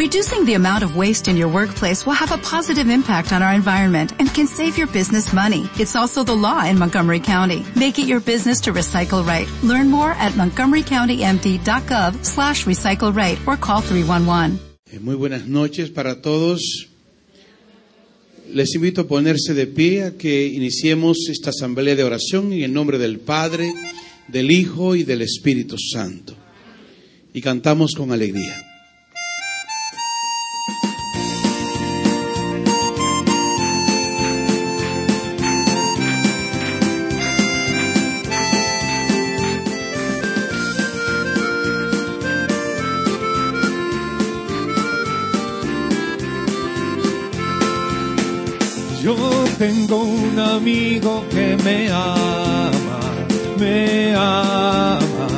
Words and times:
Reducing 0.00 0.46
the 0.46 0.54
amount 0.54 0.82
of 0.82 0.96
waste 0.96 1.28
in 1.28 1.36
your 1.36 1.48
workplace 1.48 2.06
will 2.06 2.14
have 2.14 2.32
a 2.32 2.38
positive 2.38 2.88
impact 2.88 3.34
on 3.34 3.42
our 3.42 3.52
environment 3.52 4.14
and 4.18 4.32
can 4.32 4.46
save 4.46 4.78
your 4.78 4.86
business 4.86 5.34
money. 5.34 5.68
It's 5.78 5.94
also 5.94 6.24
the 6.24 6.34
law 6.34 6.64
in 6.64 6.78
Montgomery 6.78 7.20
County. 7.20 7.66
Make 7.76 7.98
it 7.98 8.06
your 8.06 8.20
business 8.20 8.62
to 8.62 8.72
recycle 8.72 9.22
right. 9.26 9.46
Learn 9.62 9.90
more 9.90 10.12
at 10.12 10.32
montgomerycountymd.gov 10.32 12.24
slash 12.24 12.64
recycle 12.64 13.14
right 13.14 13.38
or 13.46 13.58
call 13.58 13.82
311. 13.82 14.58
Eh, 14.90 15.00
muy 15.00 15.16
buenas 15.16 15.46
noches 15.46 15.90
para 15.90 16.22
todos. 16.22 16.88
Les 18.48 18.74
invito 18.74 19.02
a 19.02 19.06
ponerse 19.06 19.52
de 19.52 19.66
pie 19.66 20.04
a 20.04 20.16
que 20.16 20.46
iniciemos 20.46 21.28
esta 21.28 21.50
asamblea 21.50 21.94
de 21.94 22.04
oración 22.04 22.54
en 22.54 22.62
el 22.62 22.72
nombre 22.72 22.96
del 22.96 23.18
Padre, 23.18 23.74
del 24.28 24.50
Hijo 24.50 24.96
y 24.96 25.04
del 25.04 25.20
Espíritu 25.20 25.76
Santo. 25.78 26.34
Y 27.34 27.42
cantamos 27.42 27.94
con 27.94 28.12
alegría. 28.12 28.69
Tengo 49.60 50.04
un 50.04 50.38
amigo 50.38 51.22
que 51.28 51.54
me 51.62 51.90
ama, 51.90 53.00
me 53.58 54.14
ama, 54.16 55.28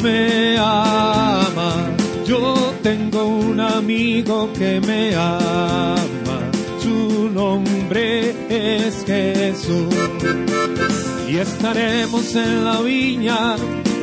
me 0.00 0.56
ama. 0.56 1.90
Yo 2.24 2.72
tengo 2.84 3.24
un 3.24 3.58
amigo 3.58 4.48
que 4.56 4.80
me 4.80 5.12
ama, 5.16 6.38
su 6.80 7.28
nombre 7.30 8.36
es 8.48 9.04
Jesús. 9.04 9.92
Y 11.28 11.38
estaremos 11.38 12.32
en 12.36 12.64
la 12.64 12.80
viña 12.80 13.56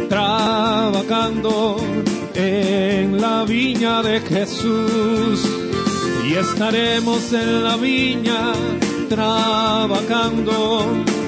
trabajando 0.10 1.78
en 2.36 3.22
la 3.22 3.46
viña 3.46 4.02
de 4.04 4.20
Jesús. 4.20 5.40
Y 6.28 6.34
estaremos 6.34 7.32
en 7.32 7.64
la 7.64 7.78
viña 7.78 8.54
trabajando 9.12 10.86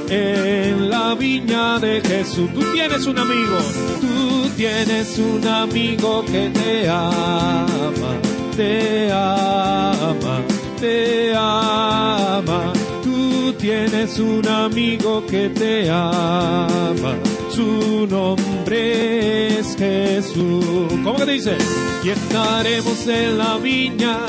en 0.09 0.89
la 0.89 1.15
viña 1.15 1.79
de 1.79 1.99
Jesús. 1.99 2.49
Tú 2.53 2.61
tienes 2.73 3.05
un 3.05 3.19
amigo, 3.19 3.57
tú 3.99 4.49
tienes 4.55 5.19
un 5.19 5.45
amigo 5.45 6.23
que 6.23 6.49
te 6.49 6.87
ama, 6.87 8.13
te 8.55 9.11
ama, 9.11 10.35
te 10.79 11.35
ama. 11.35 12.71
Tú 13.03 13.51
tienes 13.59 14.17
un 14.17 14.47
amigo 14.47 15.25
que 15.27 15.49
te 15.49 15.89
ama. 15.89 17.15
Su 17.49 18.07
nombre 18.09 19.59
es 19.59 19.75
Jesús. 19.75 20.87
¿Cómo 21.03 21.15
que 21.15 21.25
dice? 21.25 21.57
Y 22.01 22.11
estaremos 22.11 23.05
en 23.07 23.37
la 23.37 23.57
viña 23.57 24.19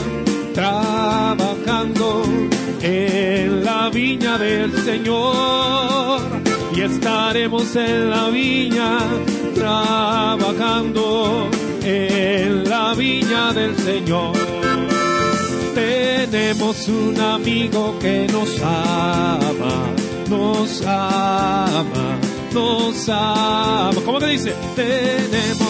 trabajando 0.55 2.23
en 2.81 3.65
la 3.65 3.91
viña 3.91 4.39
del 4.39 4.73
Señor 4.85 6.21
y 6.75 6.81
estaremos 6.81 7.75
en 7.77 8.11
la 8.11 8.29
viña 8.31 8.99
trabajando 9.55 11.49
en 11.83 12.69
la 12.69 12.95
viña 12.95 13.53
del 13.53 13.77
Señor. 13.77 14.33
Tenemos 15.75 16.89
un 16.89 17.21
amigo 17.21 17.99
que 17.99 18.27
nos 18.33 18.61
ama, 18.63 19.93
nos 20.31 20.83
ama, 20.87 22.19
nos 22.53 23.09
ama. 23.09 24.01
¿Cómo 24.05 24.19
que 24.19 24.27
dice? 24.27 24.55
Tenemos 24.77 25.64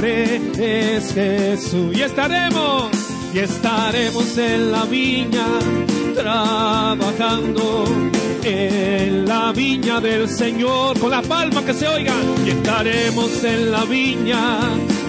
es 0.00 1.14
Jesús. 1.14 1.96
Y 1.96 2.02
estaremos, 2.02 2.90
y 3.34 3.38
estaremos 3.38 4.38
en 4.38 4.72
la 4.72 4.84
viña 4.84 5.46
trabajando 6.14 7.84
en 8.44 9.26
la 9.26 9.52
viña 9.52 10.00
del 10.00 10.28
Señor 10.28 10.98
con 10.98 11.10
la 11.10 11.22
palma 11.22 11.64
que 11.64 11.74
se 11.74 11.86
oiga. 11.86 12.14
Y 12.44 12.50
estaremos 12.50 13.44
en 13.44 13.70
la 13.70 13.84
viña 13.84 14.60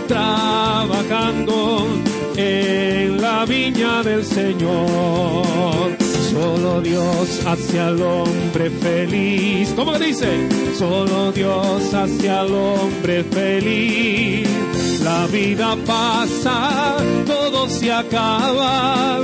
trabajando 0.07 1.87
en 2.35 3.21
la 3.21 3.45
viña 3.45 4.03
del 4.03 4.23
Señor. 4.25 5.97
Solo 6.31 6.81
Dios 6.81 7.45
hace 7.45 7.79
al 7.79 8.01
hombre 8.01 8.69
feliz. 8.69 9.73
¿Cómo 9.75 9.97
dice? 9.99 10.49
Solo 10.77 11.31
Dios 11.31 11.93
hace 11.93 12.29
al 12.29 12.53
hombre 12.53 13.23
feliz. 13.23 14.62
La 15.03 15.27
vida 15.27 15.75
pasa, 15.85 16.95
todo 17.25 17.67
se 17.67 17.91
acaba. 17.91 19.19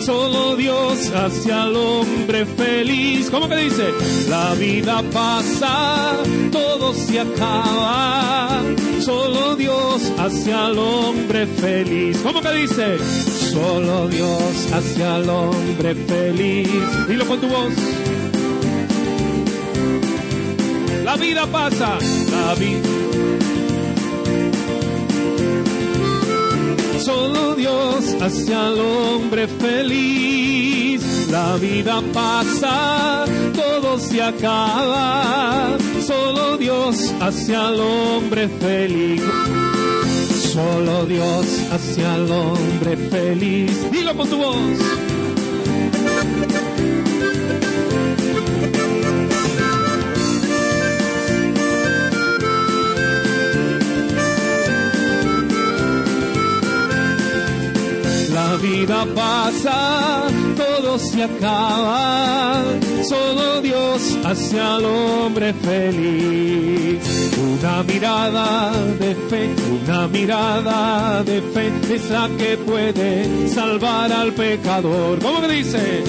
Solo 0.00 0.56
Dios 0.56 1.10
hace 1.10 1.52
al 1.52 1.76
hombre 1.76 2.46
feliz. 2.46 3.30
¿Cómo 3.30 3.46
que 3.46 3.56
dice? 3.56 3.88
La 4.30 4.54
vida 4.54 5.02
pasa, 5.12 6.16
todo 6.50 6.94
se 6.94 7.20
acaba. 7.20 8.62
Solo 9.00 9.54
Dios 9.54 10.10
hace 10.18 10.52
al 10.52 10.78
hombre 10.78 11.46
feliz. 11.46 12.18
¿Cómo 12.22 12.40
que 12.40 12.52
dice? 12.52 12.98
Solo 13.52 14.08
Dios 14.08 14.72
hace 14.72 15.04
al 15.04 15.28
hombre 15.28 15.94
feliz. 15.94 17.06
Dilo 17.06 17.26
con 17.26 17.38
tu 17.38 17.48
voz. 17.48 17.72
La 21.04 21.16
vida 21.16 21.46
pasa, 21.46 21.98
la 22.30 22.54
vida. 22.54 22.97
Solo 27.08 27.54
Dios 27.54 28.04
hace 28.20 28.54
al 28.54 28.78
hombre 28.78 29.48
feliz. 29.48 31.02
La 31.30 31.56
vida 31.56 32.02
pasa, 32.12 33.24
todo 33.54 33.98
se 33.98 34.22
acaba. 34.22 35.78
Solo 36.06 36.58
Dios 36.58 37.14
hace 37.18 37.56
al 37.56 37.80
hombre 37.80 38.46
feliz. 38.60 39.22
Solo 40.52 41.06
Dios 41.06 41.46
hace 41.72 42.04
al 42.04 42.30
hombre 42.30 42.94
feliz. 43.10 43.90
Dilo 43.90 44.14
con 44.14 44.28
tu 44.28 44.36
voz. 44.36 45.07
Vida 58.58 59.06
pasa, 59.14 60.22
todo 60.56 60.98
se 60.98 61.24
acaba, 61.24 62.62
solo 63.02 63.60
Dios 63.60 64.18
hace 64.24 64.60
al 64.60 64.84
hombre 64.84 65.52
feliz. 65.54 67.28
Una 67.38 67.82
mirada 67.82 68.72
de 68.98 69.14
fe, 69.14 69.50
una 69.82 70.08
mirada 70.08 71.22
de 71.22 71.40
fe 71.40 71.72
es 71.94 72.10
la 72.10 72.28
que 72.36 72.56
puede 72.56 73.48
salvar 73.48 74.12
al 74.12 74.32
pecador. 74.32 75.18
¿Cómo 75.20 75.40
que 75.40 75.48
dice? 75.48 76.02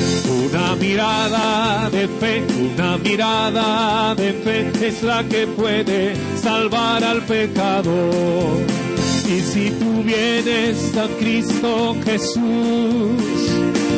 Una 0.47 0.75
mirada 0.75 1.89
de 1.89 2.07
fe, 2.07 2.43
una 2.73 2.97
mirada 2.97 4.15
de 4.15 4.33
fe 4.33 4.87
es 4.87 5.03
la 5.03 5.23
que 5.23 5.47
puede 5.47 6.15
salvar 6.37 7.03
al 7.03 7.21
pecador. 7.23 8.88
Y 9.29 9.41
si 9.41 9.69
tú 9.69 10.01
vienes 10.03 10.97
a 10.97 11.07
Cristo 11.19 11.95
Jesús, 12.03 12.41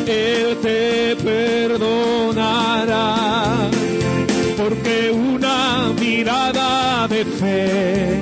Él 0.06 0.58
te 0.60 1.16
perdonará. 1.16 3.16
Porque 4.58 5.10
una 5.10 5.90
mirada 5.98 7.08
de 7.08 7.24
fe 7.24 8.20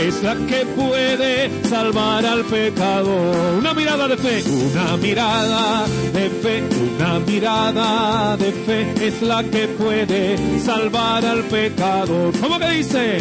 es 0.00 0.22
la 0.22 0.36
que 0.46 0.64
puede 0.74 1.50
salvar 1.68 2.24
al 2.24 2.46
pecador. 2.46 3.58
Una 3.58 3.74
mirada 3.74 4.08
de 4.08 4.16
fe, 4.16 4.42
una 4.50 4.96
mirada 4.96 5.86
de 6.14 6.30
fe, 6.30 6.62
una 6.96 7.18
mirada 7.20 8.38
de 8.38 8.52
fe 8.52 8.86
es 9.06 9.20
la 9.20 9.44
que 9.44 9.68
puede 9.68 10.58
salvar 10.60 11.26
al 11.26 11.42
pecador. 11.42 12.32
¿Cómo 12.40 12.58
que 12.58 12.70
dice? 12.70 13.18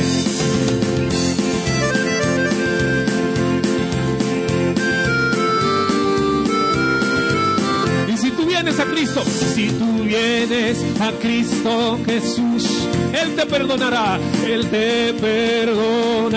A 8.67 8.83
Cristo, 8.83 9.23
si 9.23 9.69
tú 9.69 10.03
vienes 10.03 10.83
a 10.99 11.13
Cristo 11.13 11.97
Jesús, 12.05 12.67
Él 13.13 13.33
te 13.37 13.45
perdonará, 13.45 14.19
Él 14.45 14.67
te 14.69 15.13
perdonará, 15.13 16.35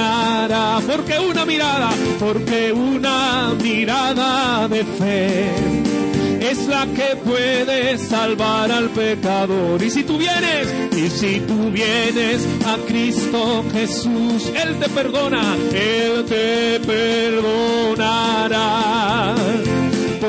porque 0.87 1.19
una 1.19 1.45
mirada, 1.45 1.91
porque 2.21 2.73
una 2.73 3.53
mirada 3.61 4.69
de 4.69 4.85
fe 4.85 5.51
es 6.41 6.69
la 6.69 6.87
que 6.87 7.17
puede 7.17 7.99
salvar 7.99 8.71
al 8.71 8.91
pecador. 8.91 9.83
Y 9.83 9.91
si 9.91 10.05
tú 10.05 10.17
vienes, 10.17 10.73
y 10.97 11.11
si 11.11 11.41
tú 11.41 11.73
vienes 11.73 12.47
a 12.65 12.77
Cristo 12.87 13.65
Jesús, 13.73 14.53
Él 14.55 14.79
te 14.79 14.89
perdona, 14.89 15.57
Él 15.73 16.25
te 16.27 16.79
perdonará. 16.87 18.31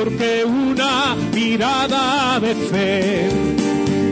Porque 0.04 0.44
una 0.44 1.16
mirada 1.32 2.40
de 2.40 2.56
fe 2.56 3.30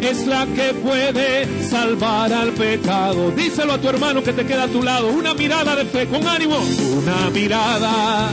es 0.07 0.27
la 0.27 0.45
que 0.45 0.71
puede 0.75 1.67
salvar 1.67 2.31
al 2.31 2.51
pecado. 2.51 3.31
Díselo 3.31 3.73
a 3.73 3.79
tu 3.79 3.89
hermano 3.89 4.21
que 4.21 4.31
te 4.31 4.45
queda 4.45 4.65
a 4.65 4.67
tu 4.67 4.83
lado. 4.83 5.07
Una 5.07 5.33
mirada 5.33 5.75
de 5.75 5.85
fe, 5.85 6.05
con 6.05 6.27
ánimo. 6.27 6.59
Una 6.59 7.31
mirada, 7.31 8.29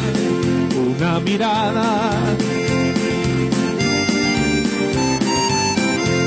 una 0.77 1.21
mirada. 1.21 2.11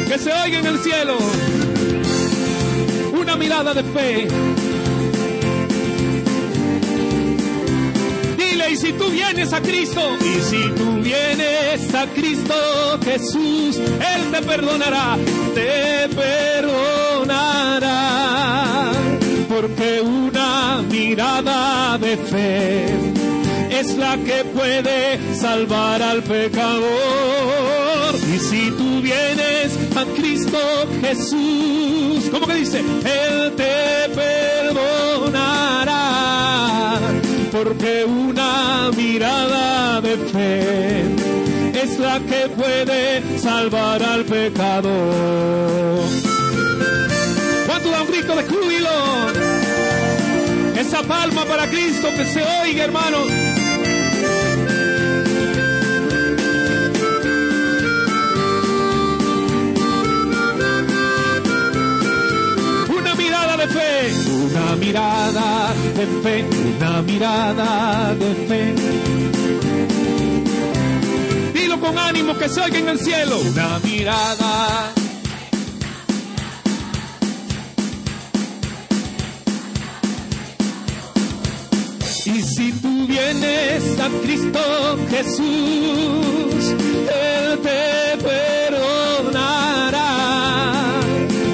Que 0.07 0.17
se 0.17 0.33
oiga 0.33 0.57
en 0.57 0.65
el 0.65 0.79
cielo. 0.79 1.17
Una 3.13 3.35
mirada 3.35 3.75
de 3.75 3.83
fe. 3.83 4.27
Y 8.71 8.75
si 8.75 8.93
tú 8.93 9.09
vienes 9.09 9.51
a 9.53 9.61
Cristo, 9.61 10.01
y 10.21 10.41
si 10.41 10.69
tú 10.69 11.01
vienes 11.01 11.93
a 11.95 12.05
Cristo 12.07 12.53
Jesús, 13.03 13.77
Él 13.77 14.31
te 14.31 14.41
perdonará, 14.43 15.17
te 15.55 16.07
perdonará. 16.09 17.31
Porque 19.47 20.01
una 20.01 20.83
mirada 20.89 21.97
de 21.97 22.17
fe 22.17 22.85
es 23.71 23.95
la 23.97 24.17
que 24.17 24.43
puede 24.45 25.19
salvar 25.35 26.03
al 26.03 26.21
pecador. 26.21 26.89
Y 28.15 28.39
si 28.39 28.71
tú 28.71 29.01
vienes 29.01 29.77
a 29.95 30.05
Cristo 30.15 30.59
Jesús, 31.01 32.29
¿cómo 32.31 32.45
que 32.45 32.55
dice? 32.55 32.79
Él 32.79 33.53
te 33.55 34.09
perdonará. 34.13 35.59
Porque 37.51 38.05
una 38.05 38.91
mirada 38.95 40.01
de 40.01 40.17
fe 40.17 41.01
es 41.81 41.97
la 41.97 42.19
que 42.19 42.47
puede 42.49 43.39
salvar 43.39 44.03
al 44.03 44.23
pecador. 44.25 45.99
¿Cuánto 47.65 47.89
da 47.89 48.01
un 48.03 48.07
grito 48.07 48.35
de 48.35 48.43
júbilo? 48.43 48.89
Esa 50.79 51.01
palma 51.03 51.45
para 51.45 51.67
Cristo 51.67 52.09
que 52.15 52.25
se 52.25 52.43
oiga, 52.43 52.83
hermano. 52.83 53.58
Mirada 64.79 65.73
de 65.95 66.05
fe, 66.23 66.45
una 66.77 67.01
mirada 67.01 68.15
de 68.15 68.35
fe. 68.47 68.75
Dilo 71.53 71.79
con 71.79 71.97
ánimo 71.97 72.37
que 72.37 72.47
se 72.49 72.61
oiga 72.61 72.79
en 72.79 72.89
el 72.89 72.99
cielo. 72.99 73.39
Una 73.39 73.79
mirada. 73.79 74.93
Y 82.25 82.41
si 82.43 82.71
tú 82.73 83.07
vienes 83.07 83.99
a 83.99 84.07
Cristo 84.23 84.59
Jesús, 85.09 86.75
Él 87.25 87.59
te 87.61 88.17
perdonará. 88.23 89.59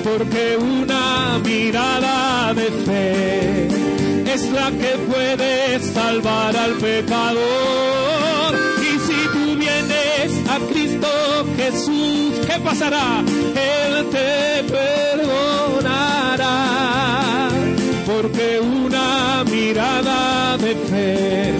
Porque 0.03 0.57
una 0.57 1.14
es 4.35 4.51
la 4.51 4.69
que 4.69 4.97
puede 5.09 5.79
salvar 5.79 6.55
al 6.57 6.73
pecador. 6.73 8.51
Y 8.81 8.99
si 9.07 9.19
tú 9.33 9.55
vienes 9.57 10.29
a 10.49 10.57
Cristo 10.71 11.07
Jesús, 11.55 12.33
¿qué 12.45 12.59
pasará? 12.59 13.23
Él 13.23 14.05
te 14.11 14.63
perdonará. 14.75 16.51
Porque 18.05 18.59
una 18.59 19.45
mirada 19.45 20.57
de 20.57 20.75
fe 20.89 21.53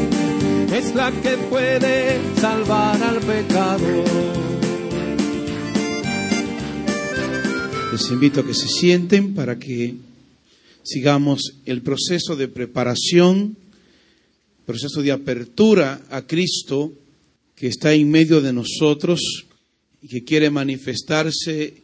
es 0.78 0.94
la 0.94 1.12
que 1.12 1.38
puede 1.50 2.20
salvar 2.42 3.02
al 3.02 3.20
pecador. 3.20 4.04
Les 7.94 8.12
invito 8.12 8.42
a 8.42 8.46
que 8.46 8.54
se 8.54 8.68
sienten 8.68 9.34
para 9.34 9.58
que 9.58 9.96
sigamos 10.86 11.42
el 11.66 11.82
proceso 11.82 12.36
de 12.36 12.48
preparación, 12.48 13.58
proceso 14.66 15.02
de 15.02 15.12
apertura 15.12 16.06
a 16.10 16.26
Cristo 16.26 16.94
que 17.56 17.68
está 17.68 17.94
en 17.94 18.10
medio 18.10 18.42
de 18.42 18.54
nosotros 18.54 19.46
y 20.02 20.08
que 20.08 20.24
quiere 20.24 20.50
manifestarse 20.50 21.84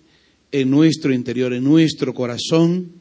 en 0.52 0.70
nuestro 0.70 1.14
interior, 1.14 1.54
en 1.54 1.64
nuestro 1.64 2.14
corazón, 2.14 2.92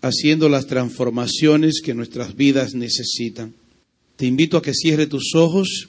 haciendo 0.00 0.48
las 0.48 0.66
transformaciones 0.66 1.80
que 1.84 1.94
nuestras 1.94 2.36
vidas 2.36 2.74
necesitan. 2.74 3.54
Te 4.16 4.26
invito 4.26 4.56
a 4.56 4.62
que 4.62 4.72
cierre 4.72 5.06
tus 5.06 5.34
ojos, 5.34 5.88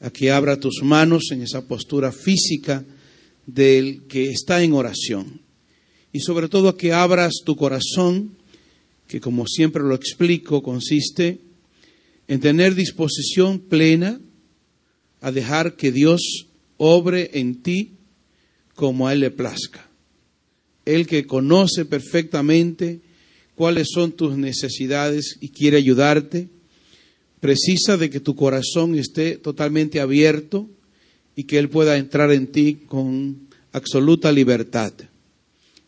a 0.00 0.10
que 0.10 0.30
abra 0.30 0.60
tus 0.60 0.82
manos 0.82 1.30
en 1.32 1.42
esa 1.42 1.66
postura 1.66 2.12
física 2.12 2.84
del 3.46 4.04
que 4.08 4.30
está 4.30 4.62
en 4.62 4.72
oración. 4.72 5.40
Y 6.12 6.20
sobre 6.20 6.48
todo 6.48 6.68
a 6.68 6.76
que 6.76 6.92
abras 6.92 7.32
tu 7.44 7.56
corazón, 7.56 8.37
que 9.08 9.20
como 9.20 9.46
siempre 9.46 9.82
lo 9.82 9.94
explico, 9.94 10.62
consiste 10.62 11.40
en 12.28 12.40
tener 12.40 12.74
disposición 12.74 13.58
plena 13.58 14.20
a 15.20 15.32
dejar 15.32 15.76
que 15.76 15.90
Dios 15.90 16.46
obre 16.76 17.30
en 17.40 17.62
ti 17.62 17.94
como 18.74 19.08
a 19.08 19.14
Él 19.14 19.20
le 19.20 19.30
plazca. 19.30 19.88
Él 20.84 21.06
que 21.06 21.26
conoce 21.26 21.86
perfectamente 21.86 23.00
cuáles 23.54 23.88
son 23.92 24.12
tus 24.12 24.36
necesidades 24.36 25.38
y 25.40 25.48
quiere 25.48 25.78
ayudarte, 25.78 26.48
precisa 27.40 27.96
de 27.96 28.10
que 28.10 28.20
tu 28.20 28.36
corazón 28.36 28.94
esté 28.94 29.36
totalmente 29.36 30.00
abierto 30.00 30.68
y 31.34 31.44
que 31.44 31.58
Él 31.58 31.70
pueda 31.70 31.96
entrar 31.96 32.30
en 32.30 32.46
ti 32.48 32.74
con 32.86 33.48
absoluta 33.72 34.30
libertad. 34.32 34.92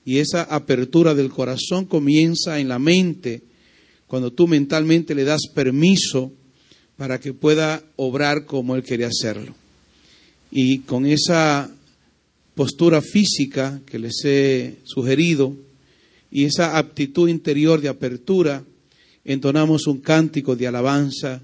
Y 0.05 0.19
esa 0.19 0.43
apertura 0.43 1.15
del 1.15 1.31
corazón 1.31 1.85
comienza 1.85 2.59
en 2.59 2.69
la 2.69 2.79
mente, 2.79 3.43
cuando 4.07 4.33
tú 4.33 4.49
mentalmente 4.49 5.15
le 5.15 5.25
das 5.25 5.43
permiso 5.55 6.33
para 6.97 7.21
que 7.21 7.33
pueda 7.33 7.83
obrar 7.97 8.45
como 8.45 8.77
Él 8.77 8.83
quiere 8.83 9.05
hacerlo. 9.05 9.55
Y 10.51 10.81
con 10.81 11.07
esa 11.07 11.71
postura 12.55 13.01
física 13.01 13.81
que 13.87 13.99
les 13.99 14.25
he 14.25 14.77
sugerido 14.85 15.55
y 16.31 16.45
esa 16.45 16.77
aptitud 16.77 17.29
interior 17.29 17.81
de 17.81 17.89
apertura, 17.89 18.65
entonamos 19.25 19.87
un 19.87 20.01
cántico 20.01 20.57
de 20.57 20.67
alabanza 20.67 21.43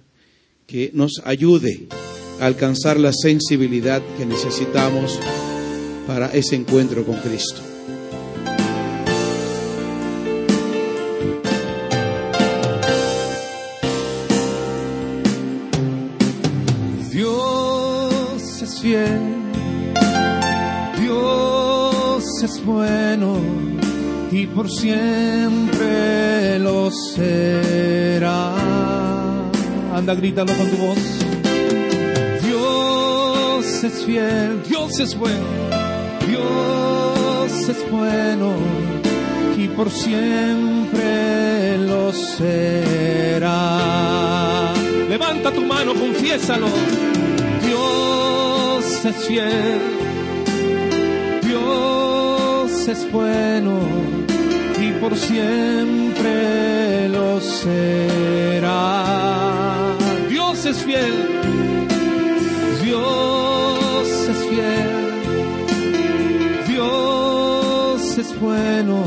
que 0.66 0.90
nos 0.92 1.22
ayude 1.24 1.86
a 2.40 2.46
alcanzar 2.46 2.98
la 2.98 3.12
sensibilidad 3.12 4.02
que 4.18 4.26
necesitamos 4.26 5.18
para 6.06 6.28
ese 6.34 6.56
encuentro 6.56 7.04
con 7.04 7.16
Cristo. 7.16 7.75
Fiel, 18.86 19.20
Dios 21.00 22.24
es 22.44 22.64
bueno 22.64 23.40
y 24.30 24.46
por 24.46 24.70
siempre 24.70 26.60
lo 26.60 26.90
será. 26.92 28.54
Anda, 29.92 30.14
grítalo 30.14 30.52
con 30.56 30.70
tu 30.70 30.76
voz. 30.76 30.98
Dios 32.46 33.82
es 33.82 34.04
fiel, 34.04 34.62
Dios 34.68 35.00
es 35.00 35.18
bueno, 35.18 35.46
Dios 36.28 37.68
es 37.68 37.90
bueno 37.90 38.52
y 39.58 39.66
por 39.68 39.90
siempre 39.90 41.76
lo 41.78 42.12
será. 42.12 43.52
Levanta 45.08 45.50
tu 45.50 45.62
mano, 45.62 45.92
confiésalo. 45.94 46.68
Dios 49.06 49.14
es 49.18 49.26
fiel, 49.28 49.80
Dios 51.44 52.88
es 52.88 53.12
bueno 53.12 53.78
y 54.80 54.90
por 55.00 55.16
siempre 55.16 57.08
lo 57.10 57.40
será. 57.40 58.96
es 60.66 60.82
fiel. 60.82 61.14
Dios 62.82 64.08
es 64.28 64.38
fiel. 64.48 64.90
Dios 66.66 68.18
es 68.18 68.40
bueno 68.40 69.04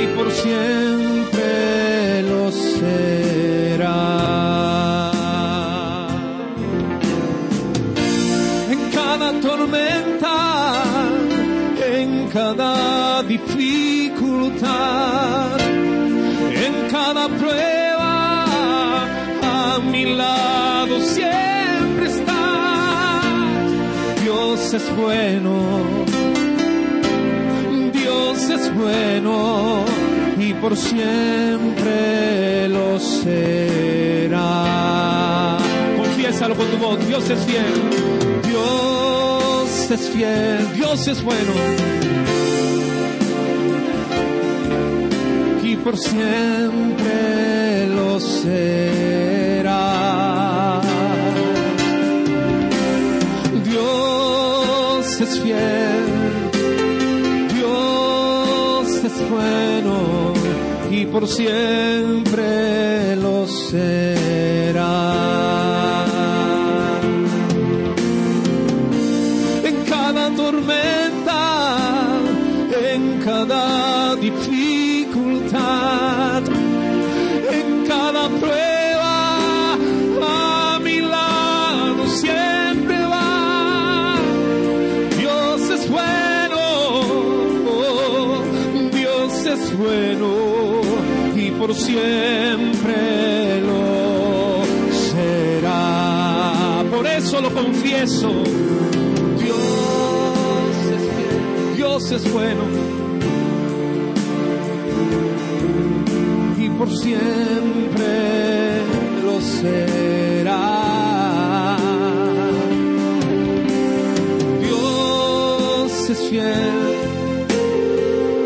y 0.00 0.06
por 0.16 0.32
siempre 0.32 2.22
lo 2.22 2.50
será. 2.50 3.25
Dificultad, 13.36 15.60
en 15.60 16.88
cada 16.90 17.28
prueba, 17.28 18.54
a 19.42 19.78
mi 19.80 20.16
lado 20.16 20.98
siempre 21.00 22.06
está. 22.06 23.20
Dios 24.22 24.72
es 24.74 24.96
bueno, 24.96 25.84
Dios 27.92 28.50
es 28.50 28.74
bueno 28.74 29.84
y 30.38 30.54
por 30.54 30.76
siempre 30.76 32.68
lo 32.68 32.98
será. 32.98 34.46
Confiésalo 35.96 36.56
con 36.56 36.66
tu 36.68 36.78
voz, 36.78 37.06
Dios 37.06 37.30
es 37.30 37.44
fiel, 37.44 37.64
Dios 38.44 39.90
es 39.90 40.10
fiel, 40.10 40.72
Dios 40.74 41.06
es 41.08 41.22
bueno. 41.22 42.05
Por 45.86 45.96
siempre 45.98 47.86
lo 47.94 48.18
será. 48.18 48.50
Dios 53.64 55.20
es 55.20 55.40
fiel, 55.42 56.06
Dios 57.54 59.04
es 59.04 59.30
bueno 59.30 60.32
y 60.90 61.06
por 61.06 61.28
siempre 61.28 63.14
lo 63.14 63.46
será. 63.46 65.06
Por 91.66 91.74
siempre 91.74 93.60
lo 93.60 94.62
será. 94.92 96.84
Por 96.88 97.04
eso 97.06 97.40
lo 97.40 97.52
confieso. 97.52 98.28
Dios 99.42 100.76
es 100.94 101.02
fiel, 101.16 101.76
Dios 101.76 102.12
es 102.12 102.32
bueno. 102.32 102.62
y 106.58 106.68
por 106.70 106.88
siempre 106.90 108.12
lo 109.24 109.40
será. 109.40 110.76
Dios 114.62 116.10
es 116.10 116.20
fiel, 116.28 116.78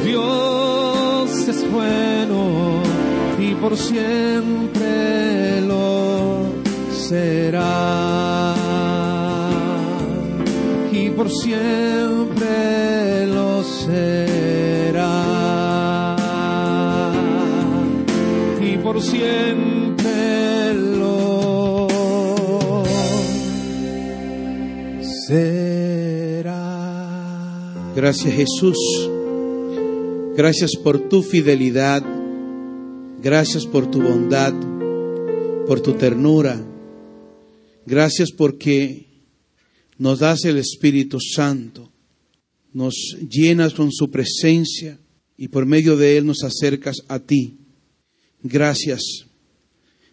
Dios 0.04 1.48
es 1.48 1.70
bueno 1.70 2.19
por 3.60 3.76
siempre 3.76 5.60
lo 5.60 6.46
será. 6.92 8.54
Y 10.92 11.10
por 11.10 11.30
siempre 11.30 13.26
lo 13.26 13.62
será 13.62 15.40
y 18.60 18.76
por 18.78 19.00
siempre 19.00 20.74
lo 20.74 21.88
será. 25.26 26.52
Gracias 27.94 28.34
Jesús. 28.34 28.78
Gracias 30.36 30.70
por 30.82 30.98
tu 30.98 31.22
fidelidad. 31.22 32.02
Gracias 33.22 33.66
por 33.66 33.90
tu 33.90 34.00
bondad, 34.00 34.54
por 35.66 35.82
tu 35.82 35.92
ternura. 35.92 36.58
Gracias 37.84 38.30
porque 38.32 39.08
nos 39.98 40.20
das 40.20 40.44
el 40.46 40.56
Espíritu 40.56 41.18
Santo. 41.20 41.92
Nos 42.72 42.94
llenas 43.28 43.74
con 43.74 43.92
su 43.92 44.10
presencia 44.10 44.98
y 45.36 45.48
por 45.48 45.66
medio 45.66 45.98
de 45.98 46.16
Él 46.16 46.24
nos 46.24 46.42
acercas 46.44 46.96
a 47.08 47.18
ti. 47.18 47.58
Gracias. 48.42 49.02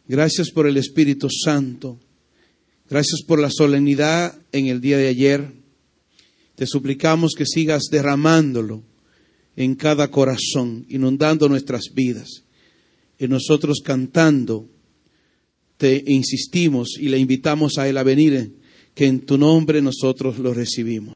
Gracias 0.06 0.52
por 0.52 0.68
el 0.68 0.76
Espíritu 0.76 1.30
Santo. 1.30 1.98
Gracias 2.90 3.22
por 3.26 3.40
la 3.40 3.50
solemnidad 3.50 4.38
en 4.52 4.68
el 4.68 4.82
día 4.82 4.98
de 4.98 5.08
ayer. 5.08 5.54
Te 6.56 6.68
suplicamos 6.68 7.36
que 7.38 7.46
sigas 7.46 7.84
derramándolo 7.90 8.84
en 9.56 9.76
cada 9.76 10.12
corazón, 10.12 10.86
inundando 10.90 11.48
nuestras 11.48 11.84
vidas. 11.94 12.44
Y 13.20 13.28
nosotros 13.28 13.82
cantando, 13.84 14.68
te 15.78 16.04
insistimos 16.08 16.98
y 17.00 17.10
le 17.10 17.18
invitamos 17.18 17.78
a 17.78 17.88
Él 17.88 17.98
a 17.98 18.04
venir, 18.04 18.54
que 18.94 19.06
en 19.06 19.22
tu 19.22 19.38
nombre 19.38 19.82
nosotros 19.82 20.40
lo 20.40 20.54
recibimos. 20.54 21.14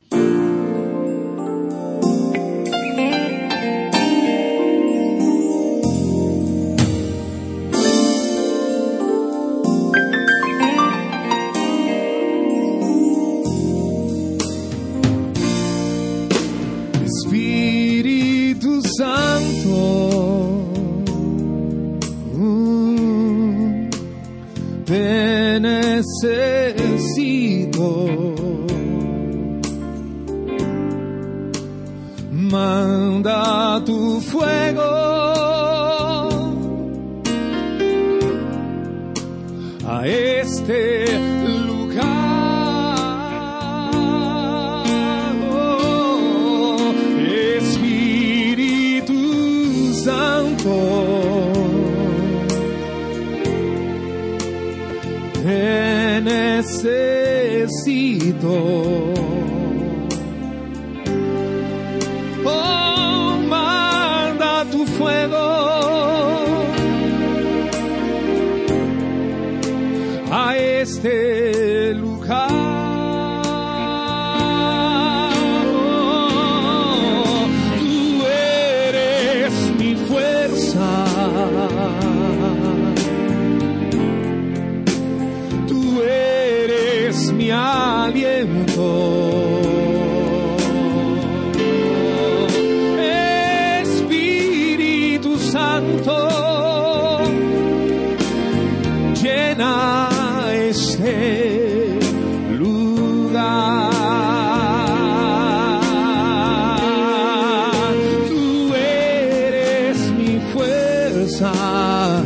Fuerza. 111.31 112.23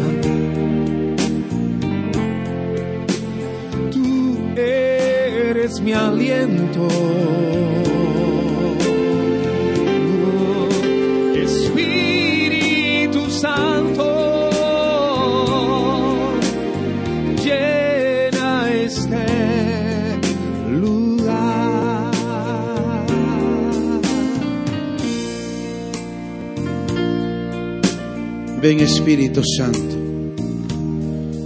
Tú 3.91 4.37
eres 4.55 5.81
mi 5.81 5.93
aliento. 5.93 6.87
Ven 28.67 28.79
Espíritu 28.79 29.43
Santo, 29.43 29.95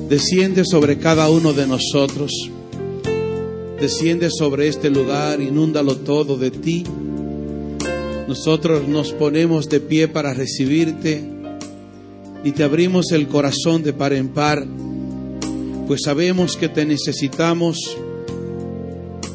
desciende 0.08 0.64
sobre 0.64 0.98
cada 1.00 1.30
uno 1.30 1.52
de 1.52 1.68
nosotros, 1.68 2.32
desciende 3.78 4.30
sobre 4.32 4.70
este 4.70 4.90
lugar, 4.90 5.42
inúndalo 5.42 5.98
todo 5.98 6.38
de 6.38 6.50
ti. 6.50 6.86
Nosotros 8.26 8.88
nos 8.88 9.12
ponemos 9.12 9.68
de 9.68 9.82
pie 9.82 10.08
para 10.08 10.34
recibirte 10.34 11.22
y 12.46 12.54
te 12.54 12.64
abrimos 12.64 13.12
el 13.12 13.28
corazón 13.28 13.84
de 13.84 13.92
par 13.92 14.14
en 14.14 14.30
par, 14.30 14.66
pues 15.88 16.04
sabemos 16.06 16.56
que 16.56 16.70
te 16.70 16.86
necesitamos, 16.86 17.98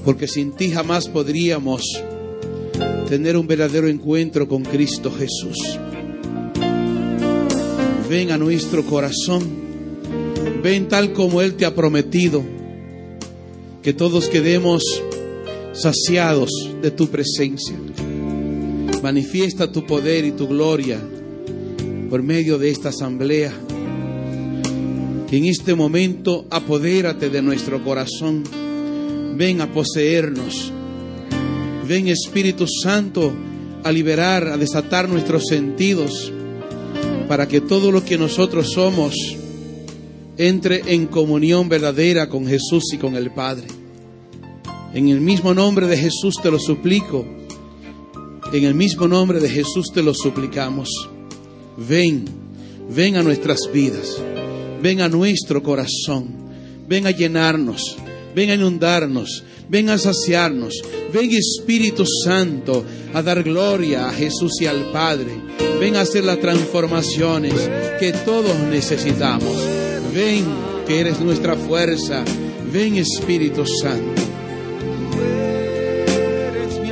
porque 0.07 0.27
sin 0.27 0.53
ti 0.53 0.71
jamás 0.71 1.07
podríamos 1.07 1.83
tener 3.11 3.37
un 3.37 3.47
verdadero 3.47 3.89
encuentro 3.89 4.49
con 4.49 4.63
Cristo 4.63 5.13
Jesús. 5.13 5.79
Ven 8.15 8.31
a 8.31 8.39
nuestro 8.39 8.87
corazón, 8.87 9.43
ven 10.63 10.87
tal 10.87 11.13
como 11.13 11.43
Él 11.43 11.55
te 11.55 11.67
ha 11.67 11.75
prometido, 11.75 12.45
que 13.83 13.93
todos 13.93 14.29
quedemos 14.29 14.85
saciados 15.73 16.49
de 16.81 16.93
tu 16.93 17.09
presencia. 17.09 17.75
Manifiesta 19.03 19.73
tu 19.73 19.85
poder 19.85 20.25
y 20.25 20.31
tu 20.31 20.47
gloria 20.47 21.01
por 22.09 22.23
medio 22.23 22.57
de 22.57 22.71
esta 22.71 22.91
asamblea. 22.91 23.53
Que 25.29 25.37
en 25.37 25.47
este 25.47 25.75
momento 25.75 26.47
apodérate 26.51 27.31
de 27.31 27.43
nuestro 27.43 27.83
corazón. 27.83 28.45
Ven 29.37 29.61
a 29.61 29.73
poseernos. 29.73 30.73
Ven 31.89 32.07
Espíritu 32.07 32.67
Santo 32.69 33.33
a 33.83 33.91
liberar, 33.91 34.47
a 34.47 34.57
desatar 34.57 35.09
nuestros 35.09 35.47
sentidos 35.49 36.33
para 37.29 37.49
que 37.49 37.61
todo 37.61 37.91
lo 37.91 38.05
que 38.05 38.19
nosotros 38.19 38.73
somos 38.73 39.15
entre 40.37 40.95
en 40.95 41.07
comunión 41.07 41.69
verdadera 41.69 42.29
con 42.29 42.47
Jesús 42.47 42.85
y 42.93 42.99
con 42.99 43.15
el 43.15 43.31
Padre. 43.31 43.67
En 44.93 45.09
el 45.09 45.21
mismo 45.21 45.55
nombre 45.55 45.87
de 45.87 45.97
Jesús 45.97 46.37
te 46.43 46.51
lo 46.51 46.59
suplico. 46.59 47.25
En 48.53 48.65
el 48.65 48.75
mismo 48.75 49.09
nombre 49.09 49.41
de 49.41 49.49
Jesús 49.49 49.93
te 49.93 50.03
lo 50.03 50.15
suplicamos. 50.15 50.89
Ven, 51.77 52.25
ven 52.95 53.17
a 53.17 53.23
nuestras 53.23 53.61
vidas. 53.73 54.21
Ven 54.83 55.01
a 55.01 55.09
nuestro 55.09 55.63
corazón. 55.63 56.29
Ven 56.87 57.07
a 57.07 57.11
llenarnos. 57.11 57.97
Ven 58.35 58.51
a 58.51 58.55
inundarnos. 58.55 59.43
Ven 59.69 59.91
a 59.91 59.99
saciarnos. 59.99 60.75
Ven 61.13 61.31
Espíritu 61.33 62.05
Santo 62.25 62.85
a 63.13 63.23
dar 63.23 63.43
gloria 63.43 64.09
a 64.09 64.13
Jesús 64.13 64.53
y 64.61 64.67
al 64.67 64.91
Padre. 64.93 65.33
Ven 65.81 65.97
a 65.97 66.03
hacer 66.03 66.25
las 66.25 66.39
transformaciones 66.41 67.55
que 67.99 68.13
todos 68.13 68.57
necesitamos. 68.71 69.57
Ven 70.15 70.45
que 70.87 71.01
eres 71.01 71.21
nuestra 71.21 71.57
fuerza. 71.57 72.25
Ven 72.73 72.97
Espíritu 72.97 73.65
Santo. 73.67 74.23
eres 76.49 76.81
mi 76.81 76.91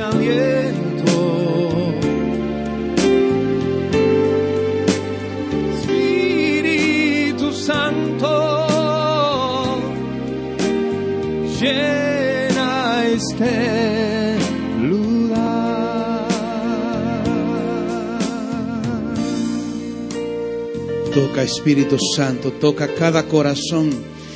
Toca 21.23 21.41
Espíritu 21.41 21.97
Santo, 22.17 22.51
toca 22.51 22.93
cada 22.95 23.23
corazón, 23.23 23.91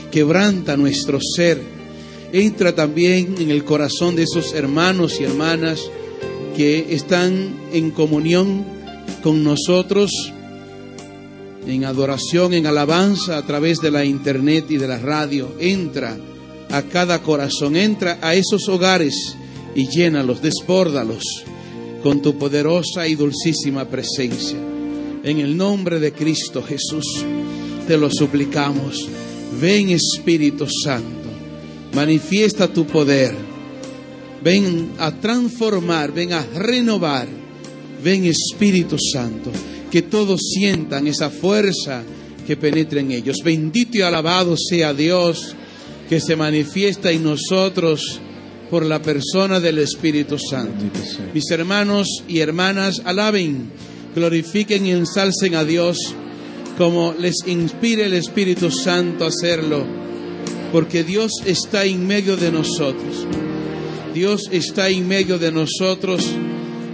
quebranta 0.10 0.78
nuestro 0.78 1.20
ser. 1.22 1.62
Entra 2.32 2.74
también 2.74 3.36
en 3.40 3.52
el 3.52 3.66
corazón 3.66 4.16
de 4.16 4.24
esos 4.24 4.54
hermanos 4.54 5.20
y 5.20 5.26
hermanas 5.26 5.82
que 6.56 6.96
están 6.96 7.58
en 7.74 7.92
comunión 7.92 8.64
con 9.22 9.44
nosotros, 9.44 10.32
en 11.68 11.84
adoración, 11.84 12.54
en 12.54 12.68
alabanza 12.68 13.38
a 13.38 13.46
través 13.46 13.80
de 13.80 13.92
la 13.92 14.06
internet 14.06 14.68
y 14.70 14.78
de 14.78 14.88
la 14.88 14.98
radio. 14.98 15.56
Entra 15.60 16.18
a 16.72 16.84
cada 16.84 17.22
corazón, 17.22 17.76
entra 17.76 18.18
a 18.22 18.34
esos 18.34 18.70
hogares 18.70 19.36
y 19.76 19.90
llénalos, 19.90 20.42
desbórdalos 20.42 21.24
con 22.02 22.22
tu 22.22 22.38
poderosa 22.38 23.10
y 23.10 23.16
dulcísima 23.16 23.90
presencia. 23.90 24.77
En 25.28 25.40
el 25.40 25.58
nombre 25.58 26.00
de 26.00 26.14
Cristo 26.14 26.64
Jesús 26.64 27.26
te 27.86 27.98
lo 27.98 28.10
suplicamos. 28.10 29.10
Ven 29.60 29.90
Espíritu 29.90 30.66
Santo, 30.70 31.28
manifiesta 31.94 32.72
tu 32.72 32.88
poder. 32.88 33.36
Ven 34.42 34.92
a 34.98 35.12
transformar, 35.12 36.14
ven 36.14 36.32
a 36.32 36.46
renovar. 36.56 37.28
Ven 38.02 38.24
Espíritu 38.24 38.96
Santo, 38.98 39.52
que 39.92 40.04
todos 40.04 40.40
sientan 40.54 41.08
esa 41.08 41.30
fuerza 41.30 42.04
que 42.46 42.56
penetra 42.56 43.02
en 43.02 43.12
ellos. 43.12 43.40
Bendito 43.44 43.98
y 43.98 44.04
alabado 44.04 44.56
sea 44.56 44.94
Dios 44.94 45.54
que 46.08 46.22
se 46.22 46.38
manifiesta 46.38 47.12
en 47.12 47.24
nosotros 47.24 48.22
por 48.70 48.86
la 48.86 49.02
persona 49.02 49.60
del 49.60 49.80
Espíritu 49.80 50.38
Santo. 50.40 50.86
Mis 51.34 51.52
hermanos 51.52 52.08
y 52.30 52.40
hermanas, 52.40 53.02
alaben, 53.04 53.72
glorifiquen 54.18 54.86
y 54.88 54.92
ensalcen 54.92 55.54
a 55.54 55.64
Dios 55.64 55.98
como 56.76 57.14
les 57.18 57.36
inspire 57.46 58.06
el 58.06 58.14
Espíritu 58.14 58.72
Santo 58.72 59.26
a 59.26 59.28
hacerlo, 59.28 59.86
porque 60.72 61.04
Dios 61.04 61.32
está 61.46 61.86
en 61.86 62.06
medio 62.06 62.36
de 62.36 62.52
nosotros. 62.52 63.28
Dios 64.14 64.50
está 64.52 64.90
en 64.90 65.08
medio 65.08 65.38
de 65.38 65.52
nosotros. 65.52 66.26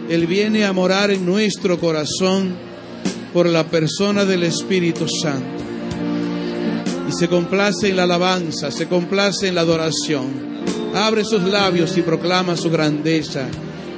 Él 0.09 0.27
viene 0.27 0.65
a 0.65 0.73
morar 0.73 1.11
en 1.11 1.25
nuestro 1.25 1.79
corazón 1.79 2.55
por 3.33 3.47
la 3.47 3.65
persona 3.67 4.25
del 4.25 4.43
Espíritu 4.43 5.05
Santo. 5.07 5.63
Y 7.09 7.13
se 7.13 7.29
complace 7.29 7.89
en 7.89 7.97
la 7.97 8.03
alabanza, 8.03 8.69
se 8.69 8.87
complace 8.87 9.47
en 9.47 9.55
la 9.55 9.61
adoración. 9.61 10.53
Abre 10.93 11.23
sus 11.23 11.43
labios 11.43 11.97
y 11.97 12.01
proclama 12.01 12.57
su 12.57 12.69
grandeza 12.69 13.47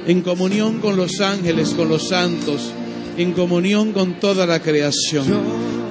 en 0.06 0.22
comunión 0.22 0.78
con 0.78 0.96
los 0.96 1.20
ángeles, 1.20 1.70
con 1.70 1.88
los 1.88 2.08
santos, 2.08 2.72
en 3.16 3.32
comunión 3.32 3.92
con 3.92 4.20
toda 4.20 4.46
la 4.46 4.60
creación. 4.60 5.26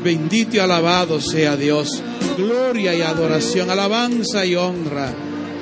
Bendito 0.03 0.57
y 0.57 0.59
alabado 0.59 1.19
sea 1.19 1.57
Dios. 1.57 2.01
Gloria 2.37 2.95
y 2.95 3.01
adoración, 3.01 3.69
alabanza 3.69 4.45
y 4.45 4.55
honra 4.55 5.13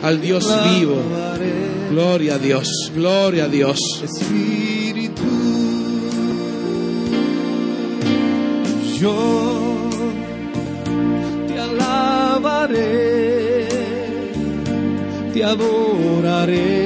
al 0.02 0.22
Dios 0.22 0.48
vivo. 0.78 0.98
Gloria 1.90 2.36
a 2.36 2.40
Dios, 2.40 2.92
gloria 2.94 3.46
a 3.46 3.48
Dios. 3.48 3.80
Espíritu, 4.04 5.22
yo 9.00 9.90
te 11.48 11.60
alabaré, 11.60 13.68
te 15.34 15.44
adoraré. 15.44 16.83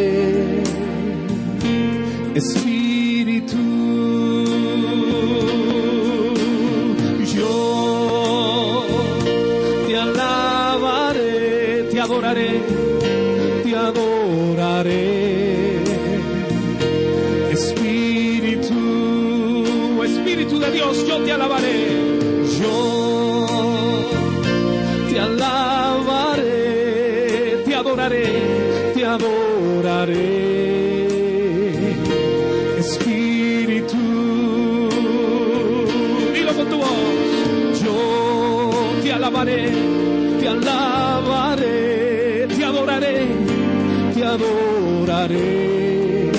Adoraré. 44.28 46.32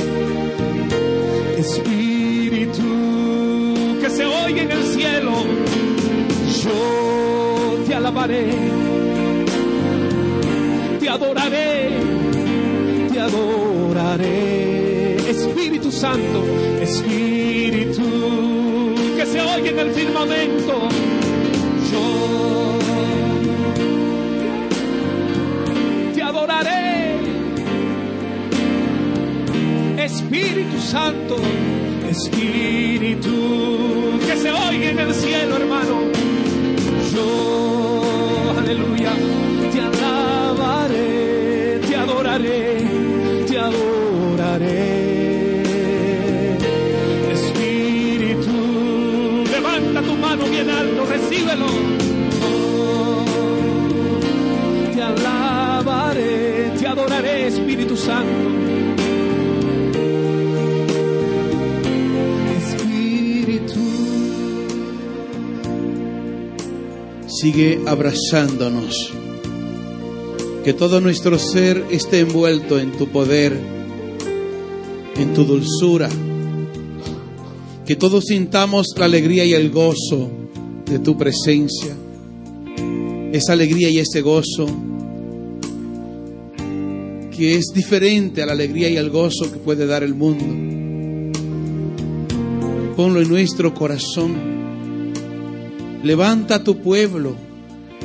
Espíritu, 1.59 2.83
que 4.01 4.11
se 4.11 4.24
oiga 4.24 4.62
en 4.62 4.70
el 4.70 4.85
cielo. 4.85 5.33
Yo 6.62 7.85
te 7.87 7.94
alabaré, 7.94 8.46
te 11.01 11.09
adoraré, 11.09 11.90
te 13.12 13.20
adoraré. 13.20 15.16
Espíritu 15.31 15.90
Santo, 15.90 16.44
Espíritu, 16.81 18.03
que 19.16 19.27
se 19.27 19.40
oiga 19.40 19.70
en 19.70 19.79
el 19.79 19.90
firmamento. 19.92 20.88
Yo 21.90 22.05
te 26.14 26.22
adoraré. 26.22 26.98
Espíritu 30.11 30.81
Santo, 30.81 31.37
Espíritu, 32.09 33.37
que 34.27 34.37
se 34.38 34.51
oiga 34.51 34.90
en 34.90 34.99
el 35.01 35.14
cielo, 35.14 35.57
hermano. 35.57 35.97
Yo, 37.14 38.55
aleluya, 38.59 39.12
te 39.71 39.81
alabaré, 39.83 41.81
te 41.87 41.94
adoraré, 41.94 43.44
te 43.47 43.59
adoraré. 43.59 44.97
Espíritu, 47.37 48.57
levanta 49.53 50.01
tu 50.01 50.14
mano 50.16 50.44
bien 50.47 50.71
alto, 50.71 51.05
recíbelo. 51.05 51.98
Sigue 67.40 67.81
abrazándonos. 67.87 69.12
Que 70.64 70.72
todo 70.72 71.01
nuestro 71.01 71.38
ser 71.38 71.85
esté 71.88 72.20
envuelto 72.20 72.81
en 72.81 72.90
tu 72.90 73.07
poder, 73.09 73.57
en 75.16 75.35
tu 75.35 75.44
dulzura. 75.44 76.09
Que 77.87 77.94
todos 77.94 78.24
sintamos 78.24 78.88
la 78.96 79.05
alegría 79.05 79.44
y 79.44 79.55
el 79.55 79.70
gozo 79.70 80.29
de 80.85 80.98
tu 80.98 81.16
presencia. 81.16 81.94
Esa 83.33 83.53
alegría 83.53 83.88
y 83.88 84.01
ese 84.01 84.20
gozo 84.20 84.66
que 87.37 87.55
es 87.55 87.66
diferente 87.72 88.42
a 88.42 88.46
la 88.46 88.53
alegría 88.53 88.88
y 88.88 88.96
el 88.96 89.11
gozo 89.11 89.53
que 89.53 89.59
puede 89.59 89.87
dar 89.87 90.03
el 90.03 90.14
mundo. 90.14 90.44
Ponlo 92.96 93.20
en 93.20 93.29
nuestro 93.29 93.72
corazón. 93.74 94.48
Levanta 96.03 96.57
a 96.57 96.65
tu 96.65 96.81
pueblo, 96.81 97.35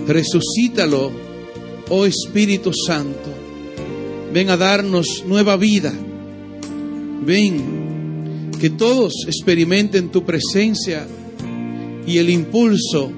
resucítalo, 0.07 1.11
oh 1.89 2.05
Espíritu 2.05 2.71
Santo. 2.73 3.29
Ven 4.33 4.49
a 4.49 4.57
darnos 4.57 5.23
nueva 5.27 5.57
vida. 5.57 5.93
Ven, 7.25 8.51
que 8.59 8.69
todos 8.71 9.25
experimenten 9.27 10.09
tu 10.09 10.25
presencia 10.25 11.05
y 12.07 12.17
el 12.17 12.29
impulso 12.29 13.11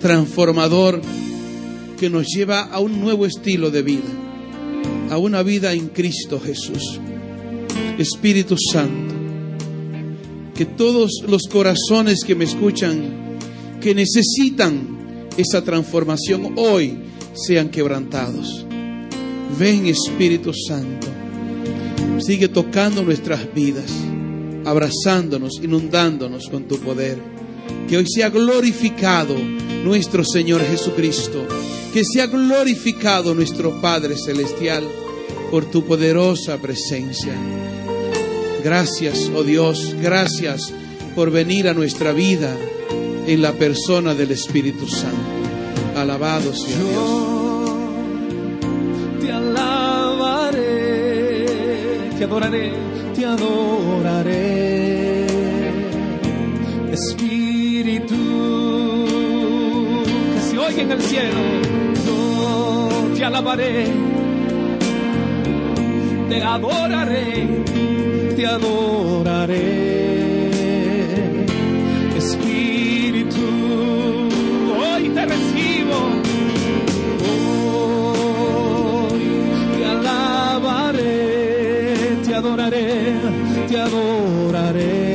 transformador 0.00 1.00
que 1.98 2.08
nos 2.08 2.26
lleva 2.28 2.62
a 2.62 2.80
un 2.80 3.00
nuevo 3.00 3.26
estilo 3.26 3.70
de 3.70 3.82
vida, 3.82 4.08
a 5.10 5.18
una 5.18 5.42
vida 5.42 5.72
en 5.72 5.88
Cristo 5.88 6.40
Jesús. 6.40 6.98
Espíritu 7.98 8.56
Santo, 8.72 9.14
que 10.54 10.64
todos 10.64 11.22
los 11.26 11.42
corazones 11.50 12.24
que 12.24 12.34
me 12.34 12.44
escuchan, 12.44 13.25
que 13.86 13.94
necesitan 13.94 15.28
esa 15.36 15.62
transformación 15.62 16.54
hoy, 16.56 16.98
sean 17.34 17.68
quebrantados. 17.68 18.66
Ven 19.56 19.86
Espíritu 19.86 20.52
Santo, 20.52 21.06
sigue 22.18 22.48
tocando 22.48 23.04
nuestras 23.04 23.54
vidas, 23.54 23.92
abrazándonos, 24.64 25.60
inundándonos 25.62 26.48
con 26.48 26.66
tu 26.66 26.80
poder. 26.80 27.22
Que 27.88 27.98
hoy 27.98 28.06
sea 28.08 28.28
glorificado 28.28 29.36
nuestro 29.84 30.24
Señor 30.24 30.62
Jesucristo, 30.62 31.46
que 31.92 32.02
sea 32.04 32.26
glorificado 32.26 33.36
nuestro 33.36 33.80
Padre 33.80 34.16
Celestial 34.16 34.82
por 35.48 35.64
tu 35.64 35.84
poderosa 35.84 36.60
presencia. 36.60 37.34
Gracias, 38.64 39.30
oh 39.32 39.44
Dios, 39.44 39.94
gracias 40.02 40.72
por 41.14 41.30
venir 41.30 41.68
a 41.68 41.72
nuestra 41.72 42.10
vida 42.10 42.58
en 43.26 43.42
la 43.42 43.52
persona 43.52 44.14
del 44.14 44.30
Espíritu 44.30 44.86
Santo. 44.86 45.16
Alabado 45.96 46.54
sea 46.54 46.76
Dios. 46.76 46.92
Yo 46.92 47.76
te 49.20 49.32
alabaré, 49.32 51.46
te 52.16 52.24
adoraré, 52.24 52.72
te 53.14 53.26
adoraré. 53.26 55.26
Espíritu, 56.92 58.14
que 60.34 60.40
se 60.50 60.58
oiga 60.58 60.82
en 60.82 60.92
el 60.92 61.02
cielo, 61.02 61.40
yo 62.06 62.88
te 63.16 63.24
alabaré, 63.24 63.86
te 66.28 66.42
adoraré, 66.42 67.48
te 68.36 68.46
adoraré. 68.46 70.05
Adoraré, 82.36 83.14
te 83.68 83.76
adoraré. 83.76 85.05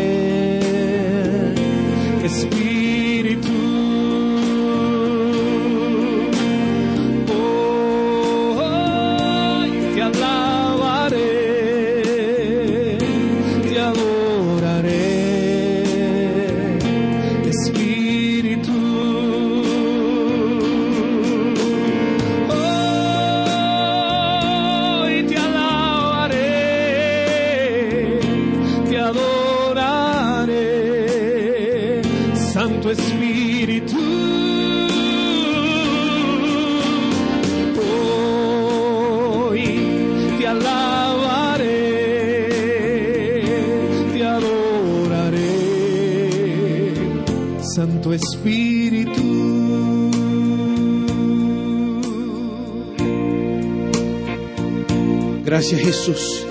Gracias 55.61 55.81
Jesús. 55.81 56.45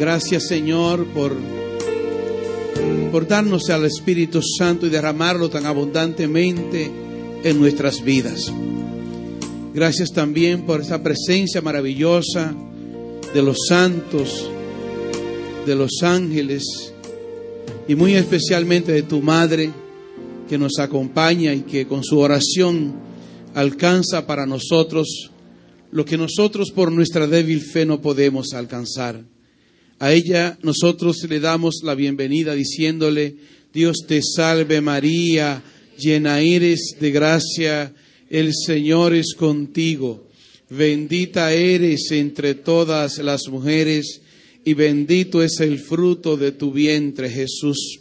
Gracias 0.00 0.48
Señor 0.48 1.04
por, 1.08 1.36
por 3.12 3.28
darnos 3.28 3.68
al 3.68 3.84
Espíritu 3.84 4.40
Santo 4.40 4.86
y 4.86 4.88
derramarlo 4.88 5.50
tan 5.50 5.66
abundantemente 5.66 6.90
en 7.44 7.60
nuestras 7.60 8.02
vidas. 8.02 8.50
Gracias 9.74 10.10
también 10.10 10.64
por 10.64 10.80
esa 10.80 11.02
presencia 11.02 11.60
maravillosa 11.60 12.54
de 13.34 13.42
los 13.42 13.58
santos, 13.68 14.48
de 15.66 15.74
los 15.74 16.02
ángeles 16.02 16.94
y 17.86 17.94
muy 17.94 18.14
especialmente 18.14 18.90
de 18.90 19.02
tu 19.02 19.20
Madre 19.20 19.70
que 20.48 20.56
nos 20.56 20.78
acompaña 20.78 21.52
y 21.52 21.60
que 21.60 21.86
con 21.86 22.02
su 22.02 22.20
oración 22.20 22.94
alcanza 23.54 24.26
para 24.26 24.46
nosotros 24.46 25.30
lo 25.90 26.04
que 26.04 26.16
nosotros 26.16 26.70
por 26.70 26.92
nuestra 26.92 27.26
débil 27.26 27.60
fe 27.60 27.86
no 27.86 28.00
podemos 28.00 28.52
alcanzar. 28.52 29.24
A 29.98 30.12
ella 30.12 30.58
nosotros 30.62 31.24
le 31.28 31.40
damos 31.40 31.80
la 31.82 31.94
bienvenida 31.94 32.54
diciéndole, 32.54 33.36
Dios 33.72 34.04
te 34.06 34.20
salve 34.22 34.80
María, 34.80 35.62
llena 35.98 36.40
eres 36.40 36.96
de 37.00 37.10
gracia, 37.10 37.94
el 38.28 38.52
Señor 38.54 39.14
es 39.14 39.34
contigo, 39.34 40.28
bendita 40.68 41.52
eres 41.52 42.10
entre 42.10 42.54
todas 42.54 43.18
las 43.18 43.48
mujeres 43.48 44.20
y 44.64 44.74
bendito 44.74 45.42
es 45.42 45.60
el 45.60 45.78
fruto 45.78 46.36
de 46.36 46.52
tu 46.52 46.72
vientre 46.72 47.30
Jesús. 47.30 48.00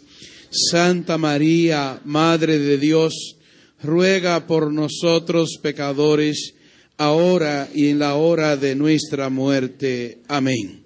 Santa 0.50 1.18
María, 1.18 2.02
Madre 2.06 2.58
de 2.58 2.78
Dios, 2.78 3.36
ruega 3.84 4.48
por 4.48 4.74
nosotros 4.74 5.60
pecadores, 5.62 6.55
ahora 6.98 7.70
y 7.74 7.90
en 7.90 8.00
la 8.00 8.16
hora 8.16 8.58
de 8.58 8.76
nuestra 8.76 9.30
muerte. 9.30 10.20
Amén. 10.28 10.84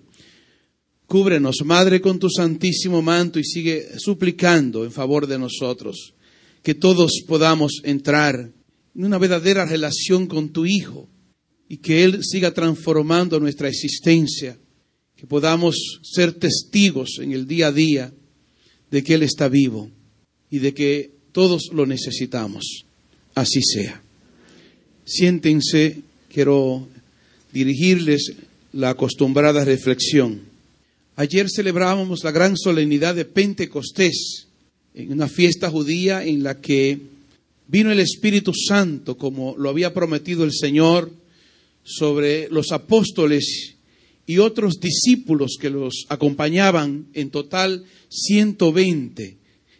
Cúbrenos, 1.06 1.58
Madre, 1.66 2.02
con 2.02 2.20
tu 2.20 2.30
santísimo 2.30 3.02
manto 3.02 3.40
y 3.40 3.44
sigue 3.44 3.98
suplicando 3.98 4.86
en 4.86 4.92
favor 4.92 5.26
de 5.26 5.40
nosotros, 5.40 6.14
que 6.62 6.76
todos 6.76 7.24
podamos 7.28 7.82
entrar 7.84 8.36
en 8.96 9.06
una 9.06 9.18
verdadera 9.18 9.66
relación 9.66 10.28
con 10.28 10.50
tu 10.50 10.66
Hijo 10.66 11.10
y 11.68 11.78
que 11.78 12.04
Él 12.04 12.24
siga 12.24 12.54
transformando 12.54 13.40
nuestra 13.40 13.70
existencia, 13.70 14.58
que 15.16 15.26
podamos 15.26 16.00
ser 16.04 16.34
testigos 16.34 17.18
en 17.20 17.32
el 17.32 17.48
día 17.48 17.68
a 17.68 17.72
día 17.72 18.14
de 18.92 19.04
que 19.04 19.16
Él 19.16 19.24
está 19.24 19.48
vivo 19.48 19.90
y 20.50 20.60
de 20.60 20.74
que 20.74 21.12
todos 21.32 21.70
lo 21.74 21.86
necesitamos. 21.86 22.86
Así 23.34 23.62
sea. 23.62 24.02
Siéntense, 25.10 26.04
quiero 26.32 26.88
dirigirles 27.52 28.32
la 28.74 28.92
acostumbrada 28.92 29.66
reflexión. 29.66 30.42
Ayer 31.16 31.50
celebrábamos 31.50 32.24
la 32.24 32.30
gran 32.30 32.56
solemnidad 32.56 33.16
de 33.16 33.26
Pentecostés, 33.26 34.46
en 34.94 35.12
una 35.12 35.28
fiesta 35.28 35.72
judía 35.72 36.24
en 36.24 36.44
la 36.44 36.62
que 36.62 37.00
vino 37.68 37.92
el 37.92 38.00
Espíritu 38.00 38.54
Santo, 38.54 39.18
como 39.18 39.56
lo 39.58 39.70
había 39.70 39.96
prometido 39.96 40.44
el 40.44 40.54
Señor, 40.54 41.12
sobre 41.84 42.48
los 42.50 42.72
apóstoles 42.72 43.78
y 44.28 44.38
otros 44.38 44.80
discípulos 44.80 45.58
que 45.60 45.72
los 45.72 46.06
acompañaban, 46.10 47.08
en 47.16 47.32
total 47.32 47.84
120, 48.10 49.38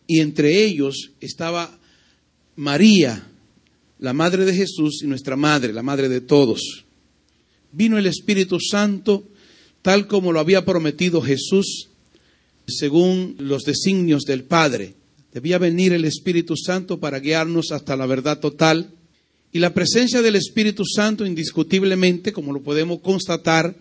y 0.08 0.22
entre 0.22 0.64
ellos 0.64 1.12
estaba 1.22 1.78
María, 2.56 3.29
la 4.00 4.14
madre 4.14 4.46
de 4.46 4.54
Jesús 4.54 5.02
y 5.04 5.08
nuestra 5.08 5.36
madre, 5.36 5.74
la 5.74 5.84
madre 5.84 6.10
de 6.10 6.22
todos. 6.22 6.86
Vino 7.72 7.98
el 7.98 8.08
Espíritu 8.08 8.58
Santo 8.60 9.26
tal 9.82 10.08
como 10.08 10.32
lo 10.32 10.40
había 10.40 10.66
prometido 10.66 11.22
Jesús, 11.22 11.90
según 12.68 13.36
los 13.40 13.64
designios 13.64 14.24
del 14.24 14.44
Padre. 14.44 14.96
Debía 15.34 15.58
venir 15.58 15.94
el 15.94 16.06
Espíritu 16.06 16.56
Santo 16.58 17.00
para 17.00 17.20
guiarnos 17.20 17.72
hasta 17.72 17.96
la 17.96 18.06
verdad 18.06 18.40
total. 18.40 18.92
Y 19.52 19.60
la 19.60 19.74
presencia 19.74 20.22
del 20.22 20.36
Espíritu 20.36 20.84
Santo, 20.86 21.26
indiscutiblemente, 21.26 22.34
como 22.34 22.54
lo 22.54 22.62
podemos 22.62 23.00
constatar 23.00 23.76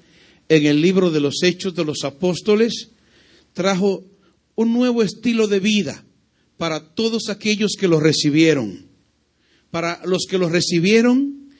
en 0.49 0.67
el 0.67 0.81
libro 0.81 1.11
de 1.11 1.21
los 1.21 1.43
Hechos 1.43 1.75
de 1.75 1.85
los 1.85 2.05
Apóstoles, 2.05 2.91
trajo 3.53 4.05
un 4.55 4.73
nuevo 4.73 5.03
estilo 5.03 5.47
de 5.47 5.61
vida 5.61 6.05
para 6.57 6.95
todos 6.95 7.29
aquellos 7.29 7.73
que 7.79 7.89
lo 7.89 8.01
recibieron 8.01 8.88
para 9.71 10.01
los 10.05 10.27
que 10.29 10.39
los 10.39 10.51
recibieron 10.51 11.51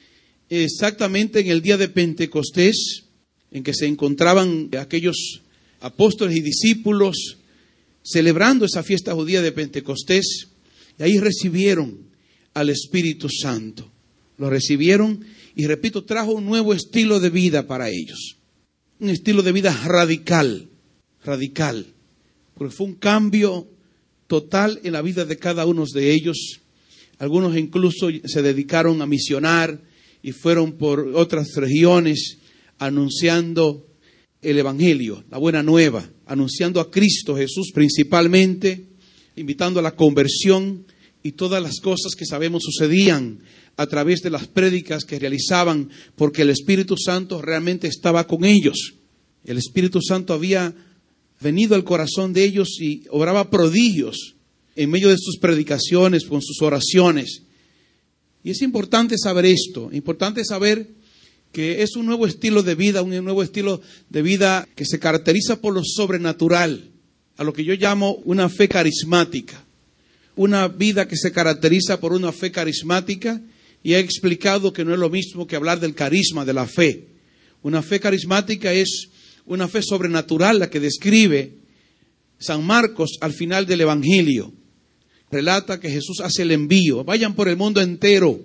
exactamente 0.49 1.39
en 1.39 1.47
el 1.47 1.61
día 1.61 1.77
de 1.77 1.89
Pentecostés, 1.89 3.03
en 3.51 3.63
que 3.63 3.73
se 3.73 3.87
encontraban 3.87 4.69
aquellos 4.79 5.41
apóstoles 5.81 6.35
y 6.37 6.41
discípulos 6.41 7.37
celebrando 8.03 8.65
esa 8.65 8.83
fiesta 8.83 9.13
judía 9.13 9.41
de 9.41 9.51
Pentecostés, 9.51 10.47
y 10.97 11.03
ahí 11.03 11.19
recibieron 11.19 12.09
al 12.53 12.69
Espíritu 12.69 13.29
Santo. 13.29 13.89
Lo 14.37 14.49
recibieron 14.49 15.23
y, 15.55 15.67
repito, 15.67 16.03
trajo 16.03 16.31
un 16.31 16.45
nuevo 16.45 16.73
estilo 16.73 17.19
de 17.19 17.29
vida 17.29 17.67
para 17.67 17.89
ellos. 17.89 18.37
Un 18.99 19.09
estilo 19.09 19.43
de 19.43 19.51
vida 19.51 19.71
radical, 19.85 20.69
radical, 21.23 21.85
porque 22.55 22.73
fue 22.73 22.87
un 22.87 22.95
cambio 22.95 23.67
total 24.27 24.79
en 24.83 24.93
la 24.93 25.01
vida 25.01 25.25
de 25.25 25.37
cada 25.37 25.65
uno 25.65 25.85
de 25.85 26.11
ellos 26.11 26.61
algunos 27.19 27.57
incluso 27.57 28.07
se 28.25 28.41
dedicaron 28.41 29.01
a 29.01 29.05
misionar 29.05 29.81
y 30.23 30.31
fueron 30.31 30.73
por 30.73 31.11
otras 31.13 31.53
regiones 31.55 32.37
anunciando 32.77 33.85
el 34.41 34.57
Evangelio, 34.57 35.25
la 35.29 35.37
buena 35.37 35.61
nueva, 35.61 36.09
anunciando 36.25 36.79
a 36.79 36.89
Cristo 36.89 37.35
Jesús 37.35 37.71
principalmente, 37.73 38.87
invitando 39.35 39.81
a 39.81 39.83
la 39.83 39.97
conversión 39.97 40.85
y 41.21 41.33
todas 41.33 41.61
las 41.61 41.81
cosas 41.81 42.15
que 42.17 42.25
sabemos 42.25 42.63
sucedían 42.63 43.39
a 43.75 43.85
través 43.87 44.21
de 44.21 44.29
las 44.29 44.47
prédicas 44.47 45.03
que 45.03 45.19
realizaban, 45.19 45.89
porque 46.15 46.43
el 46.43 46.49
Espíritu 46.49 46.95
Santo 46.97 47.41
realmente 47.41 47.87
estaba 47.87 48.27
con 48.27 48.45
ellos. 48.45 48.93
El 49.43 49.57
Espíritu 49.57 50.01
Santo 50.01 50.33
había 50.33 50.73
venido 51.41 51.75
al 51.75 51.83
corazón 51.83 52.31
de 52.31 52.45
ellos 52.45 52.79
y 52.79 53.03
obraba 53.09 53.49
prodigios 53.49 54.35
en 54.79 54.89
medio 54.89 55.09
de 55.09 55.17
sus 55.17 55.37
predicaciones, 55.39 56.23
con 56.23 56.41
sus 56.41 56.61
oraciones. 56.61 57.41
Y 58.45 58.51
es 58.51 58.61
importante 58.61 59.17
saber 59.17 59.43
esto, 59.43 59.89
importante 59.91 60.45
saber 60.45 60.87
que 61.51 61.83
es 61.83 61.97
un 61.97 62.05
nuevo 62.05 62.25
estilo 62.25 62.63
de 62.63 62.75
vida, 62.75 63.01
un 63.01 63.09
nuevo 63.25 63.43
estilo 63.43 63.81
de 64.09 64.21
vida 64.21 64.65
que 64.75 64.85
se 64.85 64.97
caracteriza 64.97 65.59
por 65.59 65.73
lo 65.73 65.81
sobrenatural, 65.83 66.91
a 67.35 67.43
lo 67.43 67.51
que 67.51 67.65
yo 67.65 67.73
llamo 67.73 68.21
una 68.23 68.47
fe 68.47 68.69
carismática, 68.69 69.61
una 70.37 70.69
vida 70.69 71.09
que 71.09 71.17
se 71.17 71.33
caracteriza 71.33 71.99
por 71.99 72.13
una 72.13 72.31
fe 72.31 72.49
carismática, 72.49 73.41
y 73.83 73.95
he 73.95 73.99
explicado 73.99 74.71
que 74.71 74.85
no 74.85 74.93
es 74.93 74.99
lo 74.99 75.09
mismo 75.09 75.45
que 75.45 75.57
hablar 75.57 75.81
del 75.81 75.93
carisma 75.93 76.45
de 76.45 76.53
la 76.53 76.67
fe. 76.67 77.07
Una 77.63 77.81
fe 77.81 77.99
carismática 77.99 78.71
es 78.71 79.09
una 79.45 79.67
fe 79.67 79.81
sobrenatural 79.81 80.59
la 80.59 80.69
que 80.69 80.79
describe 80.79 81.55
San 82.37 82.65
Marcos 82.65 83.17
al 83.19 83.33
final 83.33 83.65
del 83.65 83.81
Evangelio 83.81 84.53
relata 85.31 85.79
que 85.79 85.89
Jesús 85.89 86.19
hace 86.21 86.43
el 86.43 86.51
envío. 86.51 87.03
Vayan 87.03 87.35
por 87.35 87.47
el 87.47 87.57
mundo 87.57 87.81
entero 87.81 88.39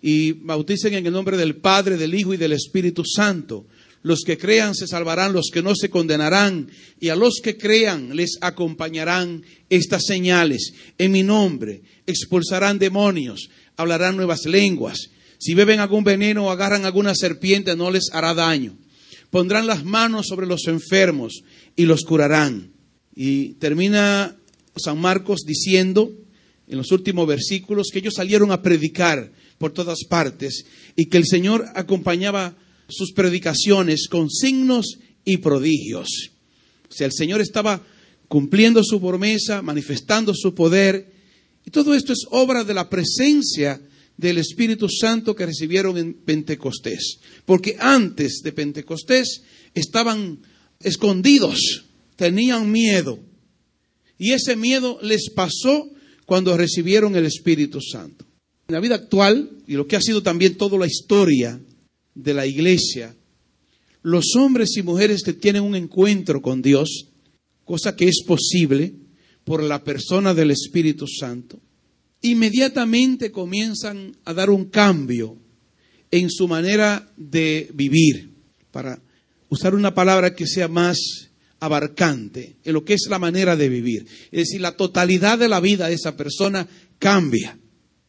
y 0.00 0.32
bauticen 0.32 0.94
en 0.94 1.06
el 1.06 1.12
nombre 1.12 1.36
del 1.36 1.56
Padre, 1.56 1.96
del 1.96 2.14
Hijo 2.14 2.34
y 2.34 2.36
del 2.36 2.52
Espíritu 2.52 3.02
Santo. 3.04 3.66
Los 4.02 4.22
que 4.24 4.38
crean 4.38 4.74
se 4.74 4.86
salvarán, 4.86 5.32
los 5.32 5.50
que 5.52 5.62
no 5.62 5.74
se 5.74 5.90
condenarán, 5.90 6.70
y 7.00 7.08
a 7.08 7.16
los 7.16 7.40
que 7.42 7.56
crean 7.56 8.14
les 8.14 8.38
acompañarán 8.40 9.42
estas 9.68 10.04
señales. 10.06 10.72
En 10.98 11.12
mi 11.12 11.22
nombre 11.22 11.82
expulsarán 12.06 12.78
demonios, 12.78 13.50
hablarán 13.76 14.16
nuevas 14.16 14.46
lenguas. 14.46 15.10
Si 15.38 15.54
beben 15.54 15.80
algún 15.80 16.04
veneno 16.04 16.46
o 16.46 16.50
agarran 16.50 16.84
alguna 16.84 17.14
serpiente, 17.14 17.74
no 17.76 17.90
les 17.90 18.10
hará 18.12 18.34
daño. 18.34 18.76
Pondrán 19.30 19.66
las 19.66 19.84
manos 19.84 20.26
sobre 20.26 20.46
los 20.46 20.66
enfermos 20.68 21.42
y 21.76 21.84
los 21.84 22.04
curarán. 22.04 22.72
Y 23.14 23.54
termina 23.54 24.36
San 24.78 24.98
Marcos 25.00 25.40
diciendo 25.46 26.12
en 26.66 26.78
los 26.78 26.92
últimos 26.92 27.26
versículos 27.26 27.88
que 27.92 28.00
ellos 28.00 28.14
salieron 28.14 28.52
a 28.52 28.62
predicar 28.62 29.32
por 29.58 29.72
todas 29.72 30.04
partes 30.08 30.64
y 30.96 31.06
que 31.06 31.16
el 31.16 31.26
Señor 31.26 31.66
acompañaba 31.74 32.56
sus 32.88 33.12
predicaciones 33.12 34.08
con 34.08 34.30
signos 34.30 34.98
y 35.24 35.38
prodigios. 35.38 36.30
O 36.88 36.92
sea, 36.92 37.06
el 37.06 37.12
Señor 37.12 37.40
estaba 37.40 37.84
cumpliendo 38.28 38.82
su 38.84 39.00
promesa, 39.00 39.62
manifestando 39.62 40.34
su 40.34 40.54
poder. 40.54 41.12
Y 41.64 41.70
todo 41.70 41.94
esto 41.94 42.12
es 42.12 42.26
obra 42.30 42.64
de 42.64 42.74
la 42.74 42.88
presencia 42.88 43.80
del 44.16 44.38
Espíritu 44.38 44.88
Santo 44.88 45.34
que 45.34 45.46
recibieron 45.46 45.96
en 45.96 46.14
Pentecostés. 46.14 47.20
Porque 47.44 47.76
antes 47.78 48.40
de 48.42 48.52
Pentecostés 48.52 49.42
estaban 49.74 50.40
escondidos, 50.80 51.84
tenían 52.16 52.70
miedo. 52.70 53.18
Y 54.18 54.32
ese 54.32 54.56
miedo 54.56 54.98
les 55.02 55.30
pasó 55.30 55.88
cuando 56.26 56.56
recibieron 56.56 57.16
el 57.16 57.24
Espíritu 57.24 57.80
Santo. 57.80 58.26
En 58.68 58.74
la 58.74 58.80
vida 58.80 58.96
actual, 58.96 59.50
y 59.66 59.74
lo 59.74 59.86
que 59.86 59.96
ha 59.96 60.00
sido 60.00 60.22
también 60.22 60.56
toda 60.56 60.76
la 60.76 60.86
historia 60.86 61.58
de 62.14 62.34
la 62.34 62.46
iglesia, 62.46 63.14
los 64.02 64.34
hombres 64.36 64.76
y 64.76 64.82
mujeres 64.82 65.22
que 65.22 65.32
tienen 65.32 65.62
un 65.62 65.74
encuentro 65.74 66.42
con 66.42 66.60
Dios, 66.60 67.08
cosa 67.64 67.96
que 67.96 68.08
es 68.08 68.22
posible 68.26 68.94
por 69.44 69.62
la 69.62 69.82
persona 69.84 70.34
del 70.34 70.50
Espíritu 70.50 71.06
Santo, 71.06 71.60
inmediatamente 72.20 73.30
comienzan 73.30 74.16
a 74.24 74.34
dar 74.34 74.50
un 74.50 74.66
cambio 74.66 75.38
en 76.10 76.30
su 76.30 76.48
manera 76.48 77.10
de 77.16 77.70
vivir, 77.74 78.30
para 78.70 79.00
usar 79.48 79.74
una 79.74 79.94
palabra 79.94 80.34
que 80.34 80.46
sea 80.46 80.68
más 80.68 81.27
abarcante 81.60 82.56
en 82.64 82.72
lo 82.72 82.84
que 82.84 82.94
es 82.94 83.06
la 83.08 83.18
manera 83.18 83.56
de 83.56 83.68
vivir. 83.68 84.06
Es 84.30 84.48
decir, 84.48 84.60
la 84.60 84.76
totalidad 84.76 85.38
de 85.38 85.48
la 85.48 85.60
vida 85.60 85.88
de 85.88 85.94
esa 85.94 86.16
persona 86.16 86.68
cambia, 86.98 87.58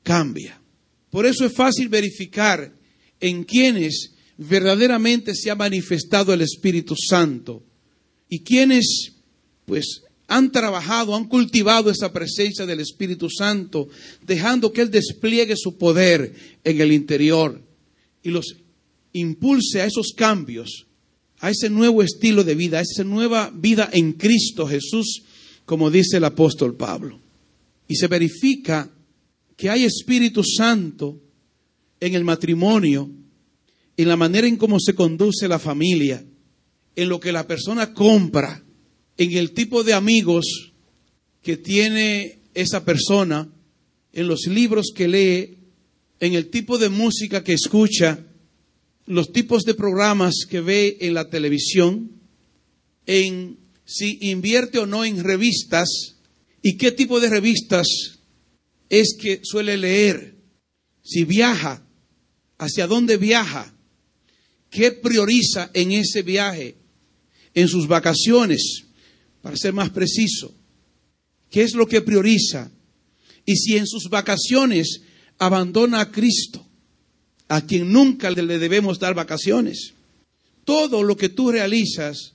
cambia. 0.03 0.61
Por 1.09 1.25
eso 1.25 1.45
es 1.45 1.53
fácil 1.53 1.89
verificar 1.89 2.73
en 3.19 3.43
quienes 3.43 4.13
verdaderamente 4.37 5.35
se 5.35 5.51
ha 5.51 5.55
manifestado 5.55 6.33
el 6.33 6.41
Espíritu 6.41 6.95
Santo 6.95 7.63
y 8.29 8.39
quienes 8.41 9.13
pues 9.65 10.03
han 10.27 10.51
trabajado, 10.51 11.15
han 11.15 11.27
cultivado 11.27 11.89
esa 11.89 12.13
presencia 12.13 12.65
del 12.65 12.79
Espíritu 12.79 13.29
Santo, 13.29 13.89
dejando 14.21 14.71
que 14.71 14.81
Él 14.81 14.91
despliegue 14.91 15.55
su 15.57 15.77
poder 15.77 16.33
en 16.63 16.81
el 16.81 16.91
interior 16.91 17.61
y 18.21 18.29
los 18.29 18.55
impulse 19.11 19.81
a 19.81 19.85
esos 19.85 20.13
cambios, 20.15 20.85
a 21.39 21.49
ese 21.49 21.69
nuevo 21.69 22.03
estilo 22.03 22.43
de 22.43 22.55
vida, 22.55 22.79
a 22.79 22.81
esa 22.81 23.03
nueva 23.03 23.51
vida 23.53 23.89
en 23.93 24.13
Cristo 24.13 24.67
Jesús, 24.67 25.23
como 25.65 25.89
dice 25.89 26.17
el 26.17 26.25
apóstol 26.25 26.75
Pablo. 26.75 27.19
Y 27.87 27.95
se 27.95 28.07
verifica 28.07 28.91
que 29.55 29.69
hay 29.69 29.83
Espíritu 29.83 30.43
Santo 30.43 31.21
en 31.99 32.15
el 32.15 32.23
matrimonio, 32.23 33.09
en 33.97 34.07
la 34.07 34.15
manera 34.15 34.47
en 34.47 34.57
cómo 34.57 34.79
se 34.79 34.95
conduce 34.95 35.47
la 35.47 35.59
familia, 35.59 36.23
en 36.95 37.09
lo 37.09 37.19
que 37.19 37.31
la 37.31 37.47
persona 37.47 37.93
compra, 37.93 38.63
en 39.17 39.33
el 39.33 39.51
tipo 39.51 39.83
de 39.83 39.93
amigos 39.93 40.73
que 41.41 41.57
tiene 41.57 42.39
esa 42.53 42.83
persona, 42.83 43.49
en 44.13 44.27
los 44.27 44.47
libros 44.47 44.91
que 44.95 45.07
lee, 45.07 45.57
en 46.19 46.33
el 46.33 46.49
tipo 46.49 46.77
de 46.77 46.89
música 46.89 47.43
que 47.43 47.53
escucha, 47.53 48.25
los 49.09 49.31
tipos 49.31 49.63
de 49.63 49.73
programas 49.73 50.45
que 50.47 50.61
ve 50.61 50.97
en 51.01 51.15
la 51.15 51.31
televisión, 51.31 52.21
en 53.07 53.57
si 53.83 54.19
invierte 54.21 54.77
o 54.77 54.85
no 54.85 55.03
en 55.03 55.23
revistas 55.23 56.17
y 56.61 56.77
qué 56.77 56.91
tipo 56.91 57.19
de 57.19 57.27
revistas 57.27 57.87
es 58.87 59.17
que 59.19 59.39
suele 59.41 59.77
leer, 59.77 60.35
si 61.03 61.23
viaja, 61.23 61.83
hacia 62.59 62.85
dónde 62.85 63.17
viaja, 63.17 63.73
qué 64.69 64.91
prioriza 64.91 65.71
en 65.73 65.91
ese 65.91 66.21
viaje, 66.21 66.77
en 67.55 67.67
sus 67.67 67.87
vacaciones, 67.87 68.83
para 69.41 69.57
ser 69.57 69.73
más 69.73 69.89
preciso, 69.89 70.53
qué 71.49 71.63
es 71.63 71.73
lo 71.73 71.87
que 71.87 72.01
prioriza, 72.01 72.71
y 73.43 73.55
si 73.55 73.75
en 73.75 73.87
sus 73.87 74.07
vacaciones 74.07 75.01
abandona 75.39 76.01
a 76.01 76.11
Cristo, 76.11 76.68
a 77.49 77.65
quien 77.65 77.91
nunca 77.91 78.31
le 78.31 78.59
debemos 78.59 78.99
dar 78.99 79.13
vacaciones. 79.13 79.93
Todo 80.63 81.03
lo 81.03 81.17
que 81.17 81.29
tú 81.29 81.51
realizas 81.51 82.33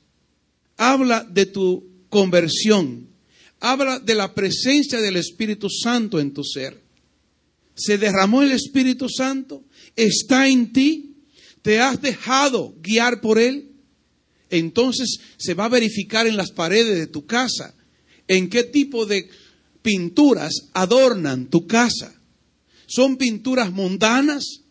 habla 0.77 1.25
de 1.25 1.47
tu 1.47 1.89
conversión, 2.09 3.09
habla 3.61 4.01
de 4.01 4.15
la 4.15 4.35
presencia 4.35 5.01
del 5.01 5.17
Espíritu 5.17 5.71
Santo 5.71 6.21
en 6.21 6.35
tu 6.35 6.43
ser. 6.45 6.83
Se 7.77 7.97
derramó 7.97 8.43
el 8.43 8.53
Espíritu 8.53 9.09
Santo, 9.09 9.63
está 9.97 10.49
en 10.49 10.73
ti, 10.73 11.15
te 11.63 11.81
has 11.81 12.03
dejado 12.03 12.75
guiar 12.83 13.21
por 13.21 13.39
Él. 13.39 13.71
Entonces 14.51 15.21
se 15.37 15.55
va 15.55 15.67
a 15.67 15.71
verificar 15.71 16.27
en 16.27 16.37
las 16.37 16.51
paredes 16.51 16.99
de 16.99 17.07
tu 17.07 17.25
casa 17.25 17.75
en 18.27 18.49
qué 18.49 18.65
tipo 18.65 19.07
de 19.07 19.29
pinturas 19.83 20.71
adornan 20.73 21.47
tu 21.47 21.67
casa. 21.67 22.15
¿Son 22.87 23.17
pinturas 23.17 23.73
mundanas? 23.73 24.64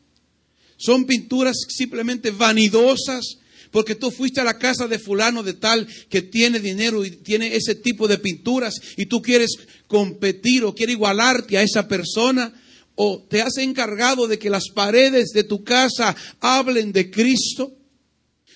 ¿Son 0.83 1.05
pinturas 1.05 1.55
simplemente 1.69 2.31
vanidosas? 2.31 3.37
Porque 3.71 3.95
tú 3.95 4.11
fuiste 4.11 4.41
a 4.41 4.43
la 4.43 4.59
casa 4.59 4.85
de 4.85 4.99
fulano 4.99 5.41
de 5.41 5.53
tal 5.53 5.87
que 6.09 6.21
tiene 6.21 6.59
dinero 6.59 7.05
y 7.05 7.11
tiene 7.11 7.55
ese 7.55 7.75
tipo 7.75 8.05
de 8.05 8.17
pinturas 8.17 8.75
y 8.97 9.05
tú 9.05 9.21
quieres 9.21 9.51
competir 9.87 10.65
o 10.65 10.75
quieres 10.75 10.95
igualarte 10.95 11.57
a 11.57 11.63
esa 11.63 11.87
persona 11.87 12.53
o 12.95 13.25
te 13.29 13.41
has 13.41 13.57
encargado 13.59 14.27
de 14.27 14.37
que 14.37 14.49
las 14.49 14.65
paredes 14.75 15.29
de 15.29 15.45
tu 15.45 15.63
casa 15.63 16.17
hablen 16.41 16.91
de 16.91 17.09
Cristo. 17.09 17.71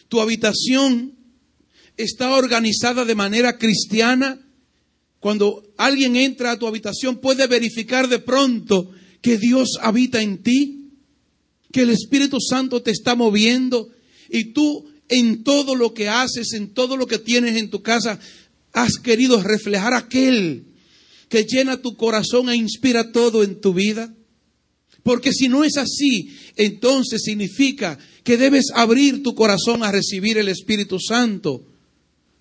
Tu 0.10 0.20
habitación 0.20 1.16
está 1.96 2.36
organizada 2.36 3.06
de 3.06 3.16
manera 3.16 3.58
cristiana. 3.58 4.38
Cuando 5.22 5.63
alguien 5.78 6.18
entra 6.18 6.52
a 6.52 6.60
tu 6.60 6.68
habitación 6.68 7.20
puede 7.20 7.48
verificar 7.48 8.10
de 8.10 8.20
pronto 8.20 8.92
que 9.22 9.38
Dios 9.38 9.80
habita 9.82 10.22
en 10.22 10.44
ti, 10.44 10.77
que 11.72 11.82
el 11.82 11.90
Espíritu 11.90 12.38
Santo 12.40 12.82
te 12.82 12.92
está 12.92 13.16
moviendo 13.16 13.90
y 14.30 14.54
tú 14.54 14.86
en 15.10 15.44
todo 15.44 15.76
lo 15.76 15.94
que 15.94 16.10
haces, 16.10 16.54
en 16.54 16.74
todo 16.74 16.98
lo 16.98 17.08
que 17.08 17.20
tienes 17.20 17.56
en 17.58 17.70
tu 17.70 17.82
casa, 17.82 18.20
has 18.74 18.94
querido 18.96 19.42
reflejar 19.42 19.94
aquel 19.94 20.66
que 21.30 21.44
llena 21.44 21.82
tu 21.82 21.96
corazón 21.96 22.50
e 22.50 22.56
inspira 22.56 23.12
todo 23.12 23.44
en 23.44 23.60
tu 23.60 23.74
vida. 23.74 24.14
Porque 25.04 25.32
si 25.32 25.48
no 25.48 25.64
es 25.64 25.78
así, 25.78 26.36
entonces 26.56 27.22
significa 27.24 27.98
que 28.24 28.38
debes 28.38 28.66
abrir 28.74 29.24
tu 29.24 29.36
corazón 29.36 29.84
a 29.84 29.92
recibir 29.92 30.38
el 30.38 30.50
Espíritu 30.50 31.00
Santo 31.00 31.66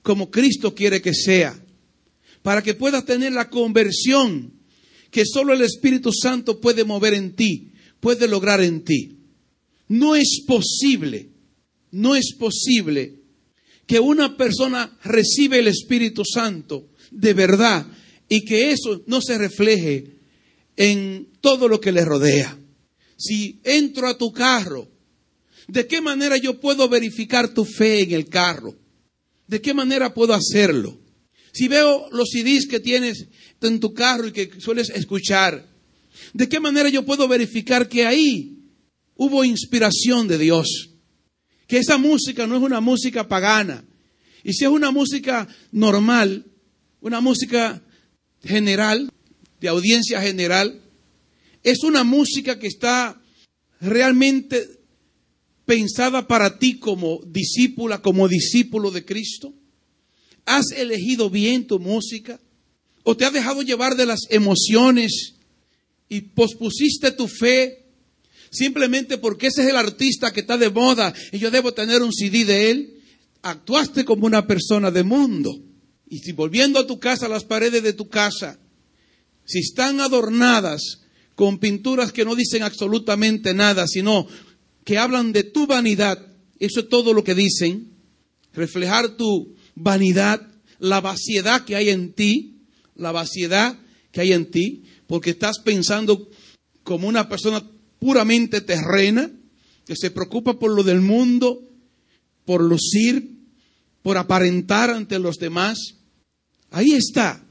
como 0.03 0.31
Cristo 0.31 0.75
quiere 0.75 1.03
que 1.03 1.15
sea, 1.15 1.61
para 2.43 2.63
que 2.63 2.75
puedas 2.75 3.05
tener 3.05 3.33
la 3.33 3.51
conversión 3.51 4.53
que 5.11 5.25
solo 5.25 5.53
el 5.53 5.63
Espíritu 5.63 6.13
Santo 6.13 6.61
puede 6.61 6.85
mover 6.85 7.15
en 7.15 7.35
ti, 7.35 7.73
puede 8.01 8.29
lograr 8.29 8.61
en 8.61 8.85
ti. 8.85 9.16
No 9.89 10.17
es 10.17 10.43
posible, 10.47 11.31
no 11.91 12.15
es 12.17 12.35
posible 12.35 13.21
que 13.87 14.01
una 14.01 14.37
persona 14.37 14.99
reciba 15.05 15.57
el 15.57 15.69
Espíritu 15.69 16.23
Santo 16.25 16.89
de 17.11 17.35
verdad 17.35 17.87
y 18.29 18.45
que 18.45 18.73
eso 18.73 19.03
no 19.07 19.21
se 19.21 19.39
refleje 19.39 20.17
en 20.77 21.29
todo 21.41 21.69
lo 21.69 21.81
que 21.81 21.93
le 21.93 22.05
rodea. 22.05 22.59
Si 23.17 23.61
entro 23.65 24.09
a 24.09 24.19
tu 24.19 24.33
carro, 24.33 24.89
¿de 25.69 25.87
qué 25.87 26.01
manera 26.01 26.37
yo 26.37 26.61
puedo 26.61 26.89
verificar 26.89 27.55
tu 27.55 27.65
fe 27.65 28.03
en 28.03 28.13
el 28.13 28.29
carro? 28.29 28.75
¿De 29.47 29.61
qué 29.61 29.73
manera 29.73 30.13
puedo 30.13 30.35
hacerlo? 30.35 30.99
Si 31.53 31.69
veo 31.69 32.09
los 32.11 32.29
CDs 32.31 32.67
que 32.67 32.81
tienes 32.81 33.29
en 33.63 33.81
tu 33.81 33.95
carro 33.95 34.27
y 34.27 34.33
que 34.33 34.61
sueles 34.61 34.91
escuchar, 34.91 35.67
¿de 36.35 36.49
qué 36.49 36.61
manera 36.61 36.89
yo 36.89 37.05
puedo 37.05 37.29
verificar 37.29 37.89
que 37.89 38.05
ahí 38.05 38.56
hubo 39.17 39.45
inspiración 39.45 40.29
de 40.29 40.39
Dios? 40.39 40.91
Que 41.67 41.79
esa 41.79 41.99
música 41.99 42.47
no 42.47 42.57
es 42.57 42.63
una 42.63 42.81
música 42.81 43.27
pagana. 43.29 43.85
Y 44.45 44.53
si 44.53 44.65
es 44.65 44.71
una 44.71 44.91
música 44.91 45.49
normal, 45.73 46.47
una 47.01 47.21
música 47.21 47.83
general, 48.45 49.11
de 49.61 49.69
audiencia 49.69 50.21
general, 50.21 50.81
es 51.63 51.83
una 51.83 52.05
música 52.05 52.59
que 52.59 52.69
está 52.69 53.21
realmente 53.81 54.69
pensada 55.65 56.29
para 56.29 56.59
ti 56.59 56.79
como 56.79 57.21
discípula, 57.27 58.01
como 58.01 58.29
discípulo 58.29 58.91
de 58.91 59.05
Cristo. 59.05 59.53
¿Has 60.45 60.71
elegido 60.71 61.29
bien 61.29 61.67
tu 61.67 61.81
música? 61.81 62.41
¿O 63.03 63.17
te 63.17 63.25
has 63.25 63.33
dejado 63.33 63.63
llevar 63.63 63.97
de 63.97 64.07
las 64.07 64.21
emociones 64.31 65.35
y 66.09 66.21
pospusiste 66.21 67.11
tu 67.11 67.27
fe 67.27 67.86
simplemente 68.57 69.19
porque 69.19 69.49
ese 69.49 69.63
es 69.63 69.69
el 69.69 69.77
artista 69.77 70.33
que 70.33 70.41
está 70.41 70.57
de 70.57 70.71
moda 70.71 71.13
y 71.33 71.39
yo 71.39 71.51
debo 71.51 71.73
tener 71.73 72.03
un 72.03 72.13
CD 72.13 72.45
de 72.45 72.71
él? 72.71 73.03
Actuaste 73.43 74.05
como 74.05 74.27
una 74.27 74.47
persona 74.47 74.91
de 74.91 75.03
mundo. 75.03 75.53
Y 76.09 76.19
si 76.19 76.33
volviendo 76.33 76.79
a 76.79 76.87
tu 76.87 76.99
casa, 76.99 77.29
las 77.29 77.45
paredes 77.45 77.83
de 77.83 77.93
tu 77.93 78.09
casa, 78.09 78.59
si 79.45 79.61
están 79.61 80.01
adornadas 80.01 81.03
con 81.35 81.59
pinturas 81.59 82.13
que 82.13 82.25
no 82.25 82.35
dicen 82.35 82.63
absolutamente 82.63 83.55
nada, 83.55 83.87
sino 83.87 84.27
que 84.85 84.99
hablan 84.99 85.33
de 85.33 85.45
tu 85.45 85.67
vanidad. 85.67 86.27
Eso 86.59 86.81
es 86.81 86.89
todo 86.89 87.13
lo 87.13 87.23
que 87.23 87.35
dicen. 87.35 87.93
Reflejar 88.53 89.17
tu 89.17 89.55
vanidad, 89.75 90.41
la 90.79 91.01
vaciedad 91.01 91.65
que 91.65 91.77
hay 91.77 91.91
en 91.91 92.15
ti, 92.15 92.63
la 92.95 93.13
vaciedad 93.13 93.79
que 94.13 94.23
hay 94.23 94.33
en 94.33 94.51
ti, 94.51 94.85
porque 95.07 95.31
estás 95.31 95.59
pensando 95.59 96.31
como 96.83 97.07
una 97.07 97.29
persona 97.29 97.63
puramente 97.99 98.61
terrena, 98.61 99.31
que 99.87 99.97
se 99.97 100.11
preocupa 100.11 100.59
por 100.59 100.75
lo 100.75 100.83
del 100.83 101.01
mundo, 101.01 101.63
por 102.45 102.63
lucir, 102.63 103.37
por 104.03 104.19
aparentar 104.19 104.91
ante 104.91 105.19
los 105.19 105.37
demás. 105.37 105.79
Ahí 106.71 106.93
está. 106.93 107.45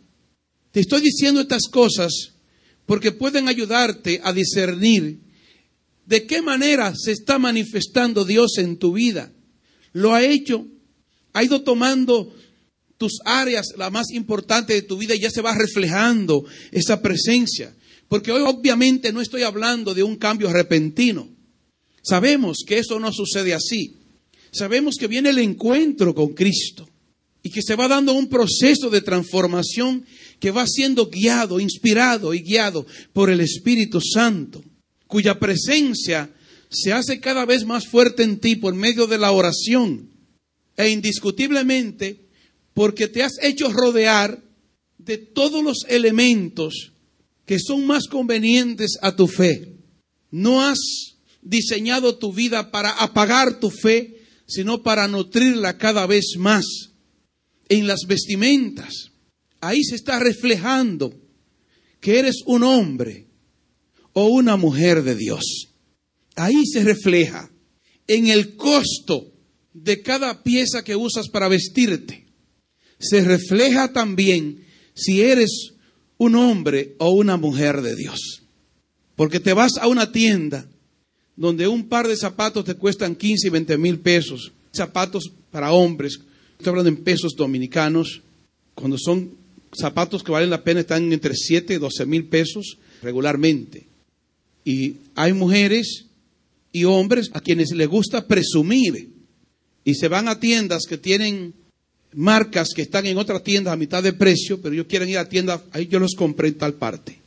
Te 0.72 0.82
estoy 0.82 1.02
diciendo 1.02 1.42
estas 1.42 1.64
cosas 1.72 2.34
porque 2.86 3.12
pueden 3.12 3.48
ayudarte 3.48 4.22
a 4.24 4.34
discernir 4.34 5.20
de 6.06 6.26
qué 6.26 6.42
manera 6.42 6.94
se 6.96 7.12
está 7.12 7.40
manifestando 7.40 8.26
Dios 8.26 8.58
en 8.58 8.78
tu 8.78 8.94
vida. 8.94 9.32
Lo 9.94 10.14
ha 10.14 10.24
hecho, 10.24 10.68
ha 11.34 11.44
ido 11.44 11.62
tomando 11.64 12.34
tus 12.98 13.20
áreas, 13.26 13.68
la 13.78 13.90
más 13.90 14.12
importante 14.12 14.74
de 14.74 14.82
tu 14.82 14.98
vida, 14.98 15.16
y 15.16 15.20
ya 15.20 15.30
se 15.30 15.42
va 15.42 15.56
reflejando 15.56 16.46
esa 16.72 17.02
presencia. 17.02 17.74
Porque 18.08 18.32
hoy 18.32 18.42
obviamente 18.42 19.12
no 19.12 19.22
estoy 19.22 19.44
hablando 19.44 19.94
de 19.94 20.04
un 20.04 20.16
cambio 20.16 20.52
repentino. 20.52 21.28
Sabemos 22.02 22.64
que 22.66 22.78
eso 22.78 23.00
no 23.00 23.12
sucede 23.12 23.54
así. 23.54 23.96
Sabemos 24.52 24.96
que 24.98 25.08
viene 25.08 25.32
el 25.32 25.40
encuentro 25.40 26.14
con 26.14 26.34
Cristo 26.34 26.88
y 27.42 27.50
que 27.50 27.62
se 27.62 27.76
va 27.76 27.88
dando 27.88 28.14
un 28.14 28.28
proceso 28.28 28.90
de 28.90 29.02
transformación 29.02 30.06
que 30.40 30.52
va 30.52 30.66
siendo 30.66 31.10
guiado, 31.10 31.60
inspirado 31.60 32.34
y 32.34 32.42
guiado 32.42 32.86
por 33.14 33.30
el 33.30 33.42
Espíritu 33.42 34.02
Santo, 34.02 34.64
cuya 35.08 35.40
presencia 35.40 36.32
se 36.70 36.94
hace 36.94 37.20
cada 37.20 37.46
vez 37.46 37.66
más 37.66 37.88
fuerte 37.88 38.24
en 38.24 38.40
ti 38.40 38.56
por 38.56 38.74
medio 38.74 39.08
de 39.08 39.18
la 39.18 39.32
oración. 39.32 40.10
E 40.78 40.90
indiscutiblemente, 40.90 42.28
porque 42.74 43.08
te 43.08 43.24
has 43.24 43.34
hecho 43.42 43.72
rodear 43.72 44.42
de 44.98 45.18
todos 45.18 45.64
los 45.64 45.86
elementos 45.88 46.94
que 47.46 47.60
son 47.60 47.86
más 47.86 48.08
convenientes 48.08 48.98
a 49.02 49.16
tu 49.16 49.28
fe. 49.28 49.78
No 50.32 50.62
has 50.62 50.80
diseñado 51.42 52.18
tu 52.18 52.34
vida 52.34 52.72
para 52.72 52.92
apagar 52.92 53.60
tu 53.60 53.70
fe, 53.70 54.24
sino 54.48 54.84
para 54.84 55.08
nutrirla 55.08 55.78
cada 55.78 56.06
vez 56.08 56.36
más. 56.38 56.66
En 57.70 57.88
las 57.88 58.02
vestimentas, 58.08 59.12
ahí 59.60 59.84
se 59.84 59.96
está 59.96 60.20
reflejando 60.20 61.14
que 62.00 62.20
eres 62.20 62.44
un 62.46 62.64
hombre 62.64 63.28
o 64.14 64.28
una 64.28 64.56
mujer 64.56 65.04
de 65.04 65.16
Dios. 65.16 65.70
Ahí 66.36 66.66
se 66.66 66.84
refleja 66.84 67.52
en 68.08 68.28
el 68.28 68.56
costo 68.56 69.32
de 69.74 70.02
cada 70.02 70.44
pieza 70.44 70.84
que 70.84 70.96
usas 70.96 71.30
para 71.30 71.48
vestirte. 71.48 72.28
Se 73.00 73.22
refleja 73.22 73.92
también 73.92 74.66
si 74.94 75.22
eres 75.22 75.75
un 76.18 76.36
hombre 76.36 76.96
o 76.98 77.12
una 77.12 77.38
mujer 77.38 77.82
de 77.82 77.96
Dios. 77.96 78.44
Porque 79.16 79.40
te 79.40 79.54
vas 79.54 79.78
a 79.80 79.88
una 79.88 80.12
tienda 80.12 80.66
donde 81.36 81.68
un 81.68 81.88
par 81.88 82.08
de 82.08 82.16
zapatos 82.16 82.66
te 82.66 82.76
cuestan 82.76 83.16
15 83.16 83.48
y 83.48 83.50
20 83.50 83.78
mil 83.78 84.00
pesos. 84.00 84.52
Zapatos 84.74 85.32
para 85.52 85.72
hombres. 85.72 86.20
Estoy 86.58 86.70
hablando 86.70 86.90
en 86.90 87.04
pesos 87.04 87.34
dominicanos. 87.36 88.22
Cuando 88.74 88.98
son 88.98 89.32
zapatos 89.74 90.24
que 90.24 90.32
valen 90.32 90.50
la 90.50 90.64
pena 90.64 90.82
están 90.82 91.12
entre 91.12 91.34
7 91.34 91.74
y 91.74 91.78
12 91.78 92.06
mil 92.06 92.26
pesos 92.26 92.78
regularmente. 93.02 93.88
Y 94.64 94.98
hay 95.16 95.34
mujeres 95.34 96.06
y 96.72 96.84
hombres 96.86 97.30
a 97.34 97.40
quienes 97.40 97.72
les 97.72 97.88
gusta 97.88 98.28
presumir 98.28 99.10
y 99.84 99.94
se 99.94 100.08
van 100.08 100.28
a 100.28 100.40
tiendas 100.40 100.84
que 100.90 100.98
tienen 100.98 101.54
marcas 102.16 102.70
que 102.76 102.84
están 102.84 103.06
en 103.06 103.18
otra 103.18 103.42
tienda 103.42 103.72
a 103.72 103.78
mitad 103.78 104.02
de 104.02 104.14
precio, 104.14 104.62
pero 104.62 104.74
ellos 104.74 104.88
quieren 104.88 105.10
ir 105.10 105.18
a 105.18 105.30
tienda, 105.30 105.64
ahí 105.72 105.88
yo 105.88 106.00
los 106.00 106.16
compré 106.16 106.50
en 106.50 106.56
tal 106.56 106.74
parte. 106.74 107.20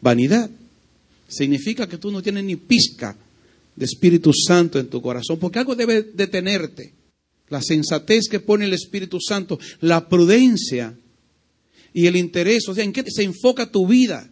Vanidad. 0.00 0.50
Significa 1.28 1.88
que 1.88 1.98
tú 1.98 2.10
no 2.10 2.22
tienes 2.22 2.44
ni 2.44 2.56
pizca 2.56 3.16
de 3.74 3.84
Espíritu 3.84 4.32
Santo 4.34 4.78
en 4.78 4.88
tu 4.88 5.00
corazón, 5.00 5.38
porque 5.38 5.58
algo 5.58 5.74
debe 5.74 6.02
detenerte. 6.02 6.92
La 7.48 7.62
sensatez 7.62 8.28
que 8.30 8.40
pone 8.40 8.64
el 8.64 8.72
Espíritu 8.74 9.18
Santo, 9.20 9.58
la 9.80 10.08
prudencia 10.08 10.94
y 11.94 12.06
el 12.06 12.16
interés, 12.16 12.68
o 12.68 12.74
sea, 12.74 12.84
¿en 12.84 12.92
qué 12.92 13.04
se 13.08 13.22
enfoca 13.22 13.70
tu 13.70 13.86
vida? 13.86 14.28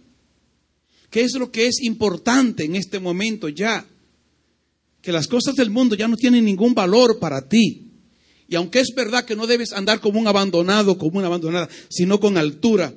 ¿Qué 1.11 1.23
es 1.23 1.35
lo 1.35 1.51
que 1.51 1.67
es 1.67 1.81
importante 1.83 2.65
en 2.65 2.77
este 2.77 2.99
momento 2.99 3.49
ya? 3.49 3.87
Que 5.03 5.13
las 5.13 5.27
cosas 5.27 5.55
del 5.57 5.71
mundo 5.71 5.95
ya 5.95 6.09
no 6.09 6.17
tienen 6.17 6.45
ningún 6.45 6.75
valor 6.75 7.19
para 7.19 7.49
ti. 7.49 7.90
Y 8.51 8.57
aunque 8.57 8.81
es 8.81 8.93
verdad 8.97 9.25
que 9.25 9.37
no 9.37 9.47
debes 9.47 9.73
andar 9.73 10.01
como 10.01 10.19
un 10.19 10.27
abandonado, 10.27 10.99
como 10.99 11.19
una 11.19 11.29
abandonada, 11.29 11.69
sino 11.89 12.19
con 12.19 12.37
altura, 12.37 12.93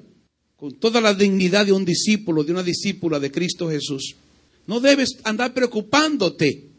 con 0.56 0.74
toda 0.80 1.00
la 1.00 1.14
dignidad 1.14 1.68
de 1.68 1.72
un 1.72 1.86
discípulo, 1.86 2.44
de 2.44 2.54
una 2.54 2.64
discípula 2.64 3.20
de 3.20 3.32
Cristo 3.32 3.70
Jesús, 3.70 4.16
no 4.66 4.80
debes 4.80 5.20
andar 5.24 5.54
preocupándote 5.54 6.72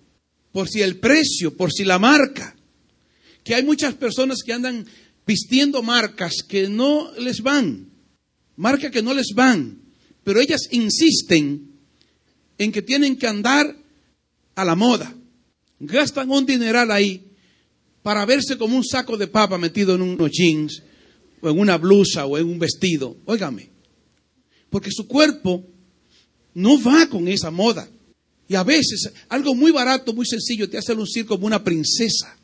por 0.51 0.69
si 0.69 0.83
el 0.83 0.99
precio, 0.99 1.57
por 1.57 1.73
si 1.73 1.85
la 1.85 2.01
marca. 2.01 2.57
Que 3.45 3.55
hay 3.55 3.63
muchas 3.63 3.95
personas 3.95 4.39
que 4.45 4.53
andan 4.53 4.85
vistiendo 5.25 5.81
marcas 5.81 6.43
que 6.43 6.69
no 6.69 7.13
les 7.17 7.43
van, 7.43 7.93
marcas 8.57 8.91
que 8.91 9.03
no 9.03 9.15
les 9.15 9.35
van, 9.37 9.83
pero 10.25 10.41
ellas 10.41 10.63
insisten 10.73 11.71
en 12.59 12.73
que 12.73 12.83
tienen 12.83 13.17
que 13.19 13.29
andar 13.29 13.77
a 14.57 14.65
la 14.65 14.75
moda. 14.75 15.15
Gastan 15.79 16.29
un 16.29 16.45
dineral 16.45 16.91
ahí 16.91 17.34
para 18.05 18.27
verse 18.27 18.59
como 18.59 18.77
un 18.77 18.85
saco 18.85 19.17
de 19.17 19.29
papa 19.29 19.57
metido 19.57 19.95
en 19.95 20.03
unos 20.03 20.31
jeans 20.31 20.83
o 21.41 21.49
en 21.49 21.59
una 21.59 21.79
blusa 21.79 22.27
o 22.27 22.37
en 22.37 22.47
un 22.47 22.59
vestido. 22.59 23.17
Óigame, 23.25 23.71
porque 24.69 24.91
su 24.91 25.09
cuerpo 25.09 25.65
no 26.53 26.81
va 26.83 27.09
con 27.09 27.27
esa 27.29 27.51
moda. 27.51 27.89
Y 28.47 28.57
a 28.57 28.63
veces 28.63 29.11
algo 29.31 29.55
muy 29.55 29.73
barato, 29.73 30.13
muy 30.13 30.27
sencillo, 30.27 30.69
te 30.69 30.77
hace 30.77 30.95
lucir 30.95 31.25
como 31.25 31.47
una 31.47 31.65
princesa. 31.65 32.37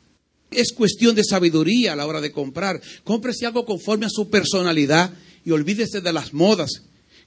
Es 0.49 0.73
cuestión 0.73 1.13
de 1.13 1.23
sabiduría 1.23 1.93
a 1.93 1.95
la 1.95 2.07
hora 2.07 2.21
de 2.21 2.31
comprar. 2.31 2.81
Cómprese 3.03 3.45
algo 3.45 3.63
conforme 3.63 4.07
a 4.07 4.09
su 4.09 4.31
personalidad 4.31 5.13
y 5.45 5.51
olvídese 5.51 6.01
de 6.01 6.11
las 6.11 6.33
modas. 6.33 6.71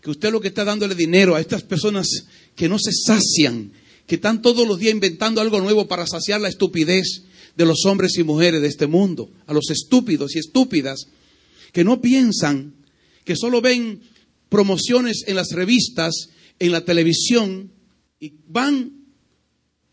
Que 0.02 0.10
usted 0.10 0.32
lo 0.32 0.40
que 0.40 0.48
está 0.48 0.64
dándole 0.64 0.96
dinero 0.96 1.36
a 1.36 1.40
estas 1.40 1.62
personas 1.62 2.08
que 2.56 2.68
no 2.68 2.80
se 2.80 2.90
sacian, 2.92 3.70
que 4.08 4.16
están 4.16 4.42
todos 4.42 4.66
los 4.66 4.80
días 4.80 4.92
inventando 4.92 5.40
algo 5.40 5.60
nuevo 5.60 5.86
para 5.86 6.04
saciar 6.04 6.40
la 6.40 6.48
estupidez 6.48 7.22
de 7.56 7.66
los 7.66 7.84
hombres 7.86 8.16
y 8.18 8.24
mujeres 8.24 8.60
de 8.60 8.68
este 8.68 8.86
mundo, 8.86 9.30
a 9.46 9.52
los 9.52 9.70
estúpidos 9.70 10.34
y 10.34 10.38
estúpidas 10.38 11.06
que 11.72 11.84
no 11.84 12.00
piensan, 12.00 12.74
que 13.24 13.36
solo 13.36 13.60
ven 13.60 14.00
promociones 14.48 15.24
en 15.26 15.36
las 15.36 15.50
revistas, 15.52 16.30
en 16.58 16.72
la 16.72 16.84
televisión 16.84 17.72
y 18.20 18.34
van 18.48 19.04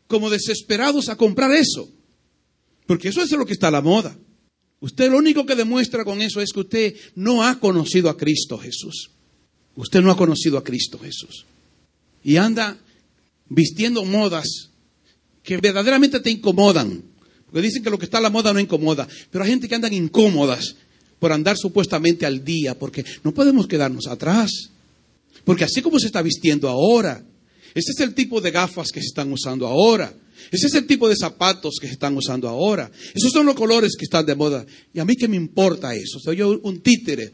como 0.07 0.29
desesperados 0.29 1.09
a 1.09 1.15
comprar 1.15 1.51
eso. 1.51 1.89
Porque 2.85 3.09
eso 3.09 3.21
es 3.21 3.31
lo 3.31 3.45
que 3.45 3.53
está 3.53 3.69
a 3.69 3.71
la 3.71 3.81
moda. 3.81 4.17
Usted 4.81 5.09
lo 5.09 5.17
único 5.17 5.45
que 5.45 5.55
demuestra 5.55 6.03
con 6.03 6.21
eso 6.21 6.41
es 6.41 6.51
que 6.51 6.59
usted 6.59 6.95
no 7.15 7.43
ha 7.43 7.59
conocido 7.59 8.09
a 8.09 8.17
Cristo 8.17 8.57
Jesús. 8.57 9.11
Usted 9.75 10.01
no 10.01 10.11
ha 10.11 10.17
conocido 10.17 10.57
a 10.57 10.63
Cristo 10.63 10.99
Jesús. 10.99 11.45
Y 12.23 12.37
anda 12.37 12.77
vistiendo 13.47 14.03
modas 14.05 14.71
que 15.43 15.57
verdaderamente 15.57 16.19
te 16.19 16.31
incomodan. 16.31 17.03
Porque 17.51 17.67
dicen 17.67 17.83
que 17.83 17.89
lo 17.89 17.99
que 17.99 18.05
está 18.05 18.19
a 18.19 18.21
la 18.21 18.29
moda 18.29 18.53
no 18.53 18.59
incomoda. 18.59 19.07
Pero 19.29 19.43
hay 19.43 19.49
gente 19.49 19.67
que 19.67 19.75
andan 19.75 19.93
incómodas 19.93 20.75
por 21.19 21.33
andar 21.33 21.57
supuestamente 21.57 22.25
al 22.25 22.45
día. 22.45 22.79
Porque 22.79 23.03
no 23.23 23.33
podemos 23.33 23.67
quedarnos 23.67 24.07
atrás. 24.07 24.69
Porque 25.43 25.65
así 25.65 25.81
como 25.81 25.99
se 25.99 26.05
está 26.05 26.21
vistiendo 26.21 26.69
ahora, 26.69 27.23
ese 27.73 27.91
es 27.91 27.99
el 27.99 28.13
tipo 28.13 28.39
de 28.39 28.51
gafas 28.51 28.89
que 28.91 29.01
se 29.01 29.07
están 29.07 29.31
usando 29.31 29.67
ahora. 29.67 30.13
Ese 30.49 30.67
es 30.67 30.73
el 30.75 30.85
tipo 30.85 31.09
de 31.09 31.15
zapatos 31.15 31.75
que 31.79 31.87
se 31.87 31.93
están 31.93 32.15
usando 32.15 32.47
ahora. 32.47 32.89
Esos 33.13 33.31
son 33.31 33.45
los 33.45 33.55
colores 33.55 33.95
que 33.97 34.05
están 34.05 34.25
de 34.25 34.35
moda. 34.35 34.65
¿Y 34.93 34.99
a 34.99 35.05
mí 35.05 35.15
qué 35.15 35.27
me 35.27 35.35
importa 35.35 35.93
eso? 35.93 36.19
Soy 36.19 36.37
yo 36.37 36.57
un 36.63 36.79
títere. 36.79 37.31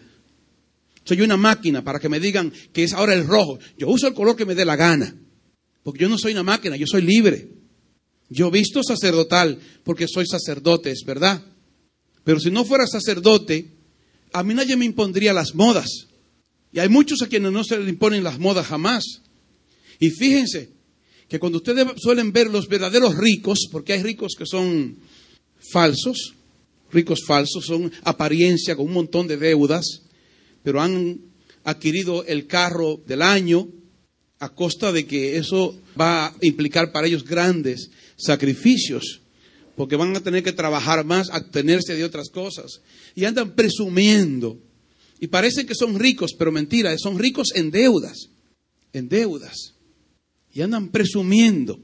Soy 1.03 1.21
una 1.21 1.37
máquina 1.37 1.83
para 1.83 1.99
que 1.99 2.09
me 2.09 2.19
digan 2.19 2.51
que 2.73 2.83
es 2.83 2.93
ahora 2.93 3.13
el 3.13 3.25
rojo. 3.25 3.59
Yo 3.77 3.87
uso 3.87 4.07
el 4.07 4.13
color 4.13 4.35
que 4.35 4.45
me 4.45 4.55
dé 4.55 4.65
la 4.65 4.75
gana. 4.75 5.15
Porque 5.83 6.01
yo 6.01 6.09
no 6.09 6.17
soy 6.17 6.33
una 6.33 6.43
máquina, 6.43 6.75
yo 6.75 6.87
soy 6.87 7.03
libre. 7.03 7.56
Yo 8.29 8.51
visto 8.51 8.81
sacerdotal 8.83 9.59
porque 9.83 10.07
soy 10.07 10.25
sacerdote, 10.25 10.91
es 10.91 11.03
verdad. 11.05 11.43
Pero 12.23 12.39
si 12.39 12.51
no 12.51 12.65
fuera 12.65 12.85
sacerdote, 12.87 13.71
a 14.33 14.43
mí 14.43 14.53
nadie 14.53 14.75
me 14.75 14.85
impondría 14.85 15.33
las 15.33 15.55
modas. 15.55 16.07
Y 16.73 16.79
hay 16.79 16.89
muchos 16.89 17.21
a 17.21 17.27
quienes 17.27 17.51
no 17.51 17.63
se 17.63 17.79
les 17.79 17.89
imponen 17.89 18.23
las 18.23 18.39
modas 18.39 18.67
jamás. 18.67 19.21
Y 19.99 20.09
fíjense, 20.09 20.69
que 21.27 21.39
cuando 21.39 21.57
ustedes 21.57 21.85
suelen 21.97 22.31
ver 22.31 22.49
los 22.49 22.67
verdaderos 22.67 23.17
ricos, 23.17 23.67
porque 23.71 23.93
hay 23.93 24.03
ricos 24.03 24.33
que 24.37 24.45
son 24.45 24.97
falsos, 25.71 26.33
ricos 26.91 27.23
falsos, 27.25 27.65
son 27.65 27.91
apariencia 28.03 28.75
con 28.75 28.85
un 28.85 28.93
montón 28.93 29.27
de 29.27 29.37
deudas, 29.37 30.03
pero 30.63 30.81
han 30.81 31.19
adquirido 31.63 32.23
el 32.25 32.47
carro 32.47 33.01
del 33.05 33.21
año 33.21 33.67
a 34.39 34.49
costa 34.49 34.91
de 34.91 35.05
que 35.05 35.37
eso 35.37 35.77
va 35.99 36.27
a 36.27 36.35
implicar 36.41 36.91
para 36.91 37.07
ellos 37.07 37.25
grandes 37.25 37.89
sacrificios, 38.17 39.21
porque 39.75 39.95
van 39.95 40.15
a 40.15 40.21
tener 40.21 40.43
que 40.43 40.51
trabajar 40.51 41.05
más, 41.05 41.29
abstenerse 41.29 41.95
de 41.95 42.03
otras 42.03 42.29
cosas, 42.29 42.81
y 43.15 43.25
andan 43.25 43.55
presumiendo. 43.55 44.57
Y 45.19 45.27
parece 45.27 45.65
que 45.65 45.75
son 45.75 45.97
ricos, 45.97 46.31
pero 46.37 46.51
mentira, 46.51 46.95
son 46.97 47.17
ricos 47.17 47.49
en 47.55 47.71
deudas, 47.71 48.29
en 48.93 49.07
deudas 49.07 49.73
y 50.57 50.61
andan 50.61 50.89
presumiendo. 50.89 51.79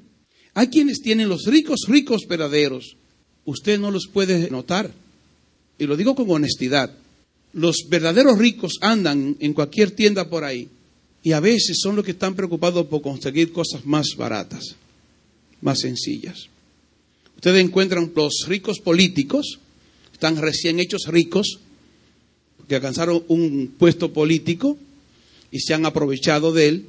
Hay 0.55 0.67
quienes 0.67 0.99
tienen 1.01 1.29
los 1.29 1.45
ricos, 1.45 1.81
ricos 1.87 2.23
verdaderos. 2.27 2.97
Usted 3.45 3.79
no 3.79 3.91
los 3.91 4.07
puede 4.07 4.49
notar. 4.49 4.91
Y 5.77 5.85
lo 5.85 5.95
digo 5.95 6.15
con 6.15 6.27
honestidad. 6.31 6.91
Los 7.53 7.85
verdaderos 7.87 8.39
ricos 8.39 8.79
andan 8.81 9.37
en 9.39 9.53
cualquier 9.53 9.91
tienda 9.91 10.27
por 10.27 10.43
ahí 10.43 10.69
y 11.21 11.33
a 11.33 11.39
veces 11.39 11.77
son 11.81 11.95
los 11.95 12.03
que 12.03 12.11
están 12.11 12.35
preocupados 12.35 12.87
por 12.87 13.03
conseguir 13.03 13.53
cosas 13.53 13.85
más 13.85 14.07
baratas, 14.17 14.75
más 15.63 15.79
sencillas. 15.79 16.49
Ustedes 17.35 17.63
encuentran 17.63 18.11
los 18.15 18.45
ricos 18.47 18.79
políticos, 18.79 19.59
están 20.13 20.37
recién 20.37 20.79
hechos 20.79 21.05
ricos, 21.07 21.59
que 22.67 22.75
alcanzaron 22.75 23.23
un 23.27 23.73
puesto 23.77 24.13
político 24.13 24.77
y 25.51 25.59
se 25.59 25.73
han 25.73 25.85
aprovechado 25.85 26.53
de 26.53 26.67
él 26.67 26.85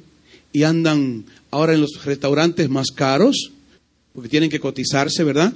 y 0.53 0.63
andan 0.63 1.25
ahora 1.51 1.73
en 1.73 1.81
los 1.81 2.05
restaurantes 2.05 2.69
más 2.69 2.87
caros, 2.95 3.51
porque 4.13 4.29
tienen 4.29 4.49
que 4.49 4.59
cotizarse, 4.59 5.23
¿verdad? 5.23 5.53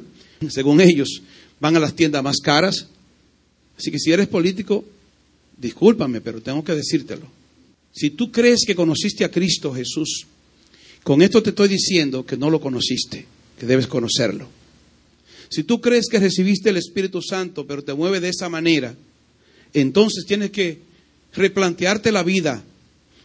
Según 0.50 0.82
ellos, 0.82 1.22
van 1.60 1.76
a 1.76 1.80
las 1.80 1.96
tiendas 1.96 2.24
más 2.24 2.38
caras. 2.38 2.88
Así 3.78 3.92
que 3.92 4.00
si 4.00 4.12
eres 4.12 4.28
político, 4.28 4.84
discúlpame, 5.58 6.20
pero 6.20 6.42
tengo 6.42 6.64
que 6.64 6.76
decírtelo. 6.76 7.26
Si 7.94 8.10
tú 8.12 8.32
crees 8.32 8.60
que 8.68 8.76
conociste 8.76 9.24
a 9.24 9.32
Cristo 9.32 9.74
Jesús, 9.74 10.28
Con 11.04 11.22
esto 11.22 11.42
te 11.42 11.52
estoy 11.52 11.68
diciendo 11.70 12.26
que 12.26 12.38
no 12.38 12.50
lo 12.50 12.60
conociste, 12.60 13.26
que 13.58 13.66
debes 13.66 13.88
conocerlo. 13.88 14.48
Si 15.50 15.64
tú 15.64 15.82
crees 15.82 16.08
que 16.10 16.20
recibiste 16.20 16.70
el 16.70 16.78
Espíritu 16.78 17.22
Santo, 17.22 17.66
pero 17.66 17.84
te 17.84 17.94
mueve 17.94 18.20
de 18.20 18.30
esa 18.30 18.50
manera, 18.50 18.96
entonces 19.74 20.26
tienes 20.26 20.52
que 20.52 20.80
replantearte 21.34 22.12
la 22.12 22.24
vida, 22.24 22.64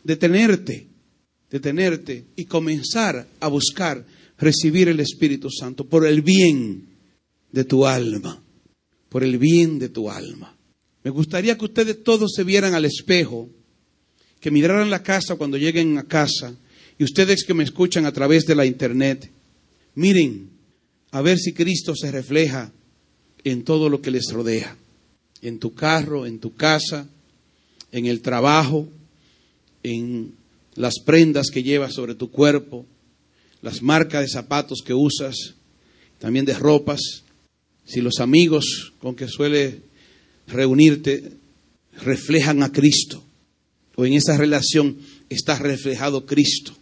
detenerte, 0.02 0.86
detenerte 1.50 2.24
y 2.36 2.46
comenzar 2.46 3.26
a 3.40 3.48
buscar 3.48 4.04
recibir 4.38 4.88
el 4.88 5.00
Espíritu 5.00 5.50
Santo 5.50 5.86
por 5.86 6.06
el 6.06 6.22
bien 6.22 6.86
de 7.52 7.64
tu 7.64 7.86
alma, 7.86 8.42
por 9.08 9.22
el 9.22 9.38
bien 9.38 9.78
de 9.78 9.88
tu 9.90 10.10
alma. 10.10 10.56
Me 11.02 11.10
gustaría 11.10 11.56
que 11.58 11.66
ustedes 11.66 12.02
todos 12.02 12.32
se 12.34 12.44
vieran 12.44 12.74
al 12.74 12.86
espejo, 12.86 13.48
que 14.40 14.50
miraran 14.50 14.90
la 14.90 15.02
casa 15.02 15.36
cuando 15.36 15.58
lleguen 15.58 15.98
a 15.98 16.04
casa, 16.04 16.56
y 16.98 17.04
ustedes 17.04 17.44
que 17.44 17.54
me 17.54 17.64
escuchan 17.64 18.06
a 18.06 18.12
través 18.12 18.44
de 18.44 18.54
la 18.54 18.66
internet, 18.66 19.30
miren 19.94 20.50
a 21.10 21.22
ver 21.22 21.38
si 21.38 21.52
Cristo 21.52 21.94
se 21.94 22.10
refleja 22.10 22.72
en 23.44 23.64
todo 23.64 23.88
lo 23.88 24.00
que 24.00 24.10
les 24.10 24.32
rodea, 24.32 24.76
en 25.42 25.58
tu 25.58 25.74
carro, 25.74 26.26
en 26.26 26.38
tu 26.38 26.54
casa, 26.54 27.06
en 27.92 28.06
el 28.06 28.20
trabajo, 28.20 28.88
en 29.82 30.34
las 30.74 30.98
prendas 30.98 31.50
que 31.52 31.62
llevas 31.62 31.94
sobre 31.94 32.14
tu 32.14 32.30
cuerpo, 32.30 32.86
las 33.62 33.82
marcas 33.82 34.22
de 34.22 34.28
zapatos 34.28 34.82
que 34.84 34.94
usas, 34.94 35.54
también 36.18 36.44
de 36.44 36.54
ropas, 36.54 37.00
si 37.84 38.00
los 38.00 38.18
amigos 38.20 38.92
con 38.98 39.14
que 39.14 39.28
suele 39.28 39.82
reunirte 40.46 41.32
reflejan 42.02 42.62
a 42.62 42.72
Cristo, 42.72 43.22
o 43.96 44.04
en 44.04 44.14
esa 44.14 44.36
relación 44.36 44.98
está 45.28 45.58
reflejado 45.58 46.26
Cristo, 46.26 46.74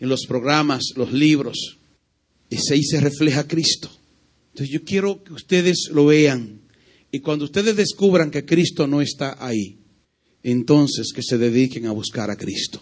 en 0.00 0.08
los 0.08 0.26
programas, 0.26 0.92
los 0.96 1.12
libros, 1.12 1.78
ese 2.50 2.74
ahí 2.74 2.82
se 2.82 3.00
refleja 3.00 3.46
Cristo. 3.46 3.90
Entonces 4.52 4.72
yo 4.72 4.84
quiero 4.84 5.22
que 5.22 5.32
ustedes 5.32 5.88
lo 5.92 6.06
vean 6.06 6.60
y 7.10 7.20
cuando 7.20 7.44
ustedes 7.44 7.76
descubran 7.76 8.30
que 8.30 8.44
Cristo 8.44 8.86
no 8.86 9.00
está 9.00 9.36
ahí, 9.44 9.78
entonces 10.42 11.12
que 11.14 11.22
se 11.22 11.38
dediquen 11.38 11.86
a 11.86 11.92
buscar 11.92 12.30
a 12.30 12.36
Cristo. 12.36 12.80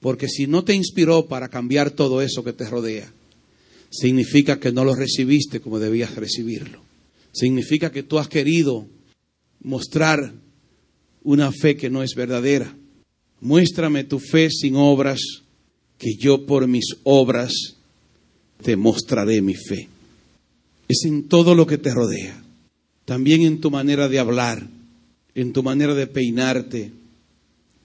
Porque 0.00 0.28
si 0.28 0.46
no 0.46 0.64
te 0.64 0.74
inspiró 0.74 1.26
para 1.26 1.48
cambiar 1.48 1.90
todo 1.90 2.20
eso 2.20 2.44
que 2.44 2.52
te 2.52 2.68
rodea, 2.68 3.12
significa 3.90 4.58
que 4.58 4.72
no 4.72 4.84
lo 4.84 4.94
recibiste 4.94 5.60
como 5.60 5.78
debías 5.78 6.14
recibirlo. 6.14 6.82
Significa 7.32 7.90
que 7.90 8.02
tú 8.02 8.18
has 8.18 8.28
querido 8.28 8.86
mostrar 9.60 10.34
una 11.22 11.50
fe 11.52 11.76
que 11.76 11.90
no 11.90 12.02
es 12.02 12.14
verdadera. 12.14 12.76
Muéstrame 13.40 14.04
tu 14.04 14.18
fe 14.18 14.50
sin 14.50 14.76
obras, 14.76 15.20
que 15.98 16.16
yo 16.18 16.46
por 16.46 16.66
mis 16.66 16.84
obras 17.04 17.52
te 18.62 18.76
mostraré 18.76 19.40
mi 19.42 19.54
fe. 19.54 19.88
Es 20.88 21.04
en 21.04 21.28
todo 21.28 21.54
lo 21.54 21.66
que 21.66 21.78
te 21.78 21.92
rodea, 21.92 22.42
también 23.04 23.42
en 23.42 23.60
tu 23.60 23.70
manera 23.70 24.08
de 24.08 24.18
hablar, 24.18 24.68
en 25.34 25.52
tu 25.52 25.62
manera 25.62 25.94
de 25.94 26.06
peinarte. 26.06 26.92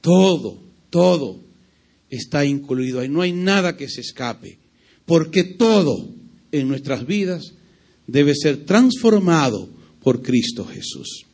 Todo, 0.01 0.59
todo 0.89 1.39
está 2.09 2.45
incluido 2.45 2.99
ahí. 2.99 3.09
No 3.09 3.21
hay 3.21 3.31
nada 3.31 3.77
que 3.77 3.89
se 3.89 4.01
escape, 4.01 4.57
porque 5.05 5.43
todo 5.43 6.09
en 6.51 6.67
nuestras 6.67 7.05
vidas 7.05 7.53
debe 8.07 8.33
ser 8.35 8.65
transformado 8.65 9.69
por 10.01 10.21
Cristo 10.21 10.65
Jesús. 10.65 11.25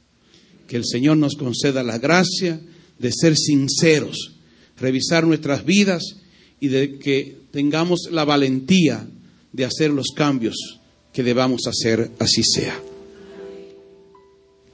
Que 0.67 0.77
el 0.77 0.85
Señor 0.85 1.17
nos 1.17 1.35
conceda 1.35 1.83
la 1.83 1.97
gracia 1.97 2.59
de 2.99 3.11
ser 3.11 3.35
sinceros, 3.37 4.33
revisar 4.77 5.25
nuestras 5.25 5.65
vidas 5.65 6.17
y 6.59 6.67
de 6.67 6.97
que 6.97 7.37
tengamos 7.51 8.09
la 8.11 8.25
valentía 8.25 9.07
de 9.51 9.65
hacer 9.65 9.91
los 9.91 10.07
cambios 10.15 10.79
que 11.13 11.23
debamos 11.23 11.61
hacer, 11.67 12.11
así 12.19 12.43
sea. 12.43 12.77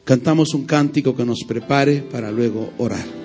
Cantamos 0.03 0.53
un 0.53 0.65
cántico 0.65 1.15
que 1.15 1.25
nos 1.25 1.43
prepare 1.47 2.01
para 2.01 2.31
luego 2.31 2.73
orar. 2.79 3.20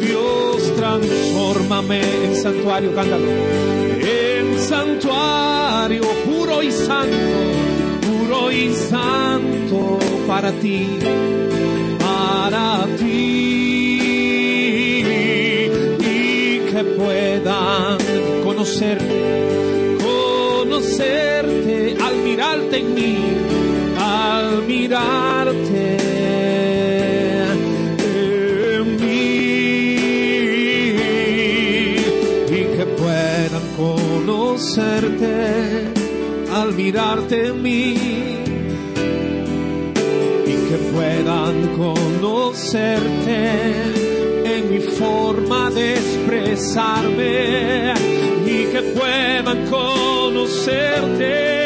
Dios, 0.00 0.76
transfórmame 0.76 2.00
en 2.24 2.36
santuario, 2.36 2.94
cántalo. 2.94 3.26
En 4.00 4.58
santuario 4.58 6.02
puro 6.24 6.62
y 6.62 6.70
santo, 6.70 7.16
puro 8.06 8.50
y 8.50 8.72
santo 8.72 9.98
para 10.26 10.50
ti, 10.52 10.98
al 23.98 24.62
mirarte. 24.66 25.96
En 28.76 28.86
mí, 29.00 29.96
y 32.50 32.62
que 32.76 32.84
puedan 32.98 33.66
conocerte 33.76 35.36
al 36.52 36.68
mirarte 36.74 37.46
en 37.46 37.56
mí. 37.62 37.96
Y 40.46 40.54
que 40.68 40.76
puedan 40.92 41.56
conocerte 41.76 43.38
en 44.44 44.62
mi 44.70 44.80
forma 44.80 45.70
de 45.70 45.94
expresarme. 45.94 47.94
Y 48.44 48.66
que 48.66 48.82
puedan 48.82 49.64
conocerte 49.66 51.65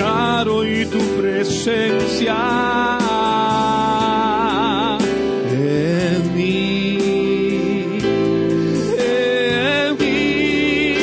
mirar 0.00 0.48
hoy 0.48 0.86
tu 0.86 0.98
presencia 1.20 2.36
en 5.50 6.34
mí. 6.34 7.98
En 8.98 9.98
mí. 9.98 10.96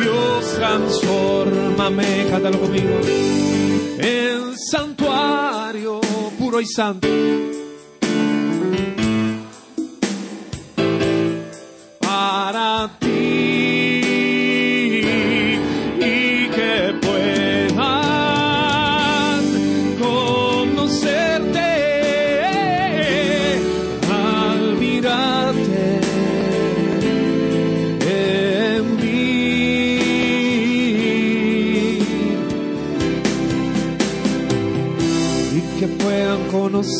Dios 0.00 0.54
transfórmame, 0.56 2.26
cántalo 2.30 2.58
conmigo 2.60 2.94
en 3.98 4.56
santuario 4.56 6.00
puro 6.38 6.60
y 6.60 6.66
santo. 6.66 7.03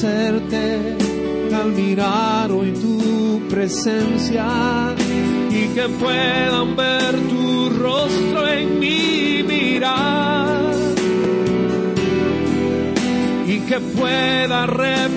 Al 0.02 1.70
mirar 1.72 2.50
hoy 2.50 2.72
tu 2.72 3.40
presencia 3.48 4.92
y 5.50 5.68
que 5.68 5.88
puedan 5.88 6.74
ver 6.74 7.14
tu 7.28 7.70
rostro 7.70 8.48
en 8.48 8.80
mi 8.80 9.44
mirar 9.44 10.74
y 13.46 13.60
que 13.60 13.78
pueda 13.78 14.66
reflejar 14.66 15.12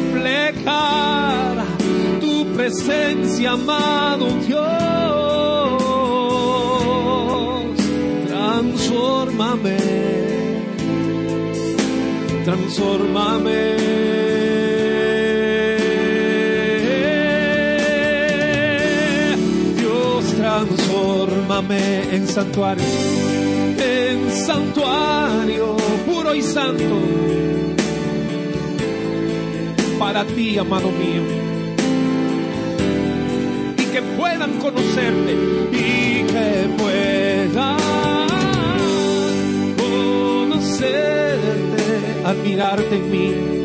tu 2.21 2.45
presencia, 2.53 3.53
amado 3.53 4.27
Dios. 4.45 4.67
Transformame, 8.27 9.77
transformame. 12.45 13.86
Transformame 21.17 22.15
en 22.15 22.27
santuario, 22.27 22.83
en 23.79 24.31
santuario 24.31 25.75
puro 26.05 26.35
y 26.35 26.43
santo 26.43 27.01
para 29.97 30.23
ti, 30.25 30.59
amado 30.59 30.91
mío. 30.91 31.23
Y 33.77 33.83
que 33.91 34.01
puedan 34.15 34.59
conocerte 34.59 35.33
y 35.71 36.23
que 36.23 36.69
puedan 36.77 37.77
conocerte, 39.77 41.83
admirarte 42.25 42.95
en 42.95 43.11
mí. 43.11 43.56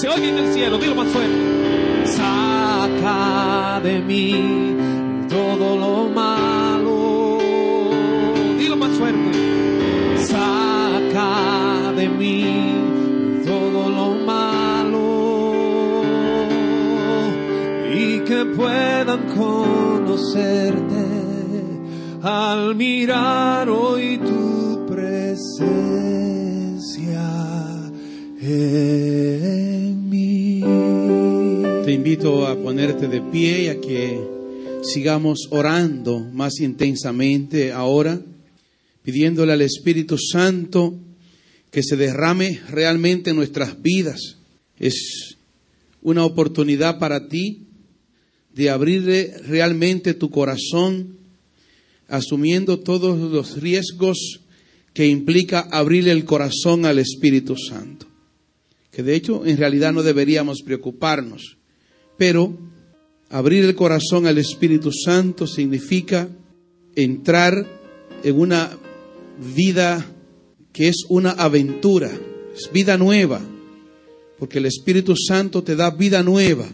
Se 0.00 0.08
oiga 0.08 0.28
en 0.28 0.38
el 0.38 0.54
cielo, 0.54 0.78
dilo 0.78 0.94
más 0.94 1.08
fuerte. 1.08 2.06
Saca 2.06 3.80
de 3.82 4.00
mí 4.00 4.74
todo 5.28 5.76
lo 5.76 6.08
malo. 6.08 7.38
Dilo 8.58 8.76
más 8.76 8.92
fuerte. 8.92 9.30
Saca 10.16 11.92
de 11.94 12.08
mí 12.08 12.72
todo 13.44 13.90
lo 13.90 14.14
malo 14.24 16.02
y 17.92 18.20
que 18.20 18.46
puedan 18.56 19.26
conocerte 19.36 21.04
al 22.22 22.74
mirar 22.74 23.68
hoy 23.68 24.16
tu 24.16 24.39
a 32.20 32.54
ponerte 32.54 33.08
de 33.08 33.22
pie 33.22 33.62
y 33.62 33.68
a 33.68 33.80
que 33.80 34.20
sigamos 34.82 35.48
orando 35.50 36.20
más 36.20 36.60
intensamente 36.60 37.72
ahora, 37.72 38.20
pidiéndole 39.02 39.54
al 39.54 39.62
Espíritu 39.62 40.18
Santo 40.18 40.98
que 41.70 41.82
se 41.82 41.96
derrame 41.96 42.60
realmente 42.68 43.30
en 43.30 43.36
nuestras 43.36 43.80
vidas. 43.80 44.36
Es 44.78 45.38
una 46.02 46.26
oportunidad 46.26 46.98
para 46.98 47.26
ti 47.28 47.68
de 48.54 48.68
abrirle 48.68 49.38
realmente 49.46 50.12
tu 50.12 50.28
corazón, 50.30 51.16
asumiendo 52.06 52.80
todos 52.80 53.18
los 53.18 53.62
riesgos 53.62 54.40
que 54.92 55.06
implica 55.06 55.60
abrirle 55.60 56.12
el 56.12 56.26
corazón 56.26 56.84
al 56.84 56.98
Espíritu 56.98 57.56
Santo. 57.56 58.06
Que 58.90 59.02
de 59.02 59.14
hecho 59.14 59.46
en 59.46 59.56
realidad 59.56 59.94
no 59.94 60.02
deberíamos 60.02 60.60
preocuparnos, 60.60 61.56
pero 62.20 62.52
abrir 63.30 63.64
el 63.64 63.74
corazón 63.74 64.26
al 64.26 64.36
Espíritu 64.36 64.92
Santo 64.92 65.46
significa 65.46 66.28
entrar 66.94 67.66
en 68.22 68.38
una 68.38 68.76
vida 69.56 70.04
que 70.70 70.88
es 70.88 71.06
una 71.08 71.30
aventura, 71.30 72.10
es 72.54 72.70
vida 72.70 72.98
nueva, 72.98 73.40
porque 74.38 74.58
el 74.58 74.66
Espíritu 74.66 75.14
Santo 75.16 75.62
te 75.62 75.76
da 75.76 75.92
vida 75.92 76.22
nueva, 76.22 76.66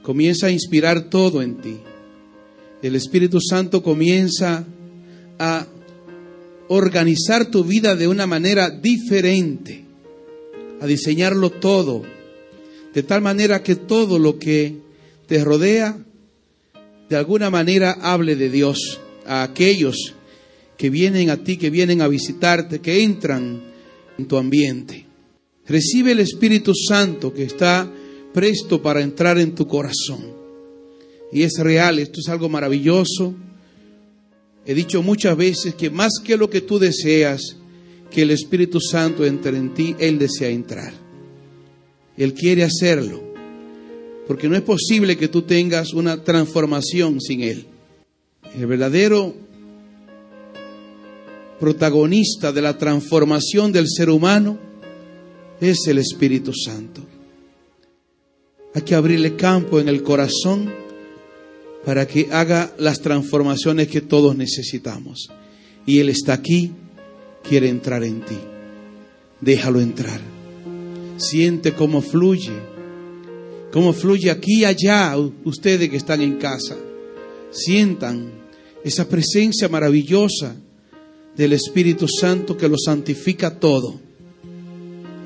comienza 0.00 0.46
a 0.46 0.50
inspirar 0.50 1.10
todo 1.10 1.42
en 1.42 1.56
ti. 1.60 1.76
El 2.80 2.96
Espíritu 2.96 3.38
Santo 3.38 3.82
comienza 3.82 4.64
a 5.38 5.66
organizar 6.68 7.50
tu 7.50 7.64
vida 7.64 7.96
de 7.96 8.08
una 8.08 8.26
manera 8.26 8.70
diferente, 8.70 9.84
a 10.80 10.86
diseñarlo 10.86 11.50
todo, 11.50 12.02
de 12.94 13.02
tal 13.02 13.20
manera 13.22 13.62
que 13.62 13.76
todo 13.76 14.18
lo 14.18 14.38
que 14.38 14.76
te 15.26 15.42
rodea, 15.44 15.98
de 17.08 17.16
alguna 17.16 17.50
manera 17.50 17.92
hable 18.00 18.36
de 18.36 18.50
Dios 18.50 19.00
a 19.26 19.42
aquellos 19.42 20.14
que 20.76 20.90
vienen 20.90 21.30
a 21.30 21.44
ti, 21.44 21.56
que 21.56 21.70
vienen 21.70 22.00
a 22.02 22.08
visitarte, 22.08 22.80
que 22.80 23.02
entran 23.02 23.62
en 24.18 24.26
tu 24.26 24.36
ambiente. 24.36 25.06
Recibe 25.66 26.12
el 26.12 26.20
Espíritu 26.20 26.72
Santo 26.74 27.32
que 27.32 27.44
está 27.44 27.90
presto 28.32 28.82
para 28.82 29.02
entrar 29.02 29.38
en 29.38 29.54
tu 29.54 29.66
corazón. 29.66 30.34
Y 31.32 31.42
es 31.42 31.58
real, 31.58 31.98
esto 31.98 32.20
es 32.20 32.28
algo 32.28 32.48
maravilloso. 32.48 33.34
He 34.66 34.74
dicho 34.74 35.02
muchas 35.02 35.36
veces 35.36 35.74
que 35.74 35.90
más 35.90 36.14
que 36.24 36.36
lo 36.36 36.50
que 36.50 36.60
tú 36.60 36.78
deseas, 36.78 37.56
que 38.10 38.22
el 38.22 38.30
Espíritu 38.32 38.80
Santo 38.80 39.24
entre 39.24 39.56
en 39.56 39.74
ti, 39.74 39.94
Él 39.98 40.18
desea 40.18 40.48
entrar. 40.48 41.09
Él 42.20 42.34
quiere 42.34 42.64
hacerlo. 42.64 43.22
Porque 44.26 44.46
no 44.46 44.54
es 44.54 44.60
posible 44.60 45.16
que 45.16 45.28
tú 45.28 45.40
tengas 45.42 45.94
una 45.94 46.22
transformación 46.22 47.18
sin 47.18 47.40
Él. 47.40 47.64
El 48.54 48.66
verdadero 48.66 49.34
protagonista 51.58 52.52
de 52.52 52.60
la 52.60 52.76
transformación 52.76 53.72
del 53.72 53.88
ser 53.88 54.10
humano 54.10 54.58
es 55.62 55.86
el 55.86 55.96
Espíritu 55.96 56.52
Santo. 56.52 57.00
Hay 58.74 58.82
que 58.82 58.94
abrirle 58.94 59.34
campo 59.36 59.80
en 59.80 59.88
el 59.88 60.02
corazón 60.02 60.70
para 61.86 62.06
que 62.06 62.28
haga 62.30 62.70
las 62.78 63.00
transformaciones 63.00 63.88
que 63.88 64.02
todos 64.02 64.36
necesitamos. 64.36 65.30
Y 65.86 66.00
Él 66.00 66.10
está 66.10 66.34
aquí, 66.34 66.70
quiere 67.48 67.70
entrar 67.70 68.04
en 68.04 68.20
ti. 68.20 68.36
Déjalo 69.40 69.80
entrar. 69.80 70.39
Siente 71.20 71.74
cómo 71.74 72.00
fluye, 72.00 72.54
cómo 73.70 73.92
fluye 73.92 74.30
aquí 74.30 74.60
y 74.60 74.64
allá 74.64 75.14
ustedes 75.44 75.90
que 75.90 75.98
están 75.98 76.22
en 76.22 76.38
casa. 76.38 76.76
Sientan 77.50 78.32
esa 78.82 79.06
presencia 79.06 79.68
maravillosa 79.68 80.56
del 81.36 81.52
Espíritu 81.52 82.08
Santo 82.08 82.56
que 82.56 82.68
lo 82.68 82.76
santifica 82.82 83.58
todo. 83.60 84.00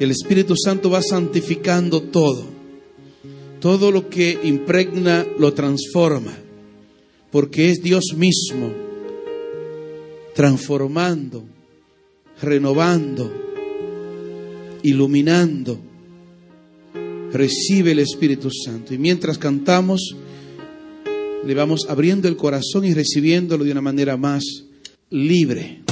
El 0.00 0.10
Espíritu 0.10 0.56
Santo 0.56 0.90
va 0.90 1.00
santificando 1.00 2.02
todo. 2.02 2.44
Todo 3.60 3.92
lo 3.92 4.10
que 4.10 4.38
impregna 4.42 5.24
lo 5.38 5.54
transforma, 5.54 6.36
porque 7.30 7.70
es 7.70 7.82
Dios 7.82 8.14
mismo 8.16 8.84
transformando, 10.34 11.44
renovando, 12.42 13.53
iluminando. 14.84 15.80
Recibe 17.32 17.92
el 17.92 17.98
Espíritu 17.98 18.48
Santo. 18.50 18.94
Y 18.94 18.98
mientras 18.98 19.38
cantamos, 19.38 20.14
le 21.44 21.54
vamos 21.54 21.86
abriendo 21.88 22.28
el 22.28 22.36
corazón 22.36 22.84
y 22.84 22.94
recibiéndolo 22.94 23.64
de 23.64 23.72
una 23.72 23.80
manera 23.80 24.16
más 24.16 24.44
libre. 25.10 25.82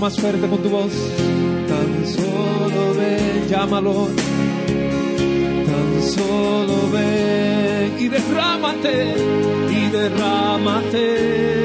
Más 0.00 0.18
fuerte 0.18 0.48
con 0.48 0.58
tu 0.58 0.68
voz. 0.68 0.92
Tan 1.68 2.06
solo 2.06 2.94
ven, 2.98 3.48
llámalo. 3.48 4.08
Tan 5.66 6.02
solo 6.02 6.90
ven 6.92 7.96
y 8.00 8.08
derrámate, 8.08 9.14
y 9.70 9.90
derrámate. 9.90 11.63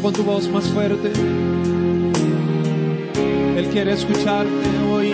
Con 0.00 0.12
tu 0.12 0.22
voz 0.22 0.48
más 0.48 0.68
fuerte. 0.68 1.12
Él 3.56 3.68
quiere 3.72 3.92
escucharte 3.92 4.68
hoy. 4.90 5.12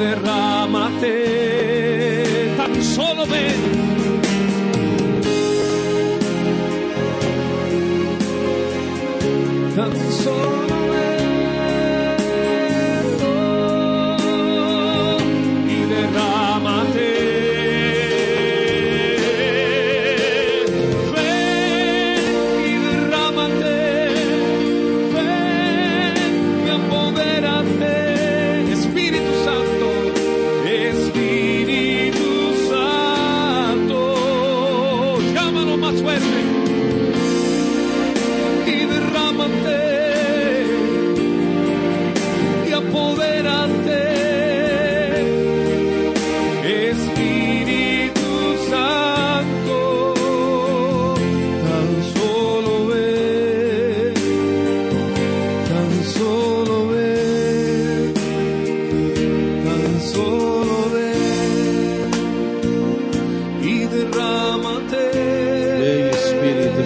derrámate, 0.00 1.12
tan 2.56 2.82
solo 2.82 3.26
ven. 3.26 3.60
Tan 9.76 9.92
solo 10.24 10.69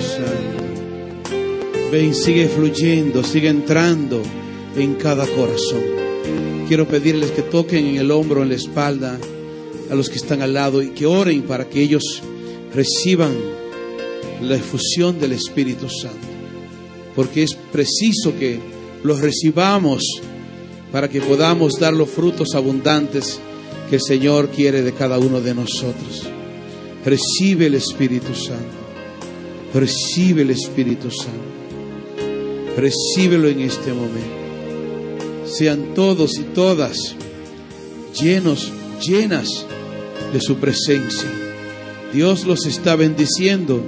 Santo. 0.05 1.91
Ven, 1.91 2.15
sigue 2.15 2.49
fluyendo, 2.49 3.23
sigue 3.25 3.49
entrando 3.49 4.23
en 4.77 4.95
cada 4.95 5.27
corazón. 5.27 5.83
Quiero 6.69 6.87
pedirles 6.89 7.31
que 7.31 7.43
toquen 7.43 7.87
en 7.87 7.97
el 7.97 8.11
hombro, 8.11 8.43
en 8.43 8.49
la 8.49 8.55
espalda, 8.55 9.19
a 9.91 9.95
los 9.95 10.09
que 10.09 10.17
están 10.17 10.43
al 10.43 10.55
lado 10.55 10.83
y 10.83 10.91
que 10.91 11.07
oren 11.07 11.43
para 11.43 11.69
que 11.69 11.83
ellos 11.83 12.23
reciban 12.75 13.35
la 14.43 14.57
efusión 14.57 15.19
del 15.19 15.33
Espíritu 15.33 15.89
Santo. 15.89 16.27
Porque 17.15 17.43
es 17.43 17.55
preciso 17.55 18.37
que 18.39 18.59
los 19.03 19.21
recibamos 19.21 20.03
para 20.91 21.09
que 21.09 21.21
podamos 21.21 21.79
dar 21.79 21.93
los 21.93 22.09
frutos 22.09 22.55
abundantes 22.55 23.41
que 23.89 23.97
el 23.97 24.03
Señor 24.03 24.49
quiere 24.49 24.83
de 24.83 24.93
cada 24.93 25.19
uno 25.19 25.41
de 25.41 25.55
nosotros. 25.55 26.29
Recibe 27.05 27.67
el 27.67 27.75
Espíritu 27.75 28.35
Santo. 28.35 28.84
Recibe 29.75 30.43
el 30.43 30.51
Espíritu 30.51 31.11
Santo. 31.11 31.33
Recíbelo 32.77 33.49
en 33.49 33.59
este 33.61 33.93
momento. 33.93 35.47
Sean 35.47 35.95
todos 35.95 36.39
y 36.39 36.43
todas 36.55 37.17
llenos, 38.21 38.71
llenas 39.05 39.67
de 40.33 40.41
su 40.41 40.59
presencia. 40.59 41.29
Dios 42.13 42.45
los 42.45 42.67
está 42.67 42.95
bendiciendo 42.95 43.83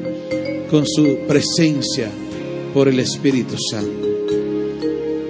con 0.73 0.85
su 0.89 1.19
presencia 1.29 2.11
por 2.75 2.89
el 2.89 2.99
Espíritu 2.99 3.55
Santo. 3.71 4.09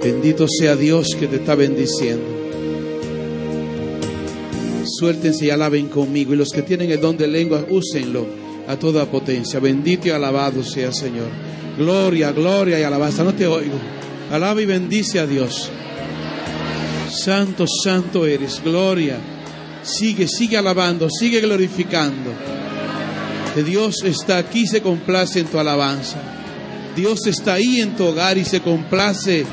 Bendito 0.03 0.47
sea 0.47 0.75
Dios 0.75 1.09
que 1.19 1.27
te 1.27 1.35
está 1.35 1.53
bendiciendo. 1.53 2.25
Suéltense 4.85 5.45
y 5.45 5.49
alaben 5.51 5.87
conmigo. 5.87 6.33
Y 6.33 6.37
los 6.37 6.49
que 6.49 6.63
tienen 6.63 6.89
el 6.89 6.99
don 6.99 7.15
de 7.15 7.27
lengua, 7.27 7.63
úsenlo 7.69 8.25
a 8.67 8.77
toda 8.77 9.05
potencia. 9.05 9.59
Bendito 9.59 10.07
y 10.07 10.11
alabado 10.11 10.63
sea 10.63 10.91
Señor. 10.91 11.29
Gloria, 11.77 12.31
gloria 12.31 12.79
y 12.79 12.83
alabanza. 12.83 13.23
No 13.23 13.33
te 13.33 13.47
oigo. 13.47 13.79
Alaba 14.31 14.61
y 14.61 14.65
bendice 14.65 15.19
a 15.19 15.27
Dios. 15.27 15.69
Santo, 17.09 17.65
santo 17.83 18.25
eres. 18.25 18.61
Gloria. 18.63 19.17
Sigue, 19.83 20.27
sigue 20.27 20.57
alabando, 20.57 21.07
sigue 21.09 21.39
glorificando. 21.39 22.31
Que 23.55 23.63
Dios 23.63 24.03
está 24.03 24.37
aquí 24.37 24.61
y 24.61 24.67
se 24.67 24.81
complace 24.81 25.39
en 25.39 25.47
tu 25.47 25.57
alabanza. 25.57 26.17
Dios 26.95 27.25
está 27.27 27.53
ahí 27.53 27.79
en 27.79 27.95
tu 27.95 28.05
hogar 28.05 28.37
y 28.37 28.43
se 28.43 28.61
complace 28.61 29.45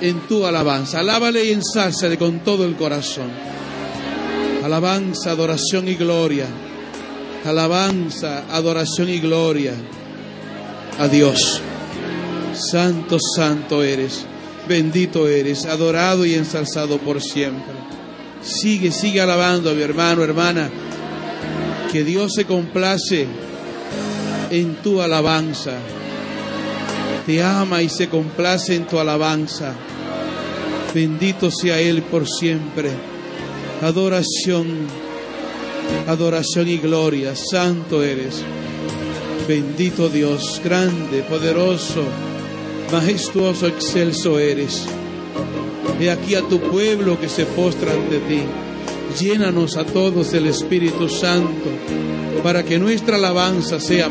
en 0.00 0.20
tu 0.28 0.44
alabanza. 0.44 1.00
Alábale 1.00 1.44
y 1.44 1.52
ensálzale 1.52 2.18
con 2.18 2.40
todo 2.40 2.64
el 2.64 2.76
corazón. 2.76 3.30
Alabanza, 4.62 5.30
adoración 5.30 5.88
y 5.88 5.94
gloria. 5.94 6.46
Alabanza, 7.44 8.44
adoración 8.50 9.08
y 9.08 9.18
gloria 9.18 9.74
a 10.98 11.08
Dios. 11.08 11.60
Santo, 12.54 13.18
santo 13.36 13.82
eres. 13.82 14.26
Bendito 14.68 15.26
eres, 15.26 15.64
adorado 15.66 16.24
y 16.24 16.34
ensalzado 16.34 16.98
por 16.98 17.22
siempre. 17.22 17.74
Sigue, 18.42 18.92
sigue 18.92 19.20
alabando 19.20 19.70
a 19.70 19.74
mi 19.74 19.82
hermano, 19.82 20.22
hermana. 20.22 20.70
Que 21.90 22.04
Dios 22.04 22.34
se 22.34 22.44
complace 22.44 23.26
en 24.50 24.76
tu 24.76 25.00
alabanza. 25.00 25.72
Te 27.26 27.42
ama 27.42 27.82
y 27.82 27.88
se 27.88 28.08
complace 28.08 28.74
en 28.74 28.86
tu 28.86 28.98
alabanza. 28.98 29.74
Bendito 30.94 31.50
sea 31.50 31.80
Él 31.80 32.02
por 32.02 32.28
siempre. 32.28 32.90
Adoración, 33.82 34.86
adoración 36.06 36.68
y 36.68 36.78
gloria. 36.78 37.34
Santo 37.36 38.02
eres. 38.02 38.42
Bendito 39.48 40.08
Dios, 40.08 40.60
grande, 40.62 41.22
poderoso, 41.22 42.02
majestuoso, 42.92 43.66
excelso 43.66 44.38
eres. 44.38 44.86
He 46.00 46.10
aquí 46.10 46.34
a 46.34 46.42
tu 46.42 46.60
pueblo 46.60 47.18
que 47.20 47.28
se 47.28 47.44
postra 47.46 47.92
ante 47.92 48.18
ti. 48.20 48.42
Llénanos 49.18 49.76
a 49.76 49.84
todos 49.84 50.30
del 50.32 50.46
Espíritu 50.46 51.08
Santo 51.08 51.68
para 52.42 52.64
que 52.64 52.78
nuestra 52.78 53.16
alabanza 53.16 53.80
sea 53.80 54.08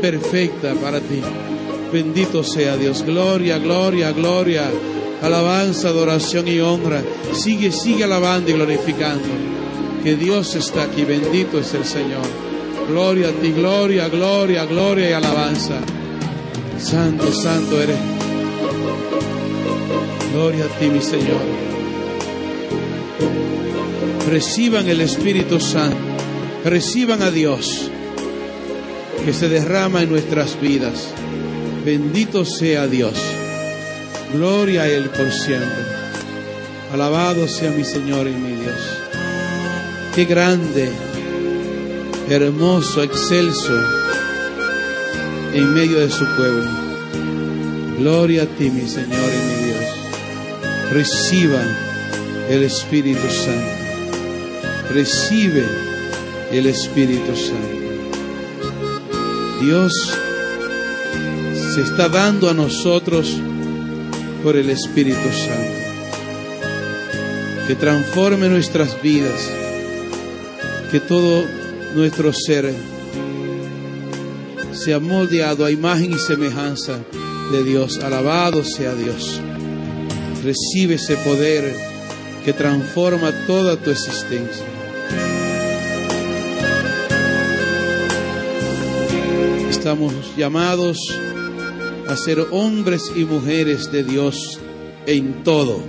perfecta 0.00 0.74
para 0.74 1.00
ti. 1.00 1.20
Bendito 1.92 2.42
sea 2.42 2.76
Dios. 2.76 3.02
Gloria, 3.04 3.58
gloria, 3.58 4.12
gloria. 4.12 4.70
Alabanza, 5.22 5.88
adoración 5.88 6.48
y 6.48 6.60
honra. 6.60 7.02
Sigue, 7.32 7.72
sigue 7.72 8.04
alabando 8.04 8.50
y 8.50 8.54
glorificando. 8.54 9.24
Que 10.06 10.14
Dios 10.14 10.54
está 10.54 10.84
aquí. 10.84 11.04
Bendito 11.04 11.58
es 11.58 11.74
el 11.74 11.84
Señor. 11.84 12.22
Gloria 12.88 13.30
a 13.30 13.32
ti, 13.32 13.50
gloria, 13.50 14.08
gloria, 14.08 14.64
gloria 14.64 15.10
y 15.10 15.12
alabanza. 15.12 15.80
Santo, 16.78 17.32
santo 17.32 17.82
eres. 17.82 17.98
Gloria 20.32 20.66
a 20.66 20.78
ti, 20.78 20.86
mi 20.90 21.00
Señor. 21.00 21.40
Reciban 24.30 24.88
el 24.88 25.00
Espíritu 25.00 25.58
Santo. 25.58 25.98
Reciban 26.64 27.20
a 27.22 27.32
Dios 27.32 27.90
que 29.24 29.32
se 29.32 29.48
derrama 29.48 30.02
en 30.02 30.10
nuestras 30.10 30.60
vidas. 30.60 31.08
Bendito 31.84 32.44
sea 32.44 32.86
Dios. 32.86 33.20
Gloria 34.32 34.82
a 34.82 34.88
Él 34.88 35.10
por 35.10 35.32
siempre. 35.32 35.84
Alabado 36.92 37.48
sea 37.48 37.72
mi 37.72 37.82
Señor 37.82 38.28
y 38.28 38.34
mi 38.34 38.52
Dios. 38.52 39.05
Qué 40.16 40.24
grande, 40.24 40.90
hermoso, 42.30 43.02
excelso 43.02 43.78
en 45.52 45.74
medio 45.74 46.00
de 46.00 46.10
su 46.10 46.24
pueblo. 46.36 46.64
Gloria 47.98 48.44
a 48.44 48.46
ti, 48.46 48.70
mi 48.70 48.88
Señor 48.88 49.10
y 49.10 49.46
mi 49.46 49.64
Dios. 49.66 49.84
Reciba 50.90 51.60
el 52.48 52.62
Espíritu 52.62 53.28
Santo. 53.28 54.94
Recibe 54.94 55.66
el 56.50 56.64
Espíritu 56.64 57.36
Santo. 57.36 57.76
Dios 59.60 59.92
se 61.74 61.82
está 61.82 62.08
dando 62.08 62.48
a 62.48 62.54
nosotros 62.54 63.36
por 64.42 64.56
el 64.56 64.70
Espíritu 64.70 65.30
Santo. 65.30 65.76
Que 67.68 67.74
transforme 67.74 68.48
nuestras 68.48 69.02
vidas. 69.02 69.65
Que 70.90 71.00
todo 71.00 71.44
nuestro 71.94 72.32
ser 72.32 72.72
sea 74.72 75.00
moldeado 75.00 75.64
a 75.64 75.70
imagen 75.70 76.12
y 76.12 76.18
semejanza 76.18 76.98
de 77.50 77.64
Dios. 77.64 77.98
Alabado 77.98 78.64
sea 78.64 78.94
Dios. 78.94 79.40
Recibe 80.44 80.94
ese 80.94 81.16
poder 81.16 81.74
que 82.44 82.52
transforma 82.52 83.32
toda 83.46 83.76
tu 83.76 83.90
existencia. 83.90 84.64
Estamos 89.70 90.14
llamados 90.36 90.98
a 92.08 92.16
ser 92.16 92.46
hombres 92.50 93.10
y 93.16 93.24
mujeres 93.24 93.90
de 93.90 94.04
Dios 94.04 94.60
en 95.06 95.42
todo, 95.42 95.80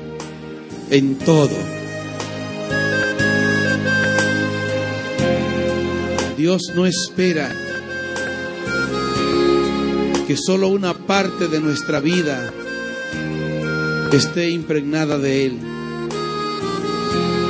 en 0.89 1.15
todo. 1.19 1.76
Dios 6.37 6.61
no 6.75 6.85
espera 6.85 7.51
que 10.27 10.37
solo 10.37 10.67
una 10.67 10.93
parte 10.93 11.47
de 11.47 11.59
nuestra 11.59 11.99
vida 11.99 12.53
esté 14.11 14.51
impregnada 14.51 15.17
de 15.17 15.47
Él. 15.47 15.57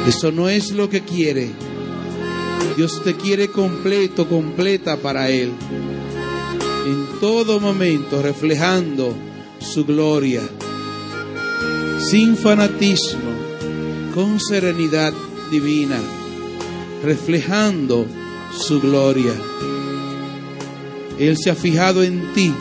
Eso 0.07 0.31
no 0.31 0.47
es 0.47 0.71
lo 0.71 0.89
que 0.89 1.01
quiere. 1.01 1.51
Dios 2.77 3.03
te 3.03 3.15
quiere 3.15 3.49
completo, 3.49 4.29
completa 4.29 4.95
para 4.95 5.29
Él. 5.29 5.51
En 6.85 7.19
todo 7.19 7.59
momento 7.59 8.21
reflejando 8.21 9.13
su 9.59 9.83
gloria. 9.83 10.43
Sin 12.09 12.37
fanatismo, 12.37 13.31
con 14.15 14.39
serenidad 14.39 15.11
divina. 15.51 15.99
Reflejando 17.03 18.05
su 18.57 18.81
gloria. 18.81 19.33
Él 21.19 21.37
se 21.37 21.49
ha 21.49 21.55
fijado 21.55 22.03
en 22.03 22.33
ti. 22.33 22.53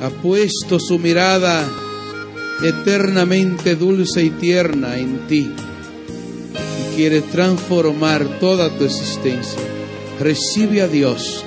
Ha 0.00 0.10
puesto 0.10 0.78
su 0.78 0.98
mirada 0.98 1.66
eternamente 2.62 3.76
dulce 3.76 4.24
y 4.24 4.30
tierna 4.30 4.98
en 4.98 5.26
ti. 5.26 5.50
Y 6.92 6.96
quiere 6.96 7.22
transformar 7.22 8.38
toda 8.40 8.70
tu 8.70 8.84
existencia. 8.84 9.60
Recibe 10.20 10.82
a 10.82 10.88
Dios 10.88 11.44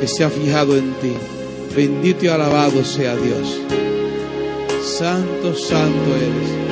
que 0.00 0.08
se 0.08 0.24
ha 0.24 0.30
fijado 0.30 0.76
en 0.76 0.92
ti. 0.94 1.12
Bendito 1.76 2.24
y 2.24 2.28
alabado 2.28 2.84
sea 2.84 3.14
Dios. 3.16 3.60
Santo, 4.82 5.54
santo 5.54 6.16
eres. 6.16 6.69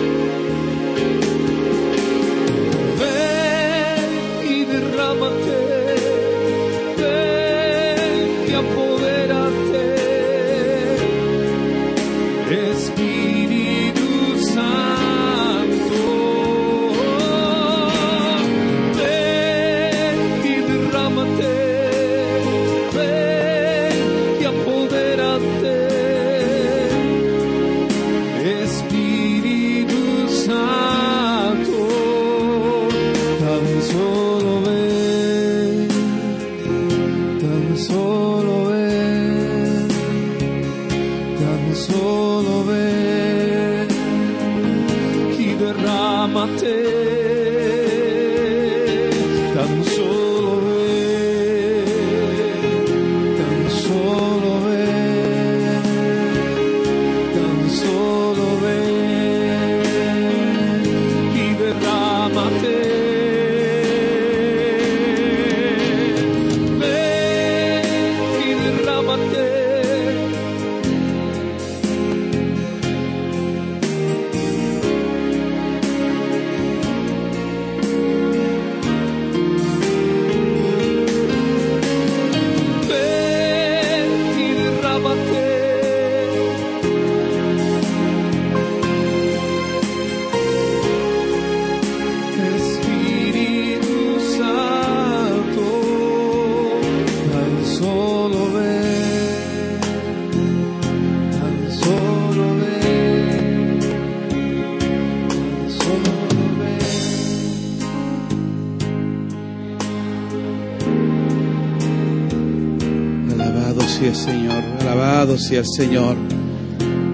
El 115.56 115.66
Señor. 115.66 116.16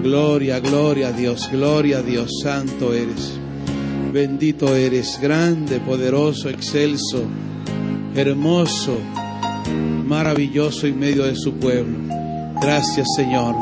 Gloria, 0.03 0.59
gloria 0.59 1.07
a 1.07 1.11
Dios, 1.11 1.49
gloria 1.51 1.99
a 1.99 2.01
Dios, 2.01 2.29
santo 2.43 2.93
eres. 2.93 3.39
Bendito 4.11 4.75
eres, 4.75 5.19
grande, 5.21 5.79
poderoso, 5.79 6.49
excelso, 6.49 7.23
hermoso, 8.15 8.97
maravilloso 10.05 10.85
en 10.87 10.99
medio 10.99 11.23
de 11.23 11.35
su 11.35 11.53
pueblo. 11.53 11.97
Gracias 12.61 13.07
Señor. 13.15 13.55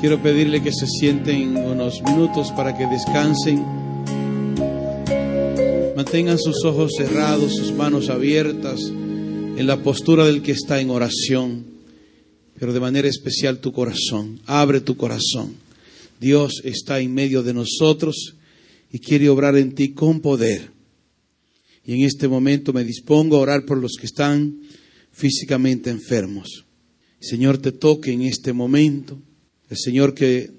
Quiero 0.00 0.22
pedirle 0.22 0.62
que 0.62 0.72
se 0.72 0.86
sienten 0.86 1.56
unos 1.56 2.02
minutos 2.02 2.52
para 2.52 2.76
que 2.76 2.86
descansen. 2.86 3.64
Mantengan 5.96 6.38
sus 6.38 6.64
ojos 6.64 6.92
cerrados, 6.96 7.56
sus 7.56 7.72
manos 7.72 8.08
abiertas 8.08 8.80
en 8.80 9.66
la 9.66 9.78
postura 9.78 10.24
del 10.24 10.42
que 10.42 10.52
está 10.52 10.80
en 10.80 10.90
oración. 10.90 11.59
De 12.80 12.86
manera 12.86 13.08
especial 13.08 13.60
tu 13.60 13.72
corazón. 13.72 14.40
Abre 14.46 14.80
tu 14.80 14.96
corazón. 14.96 15.54
Dios 16.18 16.62
está 16.64 16.98
en 16.98 17.12
medio 17.12 17.42
de 17.42 17.52
nosotros 17.52 18.36
y 18.90 18.98
quiere 19.00 19.28
obrar 19.28 19.54
en 19.58 19.74
ti 19.74 19.92
con 19.92 20.20
poder. 20.20 20.70
Y 21.84 21.92
en 21.92 22.06
este 22.06 22.26
momento 22.26 22.72
me 22.72 22.82
dispongo 22.82 23.36
a 23.36 23.40
orar 23.40 23.66
por 23.66 23.76
los 23.76 23.92
que 24.00 24.06
están 24.06 24.62
físicamente 25.12 25.90
enfermos. 25.90 26.64
Señor, 27.20 27.58
te 27.58 27.72
toque 27.72 28.12
en 28.12 28.22
este 28.22 28.54
momento. 28.54 29.20
El 29.68 29.76
Señor 29.76 30.14
que 30.14 30.50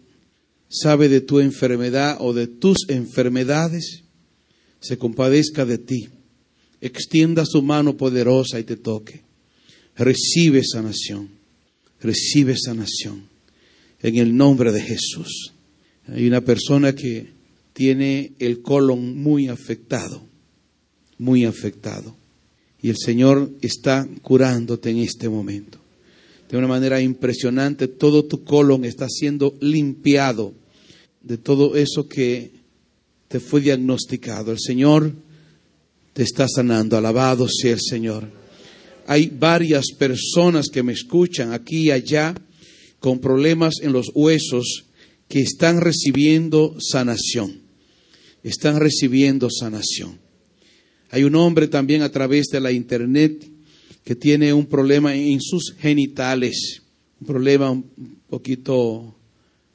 sabe 0.70 1.10
de 1.10 1.22
tu 1.22 1.40
enfermedad 1.40 2.18
o 2.20 2.34
de 2.34 2.46
tus 2.46 2.88
enfermedades, 2.88 4.04
se 4.80 5.00
compadezca 5.00 5.66
de 5.66 5.80
ti. 5.80 6.08
Extienda 6.82 7.46
su 7.48 7.64
mano 7.64 7.98
poderosa 7.98 8.60
y 8.60 8.64
te 8.64 8.78
toque. 8.78 9.24
Recibe 9.96 10.62
sanación. 10.64 11.41
Recibe 12.02 12.56
sanación. 12.58 13.24
En 14.02 14.16
el 14.18 14.36
nombre 14.36 14.72
de 14.72 14.82
Jesús. 14.82 15.54
Hay 16.08 16.28
una 16.28 16.42
persona 16.42 16.94
que 16.94 17.28
tiene 17.74 18.34
el 18.40 18.62
colon 18.62 19.18
muy 19.18 19.48
afectado. 19.48 20.22
Muy 21.18 21.46
afectado. 21.46 22.16
Y 22.82 22.90
el 22.90 22.98
Señor 22.98 23.52
está 23.62 24.08
curándote 24.24 24.90
en 24.90 24.98
este 24.98 25.30
momento. 25.30 25.78
De 26.50 26.58
una 26.58 26.68
manera 26.68 27.00
impresionante, 27.00 27.88
todo 27.88 28.26
tu 28.26 28.44
colon 28.44 28.84
está 28.84 29.08
siendo 29.08 29.56
limpiado 29.62 30.54
de 31.22 31.38
todo 31.38 31.76
eso 31.76 32.10
que 32.10 32.52
te 33.28 33.40
fue 33.40 33.62
diagnosticado. 33.62 34.52
El 34.52 34.60
Señor 34.60 35.14
te 36.14 36.24
está 36.24 36.48
sanando. 36.48 36.98
Alabado 36.98 37.48
sea 37.48 37.74
el 37.74 37.80
Señor. 37.80 38.41
Hay 39.12 39.28
varias 39.28 39.88
personas 40.00 40.70
que 40.70 40.84
me 40.84 40.94
escuchan 40.94 41.52
aquí 41.52 41.88
y 41.88 41.92
allá 41.92 42.34
con 43.00 43.20
problemas 43.20 43.74
en 43.82 43.92
los 43.92 44.10
huesos 44.16 44.86
que 45.28 45.42
están 45.42 45.82
recibiendo 45.82 46.78
sanación. 46.80 47.60
Están 48.42 48.80
recibiendo 48.80 49.50
sanación. 49.50 50.18
Hay 51.10 51.26
un 51.26 51.36
hombre 51.36 51.68
también 51.68 52.04
a 52.04 52.10
través 52.10 52.48
de 52.54 52.62
la 52.62 52.72
internet 52.72 53.46
que 54.06 54.16
tiene 54.16 54.54
un 54.54 54.66
problema 54.66 55.14
en 55.14 55.42
sus 55.42 55.76
genitales, 55.78 56.82
un 57.20 57.28
problema 57.28 57.70
un 57.70 57.84
poquito 58.30 59.14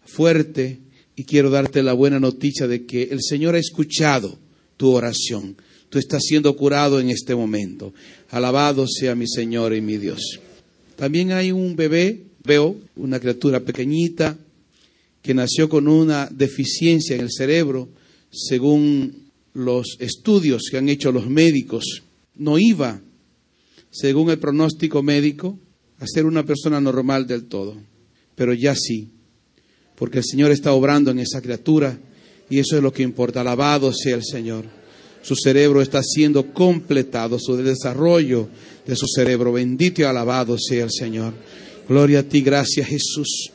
fuerte, 0.06 0.80
y 1.14 1.24
quiero 1.24 1.50
darte 1.50 1.82
la 1.82 1.92
buena 1.92 2.18
noticia 2.18 2.66
de 2.66 2.86
que 2.86 3.02
el 3.10 3.20
Señor 3.20 3.54
ha 3.54 3.58
escuchado 3.58 4.38
tu 4.78 4.92
oración. 4.92 5.58
Tú 5.90 5.98
estás 5.98 6.22
siendo 6.24 6.56
curado 6.56 7.00
en 7.00 7.10
este 7.10 7.34
momento. 7.34 7.92
Alabado 8.30 8.86
sea 8.86 9.14
mi 9.14 9.26
Señor 9.26 9.74
y 9.74 9.80
mi 9.80 9.98
Dios. 9.98 10.40
También 10.96 11.32
hay 11.32 11.52
un 11.52 11.76
bebé, 11.76 12.24
veo, 12.44 12.76
una 12.96 13.20
criatura 13.20 13.60
pequeñita 13.60 14.36
que 15.22 15.34
nació 15.34 15.68
con 15.68 15.88
una 15.88 16.28
deficiencia 16.30 17.16
en 17.16 17.22
el 17.22 17.32
cerebro, 17.32 17.88
según 18.30 19.30
los 19.54 19.96
estudios 19.98 20.68
que 20.70 20.78
han 20.78 20.88
hecho 20.88 21.10
los 21.12 21.28
médicos, 21.28 22.02
no 22.36 22.58
iba, 22.58 23.00
según 23.90 24.30
el 24.30 24.38
pronóstico 24.38 25.02
médico, 25.02 25.58
a 25.98 26.06
ser 26.06 26.26
una 26.26 26.44
persona 26.44 26.80
normal 26.80 27.26
del 27.26 27.46
todo, 27.46 27.76
pero 28.34 28.52
ya 28.52 28.74
sí, 28.74 29.08
porque 29.96 30.18
el 30.18 30.24
Señor 30.24 30.50
está 30.52 30.72
obrando 30.72 31.10
en 31.10 31.18
esa 31.18 31.40
criatura 31.40 31.98
y 32.50 32.58
eso 32.58 32.76
es 32.76 32.82
lo 32.82 32.92
que 32.92 33.02
importa. 33.02 33.40
Alabado 33.40 33.92
sea 33.92 34.14
el 34.14 34.24
Señor. 34.24 34.66
Su 35.26 35.34
cerebro 35.34 35.82
está 35.82 36.02
siendo 36.02 36.52
completado, 36.52 37.38
su 37.40 37.56
desarrollo 37.56 38.48
de 38.86 38.94
su 38.94 39.06
cerebro. 39.06 39.52
Bendito 39.52 40.02
y 40.02 40.04
alabado 40.04 40.56
sea 40.56 40.84
el 40.84 40.92
Señor. 40.92 41.34
Gloria 41.88 42.20
a 42.20 42.22
ti, 42.22 42.42
gracias 42.42 42.86
Jesús. 42.86 43.50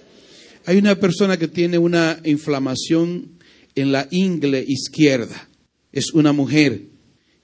Hay 0.65 0.77
una 0.77 0.95
persona 0.95 1.37
que 1.37 1.47
tiene 1.47 1.77
una 1.77 2.19
inflamación 2.25 3.39
en 3.75 3.91
la 3.91 4.07
ingle 4.11 4.63
izquierda 4.67 5.47
es 5.91 6.13
una 6.13 6.31
mujer 6.31 6.87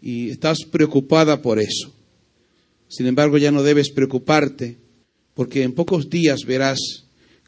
y 0.02 0.30
estás 0.30 0.60
preocupada 0.64 1.42
por 1.42 1.60
eso. 1.60 1.94
Sin 2.88 3.06
embargo, 3.06 3.38
ya 3.38 3.52
no 3.52 3.64
debes 3.64 3.90
preocuparte 3.90 4.78
porque 5.34 5.64
en 5.64 5.74
pocos 5.74 6.10
días 6.10 6.46
verás 6.46 6.80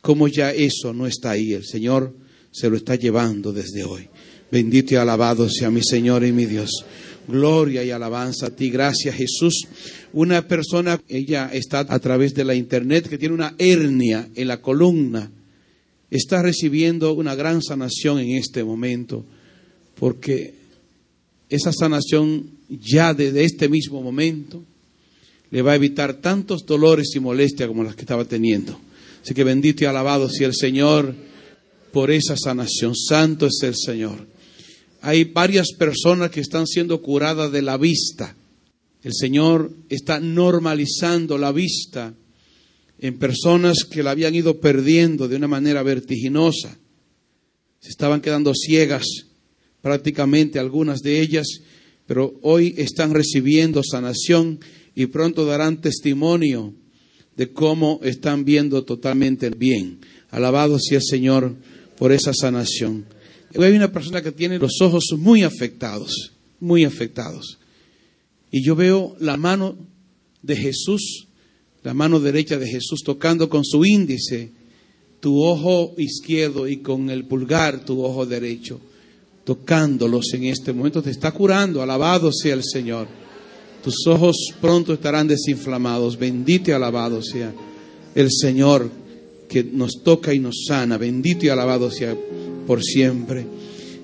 cómo 0.02 0.28
ya 0.28 0.52
eso 0.52 0.94
no 0.94 1.08
está 1.08 1.32
ahí. 1.32 1.54
El 1.54 1.66
Señor 1.66 2.16
se 2.52 2.70
lo 2.70 2.76
está 2.76 2.96
llevando 2.96 3.54
desde 3.54 3.84
hoy. 3.84 4.10
Bendito 4.52 4.94
y 4.94 4.98
alabado 4.98 5.50
sea 5.50 5.70
mi 5.70 5.82
Señor 5.84 6.26
y 6.26 6.32
mi 6.32 6.46
Dios. 6.46 6.86
Gloria 7.28 7.84
y 7.84 7.92
alabanza 7.92 8.48
a 8.48 8.50
ti. 8.50 8.70
Gracias 8.70 9.16
Jesús. 9.16 9.68
Una 10.14 10.48
persona, 10.48 11.00
ella 11.08 11.50
está 11.54 11.86
a 11.88 12.00
través 12.00 12.34
de 12.34 12.44
la 12.44 12.56
internet 12.56 13.08
que 13.08 13.18
tiene 13.18 13.36
una 13.36 13.54
hernia 13.58 14.28
en 14.36 14.48
la 14.48 14.62
columna. 14.62 15.32
Está 16.10 16.42
recibiendo 16.42 17.14
una 17.14 17.36
gran 17.36 17.62
sanación 17.62 18.20
en 18.20 18.38
este 18.38 18.64
momento 18.64 19.26
porque 20.00 20.56
esa 21.50 21.72
sanación 21.72 22.50
ya 22.70 23.14
desde 23.14 23.44
este 23.44 23.70
mismo 23.70 24.02
momento 24.02 24.64
le 25.52 25.62
va 25.62 25.74
a 25.74 25.76
evitar 25.76 26.16
tantos 26.16 26.66
dolores 26.66 27.10
y 27.16 27.20
molestias 27.20 27.68
como 27.68 27.84
las 27.84 27.96
que 27.96 28.02
estaba 28.02 28.26
teniendo. 28.26 28.80
Así 29.24 29.34
que 29.34 29.44
bendito 29.44 29.84
y 29.84 29.88
alabado 29.88 30.30
sea 30.30 30.48
el 30.48 30.56
Señor 30.56 31.14
por 31.92 32.12
esa 32.12 32.36
sanación. 32.38 32.96
Santo 32.96 33.48
es 33.48 33.60
el 33.64 33.76
Señor. 33.76 34.28
Hay 35.02 35.26
varias 35.26 35.72
personas 35.78 36.32
que 36.32 36.42
están 36.42 36.68
siendo 36.68 37.02
curadas 37.02 37.52
de 37.52 37.62
la 37.62 37.78
vista. 37.78 38.36
El 39.02 39.14
Señor 39.14 39.72
está 39.90 40.20
normalizando 40.20 41.38
la 41.38 41.52
vista 41.52 42.14
en 43.00 43.18
personas 43.18 43.86
que 43.86 44.04
la 44.04 44.12
habían 44.12 44.36
ido 44.36 44.60
perdiendo 44.60 45.28
de 45.28 45.38
una 45.38 45.48
manera 45.48 45.84
vertiginosa. 45.84 46.78
Se 47.80 47.90
estaban 47.90 48.20
quedando 48.20 48.54
ciegas 48.54 49.06
prácticamente 49.82 50.60
algunas 50.60 51.00
de 51.00 51.22
ellas, 51.22 51.48
pero 52.06 52.38
hoy 52.42 52.76
están 52.78 53.14
recibiendo 53.14 53.82
sanación 53.84 54.60
y 54.96 55.06
pronto 55.06 55.46
darán 55.46 55.80
testimonio 55.80 56.74
de 57.38 57.54
cómo 57.54 58.02
están 58.04 58.44
viendo 58.44 58.84
totalmente 58.84 59.50
bien. 59.50 60.00
Alabado 60.30 60.78
sea 60.78 60.98
el 60.98 61.04
Señor 61.06 61.56
por 61.98 62.12
esa 62.12 62.34
sanación. 62.34 63.06
Hay 63.56 63.76
una 63.76 63.92
persona 63.92 64.22
que 64.22 64.32
tiene 64.32 64.60
los 64.60 64.80
ojos 64.82 65.06
muy 65.18 65.44
afectados, 65.44 66.32
muy 66.60 66.84
afectados. 66.84 67.58
Y 68.52 68.64
yo 68.64 68.76
veo 68.76 69.16
la 69.20 69.38
mano 69.38 69.76
de 70.42 70.56
Jesús, 70.56 71.28
la 71.84 71.94
mano 71.94 72.20
derecha 72.20 72.58
de 72.58 72.68
Jesús 72.68 73.02
tocando 73.04 73.50
con 73.50 73.64
su 73.66 73.86
índice 73.86 74.52
tu 75.20 75.44
ojo 75.44 75.94
izquierdo 75.98 76.68
y 76.68 76.78
con 76.78 77.10
el 77.10 77.26
pulgar 77.26 77.84
tu 77.86 78.04
ojo 78.04 78.26
derecho 78.26 78.80
tocándolos 79.50 80.32
en 80.36 80.44
este 80.44 80.72
momento, 80.74 81.02
te 81.02 81.10
está 81.10 81.32
curando, 81.32 81.82
alabado 81.82 82.32
sea 82.32 82.54
el 82.54 82.64
Señor. 82.64 83.08
Tus 83.84 84.06
ojos 84.06 84.36
pronto 84.62 84.94
estarán 84.94 85.28
desinflamados, 85.28 86.20
bendito 86.20 86.70
y 86.70 86.74
alabado 86.76 87.24
sea 87.24 87.52
el 88.14 88.30
Señor 88.32 88.92
que 89.50 89.64
nos 89.64 90.04
toca 90.04 90.36
y 90.36 90.40
nos 90.40 90.66
sana, 90.68 91.00
bendito 91.00 91.48
y 91.48 91.50
alabado 91.50 91.90
sea 91.90 92.16
por 92.70 92.84
siempre. 92.84 93.48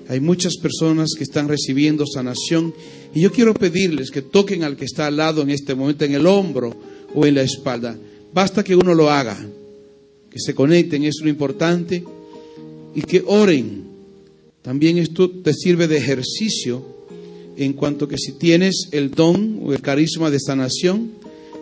Hay 0.08 0.18
muchas 0.18 0.56
personas 0.56 1.10
que 1.16 1.22
están 1.22 1.46
recibiendo 1.46 2.04
sanación 2.04 2.74
y 3.14 3.20
yo 3.20 3.30
quiero 3.30 3.54
pedirles 3.54 4.10
que 4.10 4.22
toquen 4.22 4.64
al 4.64 4.76
que 4.76 4.86
está 4.86 5.06
al 5.06 5.18
lado 5.18 5.40
en 5.42 5.50
este 5.50 5.76
momento, 5.76 6.04
en 6.04 6.14
el 6.14 6.26
hombro 6.26 6.74
o 7.14 7.24
en 7.26 7.36
la 7.36 7.42
espalda. 7.42 7.96
Basta 8.34 8.64
que 8.64 8.74
uno 8.74 8.92
lo 8.92 9.08
haga, 9.08 9.38
que 10.28 10.40
se 10.40 10.52
conecten, 10.52 11.04
es 11.04 11.20
lo 11.22 11.28
importante, 11.28 12.02
y 12.92 13.02
que 13.02 13.22
oren 13.24 13.84
también 14.62 14.98
esto 14.98 15.30
te 15.30 15.54
sirve 15.54 15.86
de 15.86 15.98
ejercicio 15.98 16.84
en 17.56 17.72
cuanto 17.72 18.08
que 18.08 18.18
si 18.18 18.32
tienes 18.32 18.88
el 18.90 19.12
don 19.12 19.60
o 19.62 19.72
el 19.72 19.80
carisma 19.80 20.28
de 20.28 20.40
sanación, 20.40 21.12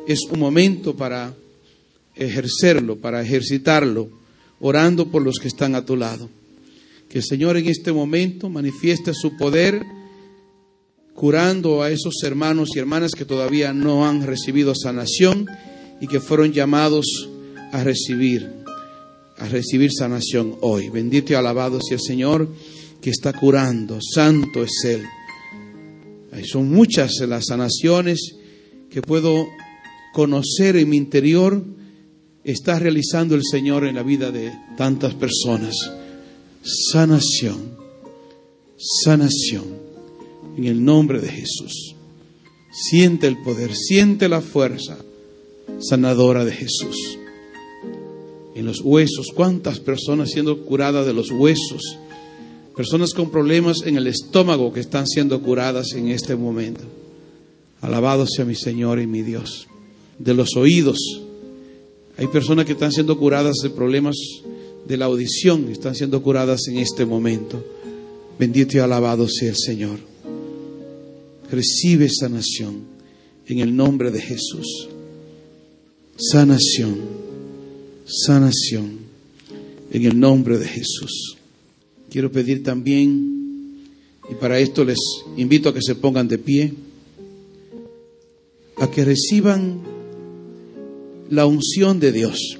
es 0.08 0.20
un 0.32 0.38
momento 0.38 0.96
para 0.96 1.34
ejercerlo, 2.16 2.96
para 2.96 3.20
ejercitarlo, 3.20 4.08
orando 4.58 5.10
por 5.10 5.20
los 5.20 5.38
que 5.38 5.48
están 5.48 5.74
a 5.74 5.84
tu 5.84 5.96
lado. 5.96 6.30
Que 7.14 7.18
el 7.18 7.24
Señor 7.24 7.56
en 7.56 7.68
este 7.68 7.92
momento 7.92 8.48
manifieste 8.48 9.14
su 9.14 9.36
poder 9.36 9.86
curando 11.14 11.80
a 11.80 11.92
esos 11.92 12.20
hermanos 12.24 12.70
y 12.74 12.80
hermanas 12.80 13.12
que 13.12 13.24
todavía 13.24 13.72
no 13.72 14.04
han 14.04 14.26
recibido 14.26 14.74
sanación 14.74 15.46
y 16.00 16.08
que 16.08 16.18
fueron 16.18 16.52
llamados 16.52 17.28
a 17.70 17.84
recibir, 17.84 18.50
a 19.38 19.46
recibir 19.46 19.92
sanación 19.92 20.56
hoy. 20.60 20.88
Bendito 20.88 21.32
y 21.32 21.36
alabado 21.36 21.78
sea 21.80 21.98
el 21.98 22.02
Señor 22.02 22.48
que 23.00 23.10
está 23.10 23.32
curando. 23.32 24.00
Santo 24.02 24.64
es 24.64 24.84
Él. 24.84 25.04
Son 26.44 26.68
muchas 26.68 27.12
las 27.28 27.44
sanaciones 27.46 28.34
que 28.90 29.02
puedo 29.02 29.46
conocer 30.12 30.74
en 30.74 30.88
mi 30.88 30.96
interior. 30.96 31.62
Está 32.42 32.80
realizando 32.80 33.36
el 33.36 33.42
Señor 33.48 33.86
en 33.86 33.94
la 33.94 34.02
vida 34.02 34.32
de 34.32 34.52
tantas 34.76 35.14
personas. 35.14 35.76
Sanación. 36.64 37.76
Sanación. 38.78 39.64
En 40.56 40.64
el 40.64 40.82
nombre 40.84 41.20
de 41.20 41.28
Jesús. 41.28 41.94
Siente 42.72 43.26
el 43.26 43.40
poder, 43.42 43.74
siente 43.74 44.28
la 44.28 44.40
fuerza 44.40 44.98
sanadora 45.78 46.44
de 46.44 46.52
Jesús. 46.52 47.18
en 48.54 48.66
los 48.66 48.80
huesos. 48.80 49.32
¿Cuántas 49.34 49.80
personas 49.80 50.30
siendo 50.30 50.64
curadas 50.64 51.06
de 51.06 51.12
los 51.12 51.30
huesos? 51.30 51.98
Personas 52.76 53.12
con 53.12 53.30
problemas 53.30 53.82
en 53.84 53.96
el 53.96 54.06
estómago 54.06 54.72
que 54.72 54.80
están 54.80 55.06
siendo 55.06 55.42
curadas 55.42 55.92
en 55.94 56.08
este 56.08 56.36
momento. 56.36 56.84
Alabado 57.80 58.26
sea 58.26 58.44
mi 58.44 58.54
Señor 58.54 59.00
y 59.00 59.06
mi 59.06 59.22
Dios. 59.22 59.66
De 60.18 60.34
los 60.34 60.56
oídos. 60.56 60.98
Hay 62.16 62.28
personas 62.28 62.64
que 62.64 62.72
están 62.72 62.92
siendo 62.92 63.18
curadas 63.18 63.56
de 63.62 63.70
problemas 63.70 64.16
de 64.86 64.96
la 64.96 65.06
audición, 65.06 65.68
están 65.70 65.94
siendo 65.94 66.22
curadas 66.22 66.68
en 66.68 66.78
este 66.78 67.06
momento. 67.06 67.64
Bendito 68.38 68.76
y 68.76 68.80
alabado 68.80 69.28
sea 69.28 69.50
el 69.50 69.56
Señor. 69.56 69.98
Recibe 71.50 72.08
sanación 72.10 72.82
en 73.46 73.60
el 73.60 73.74
nombre 73.74 74.10
de 74.10 74.20
Jesús. 74.20 74.88
Sanación, 76.16 77.00
sanación 78.04 78.98
en 79.90 80.04
el 80.04 80.18
nombre 80.18 80.58
de 80.58 80.66
Jesús. 80.66 81.36
Quiero 82.10 82.30
pedir 82.30 82.62
también, 82.62 83.88
y 84.30 84.34
para 84.34 84.58
esto 84.58 84.84
les 84.84 84.98
invito 85.36 85.68
a 85.68 85.74
que 85.74 85.82
se 85.82 85.94
pongan 85.94 86.28
de 86.28 86.38
pie, 86.38 86.72
a 88.76 88.90
que 88.90 89.04
reciban 89.04 89.80
la 91.30 91.46
unción 91.46 92.00
de 92.00 92.12
Dios 92.12 92.58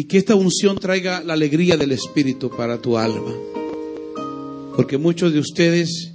y 0.00 0.04
que 0.04 0.16
esta 0.16 0.34
unción 0.34 0.78
traiga 0.78 1.22
la 1.22 1.34
alegría 1.34 1.76
del 1.76 1.92
Espíritu 1.92 2.48
para 2.48 2.80
tu 2.80 2.96
alma. 2.96 3.34
Porque 4.74 4.96
muchos 4.96 5.34
de 5.34 5.40
ustedes 5.40 6.12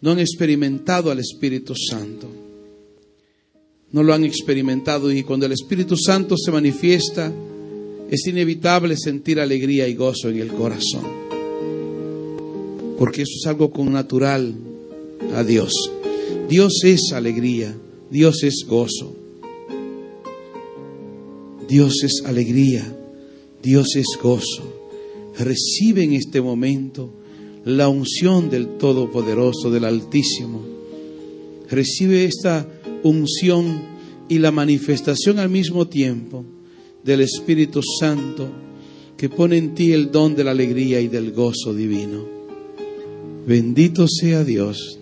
no 0.00 0.12
han 0.12 0.20
experimentado 0.20 1.10
al 1.10 1.18
Espíritu 1.18 1.74
Santo. 1.74 2.28
No 3.90 4.04
lo 4.04 4.14
han 4.14 4.24
experimentado 4.24 5.10
y 5.10 5.24
cuando 5.24 5.46
el 5.46 5.52
Espíritu 5.52 5.96
Santo 5.96 6.36
se 6.36 6.52
manifiesta, 6.52 7.32
es 8.08 8.26
inevitable 8.28 8.96
sentir 8.96 9.40
alegría 9.40 9.88
y 9.88 9.94
gozo 9.94 10.28
en 10.28 10.38
el 10.38 10.52
corazón 10.52 11.26
porque 12.98 13.22
eso 13.22 13.32
es 13.38 13.46
algo 13.46 13.70
con 13.70 13.92
natural 13.92 14.54
a 15.34 15.44
Dios. 15.44 15.72
Dios 16.48 16.80
es 16.84 17.12
alegría, 17.12 17.76
Dios 18.10 18.42
es 18.42 18.64
gozo. 18.66 19.25
Dios 21.68 22.02
es 22.04 22.22
alegría, 22.24 22.84
Dios 23.62 23.96
es 23.96 24.06
gozo. 24.22 24.90
Recibe 25.38 26.04
en 26.04 26.12
este 26.12 26.40
momento 26.40 27.12
la 27.64 27.88
unción 27.88 28.48
del 28.48 28.78
Todopoderoso, 28.78 29.70
del 29.70 29.84
Altísimo. 29.84 30.62
Recibe 31.68 32.24
esta 32.24 32.68
unción 33.02 33.82
y 34.28 34.38
la 34.38 34.52
manifestación 34.52 35.38
al 35.38 35.50
mismo 35.50 35.88
tiempo 35.88 36.44
del 37.04 37.20
Espíritu 37.20 37.80
Santo 38.00 38.48
que 39.16 39.28
pone 39.28 39.56
en 39.56 39.74
ti 39.74 39.92
el 39.92 40.10
don 40.10 40.34
de 40.34 40.44
la 40.44 40.50
alegría 40.50 41.00
y 41.00 41.08
del 41.08 41.32
gozo 41.32 41.74
divino. 41.74 42.24
Bendito 43.46 44.06
sea 44.08 44.44
Dios 44.44 44.98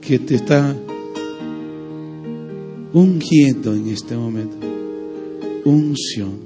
que 0.00 0.18
te 0.18 0.36
está 0.36 0.76
ungiendo 2.92 3.74
en 3.74 3.88
este 3.88 4.16
momento. 4.16 4.59
Unción, 5.64 6.38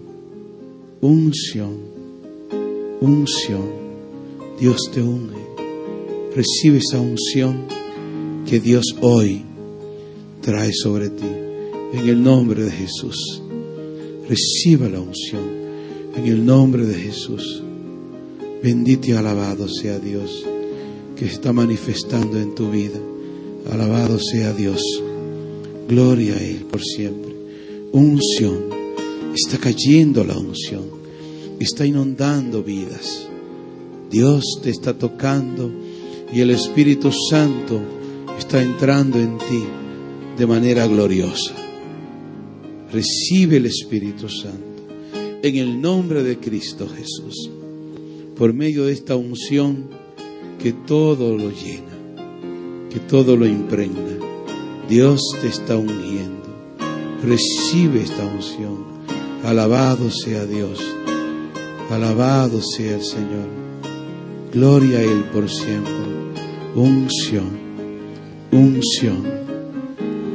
unción, 1.00 1.78
unción. 3.00 3.84
Dios 4.58 4.76
te 4.92 5.02
unge. 5.02 5.38
Recibe 6.34 6.78
esa 6.78 7.00
unción 7.00 7.66
que 8.44 8.58
Dios 8.58 8.84
hoy 9.02 9.42
trae 10.40 10.72
sobre 10.72 11.10
ti. 11.10 11.28
En 11.92 12.08
el 12.08 12.24
nombre 12.24 12.64
de 12.64 12.72
Jesús. 12.72 13.40
Reciba 14.28 14.88
la 14.88 14.98
unción. 14.98 15.44
En 16.16 16.26
el 16.26 16.44
nombre 16.44 16.84
de 16.84 16.94
Jesús. 16.94 17.62
Bendito 18.64 19.10
y 19.10 19.12
alabado 19.12 19.68
sea 19.68 20.00
Dios 20.00 20.44
que 21.16 21.26
está 21.26 21.52
manifestando 21.52 22.36
en 22.40 22.52
tu 22.56 22.68
vida. 22.68 22.98
Alabado 23.70 24.18
sea 24.18 24.52
Dios. 24.52 24.82
Gloria 25.88 26.34
a 26.34 26.42
Él 26.42 26.66
por 26.68 26.82
siempre. 26.82 27.32
Unción. 27.92 28.83
Está 29.34 29.58
cayendo 29.58 30.22
la 30.22 30.38
unción. 30.38 30.84
Está 31.58 31.84
inundando 31.84 32.62
vidas. 32.62 33.26
Dios 34.08 34.60
te 34.62 34.70
está 34.70 34.96
tocando 34.96 35.72
y 36.32 36.40
el 36.40 36.50
Espíritu 36.50 37.10
Santo 37.10 37.80
está 38.38 38.62
entrando 38.62 39.18
en 39.18 39.38
ti 39.38 39.64
de 40.38 40.46
manera 40.46 40.86
gloriosa. 40.86 41.52
Recibe 42.92 43.56
el 43.56 43.66
Espíritu 43.66 44.28
Santo 44.28 44.84
en 45.42 45.56
el 45.56 45.80
nombre 45.80 46.22
de 46.22 46.38
Cristo 46.38 46.88
Jesús. 46.88 47.50
Por 48.36 48.52
medio 48.52 48.84
de 48.84 48.92
esta 48.92 49.16
unción, 49.16 49.88
que 50.62 50.72
todo 50.72 51.36
lo 51.36 51.50
llena, 51.50 52.88
que 52.88 53.00
todo 53.00 53.36
lo 53.36 53.46
impregna. 53.46 54.16
Dios 54.88 55.20
te 55.40 55.48
está 55.48 55.76
ungiendo. 55.76 56.44
Recibe 57.22 58.02
esta 58.02 58.24
unción. 58.24 58.93
Alabado 59.44 60.10
sea 60.10 60.46
Dios. 60.46 60.80
Alabado 61.90 62.60
sea 62.62 62.96
el 62.96 63.02
Señor. 63.02 63.48
Gloria 64.52 64.98
a 64.98 65.02
Él 65.02 65.24
por 65.32 65.48
siempre. 65.48 65.92
Unción, 66.74 67.50
unción, 68.50 69.24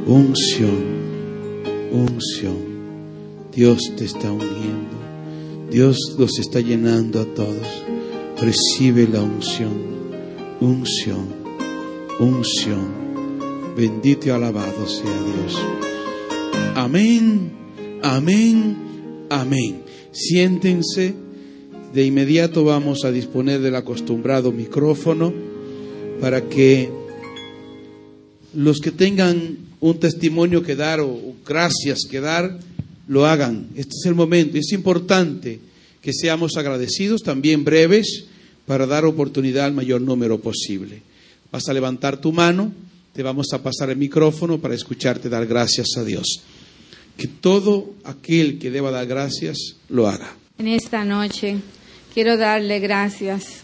unción, 0.06 0.84
unción. 1.92 2.70
Dios 3.52 3.92
te 3.96 4.04
está 4.04 4.30
ungiendo. 4.30 4.96
Dios 5.70 5.96
los 6.18 6.38
está 6.38 6.60
llenando 6.60 7.20
a 7.20 7.24
todos. 7.34 7.66
Recibe 8.40 9.06
la 9.06 9.20
unción 9.20 9.90
unción, 10.60 11.26
unción. 12.18 13.00
Bendito 13.76 14.28
y 14.28 14.30
alabado 14.30 14.86
sea 14.86 15.04
Dios. 15.04 15.58
Amén, 16.74 17.52
amén, 18.02 18.76
amén. 19.30 19.82
Siéntense. 20.12 21.14
De 21.94 22.04
inmediato 22.04 22.62
vamos 22.62 23.04
a 23.04 23.10
disponer 23.10 23.60
del 23.60 23.74
acostumbrado 23.74 24.52
micrófono 24.52 25.32
para 26.20 26.48
que 26.48 26.88
los 28.54 28.78
que 28.78 28.92
tengan 28.92 29.56
un 29.80 29.98
testimonio 29.98 30.62
que 30.62 30.76
dar 30.76 31.00
o 31.00 31.34
gracias 31.44 32.00
que 32.08 32.20
dar, 32.20 32.60
lo 33.08 33.26
hagan. 33.26 33.68
Este 33.74 33.94
es 33.98 34.06
el 34.06 34.14
momento. 34.14 34.58
Es 34.58 34.72
importante 34.72 35.58
que 36.00 36.12
seamos 36.12 36.56
agradecidos, 36.56 37.22
también 37.22 37.64
breves, 37.64 38.26
para 38.66 38.86
dar 38.86 39.04
oportunidad 39.04 39.64
al 39.64 39.72
mayor 39.72 40.00
número 40.00 40.40
posible. 40.40 41.02
Vas 41.50 41.68
a 41.68 41.72
levantar 41.72 42.20
tu 42.20 42.32
mano, 42.32 42.72
te 43.12 43.22
vamos 43.22 43.48
a 43.52 43.62
pasar 43.62 43.90
el 43.90 43.96
micrófono 43.96 44.60
para 44.60 44.74
escucharte 44.74 45.28
dar 45.28 45.46
gracias 45.46 45.88
a 45.96 46.04
Dios. 46.04 46.42
Que 47.20 47.28
todo 47.28 47.92
aquel 48.04 48.58
que 48.58 48.70
deba 48.70 48.90
dar 48.90 49.06
gracias 49.06 49.76
lo 49.90 50.08
haga. 50.08 50.32
En 50.56 50.68
esta 50.68 51.04
noche 51.04 51.58
quiero 52.14 52.38
darle 52.38 52.78
gracias 52.78 53.60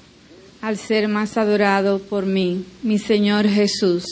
al 0.61 0.77
ser 0.77 1.09
más 1.09 1.39
adorado 1.39 1.99
por 1.99 2.27
mí, 2.27 2.65
mi 2.83 2.99
Señor 2.99 3.49
Jesús, 3.49 4.05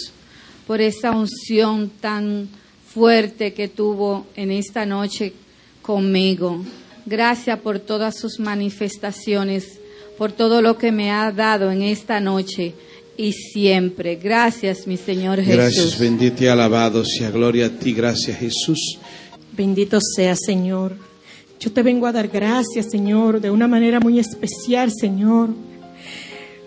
por 0.67 0.81
esa 0.81 1.11
unción 1.11 1.91
tan 2.01 2.49
fuerte 2.89 3.53
que 3.53 3.69
tuvo 3.69 4.27
en 4.35 4.51
esta 4.51 4.87
noche 4.87 5.35
conmigo. 5.83 6.65
Gracias 7.05 7.59
por 7.61 7.81
todas 7.81 8.19
sus 8.19 8.41
manifestaciones 8.41 9.79
por 10.17 10.33
todo 10.33 10.63
lo 10.63 10.79
que 10.79 10.91
me 10.91 11.11
ha 11.11 11.31
dado 11.33 11.71
en 11.71 11.83
esta 11.83 12.19
noche 12.19 12.73
y 13.17 13.33
siempre. 13.33 14.17
Gracias, 14.17 14.87
mi 14.87 14.97
Señor 14.97 15.41
Jesús. 15.41 15.55
Gracias, 15.55 15.99
bendito 15.99 16.45
y 16.45 16.47
alabado 16.47 17.05
sea 17.05 17.31
gloria 17.31 17.67
a 17.67 17.71
ti. 17.71 17.93
Gracias, 17.93 18.39
Jesús. 18.39 18.99
Bendito 19.57 19.99
sea, 20.01 20.35
Señor. 20.35 20.97
Yo 21.61 21.73
te 21.73 21.83
vengo 21.83 22.07
a 22.07 22.13
dar 22.13 22.27
gracias, 22.27 22.91
Señor, 22.91 23.41
de 23.41 23.51
una 23.51 23.69
manera 23.69 24.01
muy 24.01 24.19
especial, 24.19 24.91
Señor. 24.93 25.51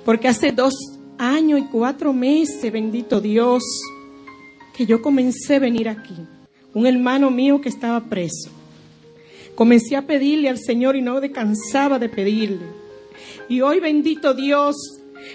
Porque 0.05 0.29
hace 0.29 0.53
dos 0.53 0.73
años 1.17 1.59
y 1.59 1.63
cuatro 1.63 2.13
meses, 2.13 2.71
bendito 2.71 3.19
Dios, 3.19 3.61
que 4.73 4.85
yo 4.85 5.01
comencé 5.01 5.55
a 5.55 5.59
venir 5.59 5.89
aquí. 5.89 6.15
Un 6.73 6.87
hermano 6.87 7.29
mío 7.29 7.59
que 7.59 7.67
estaba 7.67 8.05
preso. 8.05 8.49
Comencé 9.55 9.97
a 9.97 10.07
pedirle 10.07 10.47
al 10.47 10.59
Señor 10.59 10.95
y 10.95 11.01
no 11.01 11.19
descansaba 11.19 11.99
de 11.99 12.07
pedirle. 12.07 12.65
Y 13.49 13.59
hoy, 13.59 13.81
bendito 13.81 14.33
Dios, 14.33 14.75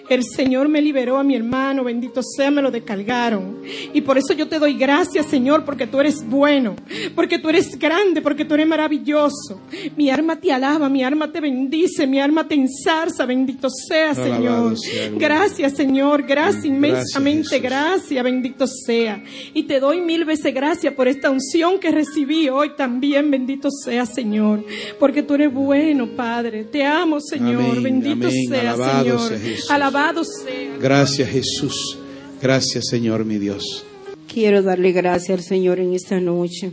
El 0.09 0.25
Señor 0.25 0.69
me 0.69 0.81
liberó 0.83 1.19
a 1.19 1.23
mi 1.25 1.35
hermano, 1.35 1.85
bendito 1.85 2.23
sea, 2.23 2.51
me 2.51 2.63
lo 2.63 2.71
descargaron. 2.71 3.63
Y 3.93 4.01
por 4.03 4.19
eso 4.19 4.33
yo 4.33 4.49
te 4.49 4.59
doy 4.59 4.75
gracias, 4.75 5.27
Señor, 5.27 5.65
porque 5.65 5.87
tú 5.87 6.01
eres 6.01 6.27
bueno, 6.27 6.77
porque 7.15 7.39
tú 7.39 7.49
eres 7.49 7.79
grande, 7.79 8.21
porque 8.21 8.45
tú 8.45 8.55
eres 8.55 8.67
maravilloso. 8.67 9.61
Mi 9.97 10.11
alma 10.11 10.37
te 10.37 10.53
alaba, 10.53 10.89
mi 10.89 11.03
alma 11.03 11.31
te 11.31 11.41
bendice, 11.41 12.07
mi 12.07 12.21
alma 12.21 12.47
te 12.47 12.55
ensarza, 12.55 13.27
bendito 13.27 13.69
sea, 13.71 14.15
Señor. 14.15 14.33
Alabado 14.37 14.75
Gracias, 15.17 15.73
Señor, 15.75 16.23
gracias 16.23 16.65
inmensamente, 16.65 17.59
gracias, 17.59 18.23
bendito 18.23 18.67
sea. 18.67 19.23
Y 19.55 19.65
te 19.65 19.81
doy 19.81 20.01
mil 20.01 20.25
veces 20.25 20.53
gracias 20.55 20.93
por 20.95 21.09
esta 21.09 21.31
unción 21.31 21.79
que 21.79 21.91
recibí 21.91 22.49
hoy 22.49 22.71
también, 22.77 23.31
bendito 23.31 23.71
sea, 23.71 24.07
Señor, 24.07 24.65
porque 24.99 25.23
tú 25.23 25.35
eres 25.35 25.53
bueno, 25.53 26.09
Padre. 26.17 26.65
Te 26.65 26.85
amo, 26.85 27.21
Señor, 27.21 27.63
Amén, 27.63 27.83
bendito 27.83 28.29
amén. 28.29 28.49
sea, 28.49 28.61
Alabado 28.73 29.19
Señor. 29.29 29.41
sea. 29.41 29.72
Alabado 29.73 30.23
sea. 30.23 30.77
Gracias 30.79 31.31
Jesús. 31.31 31.99
Gracias 32.43 32.85
Señor 32.91 33.25
mi 33.25 33.39
Dios. 33.39 33.87
Quiero 34.31 34.63
darle 34.63 34.93
gracias 34.93 35.39
al 35.39 35.45
Señor 35.45 35.81
en 35.81 35.95
esta 35.95 36.21
noche, 36.21 36.73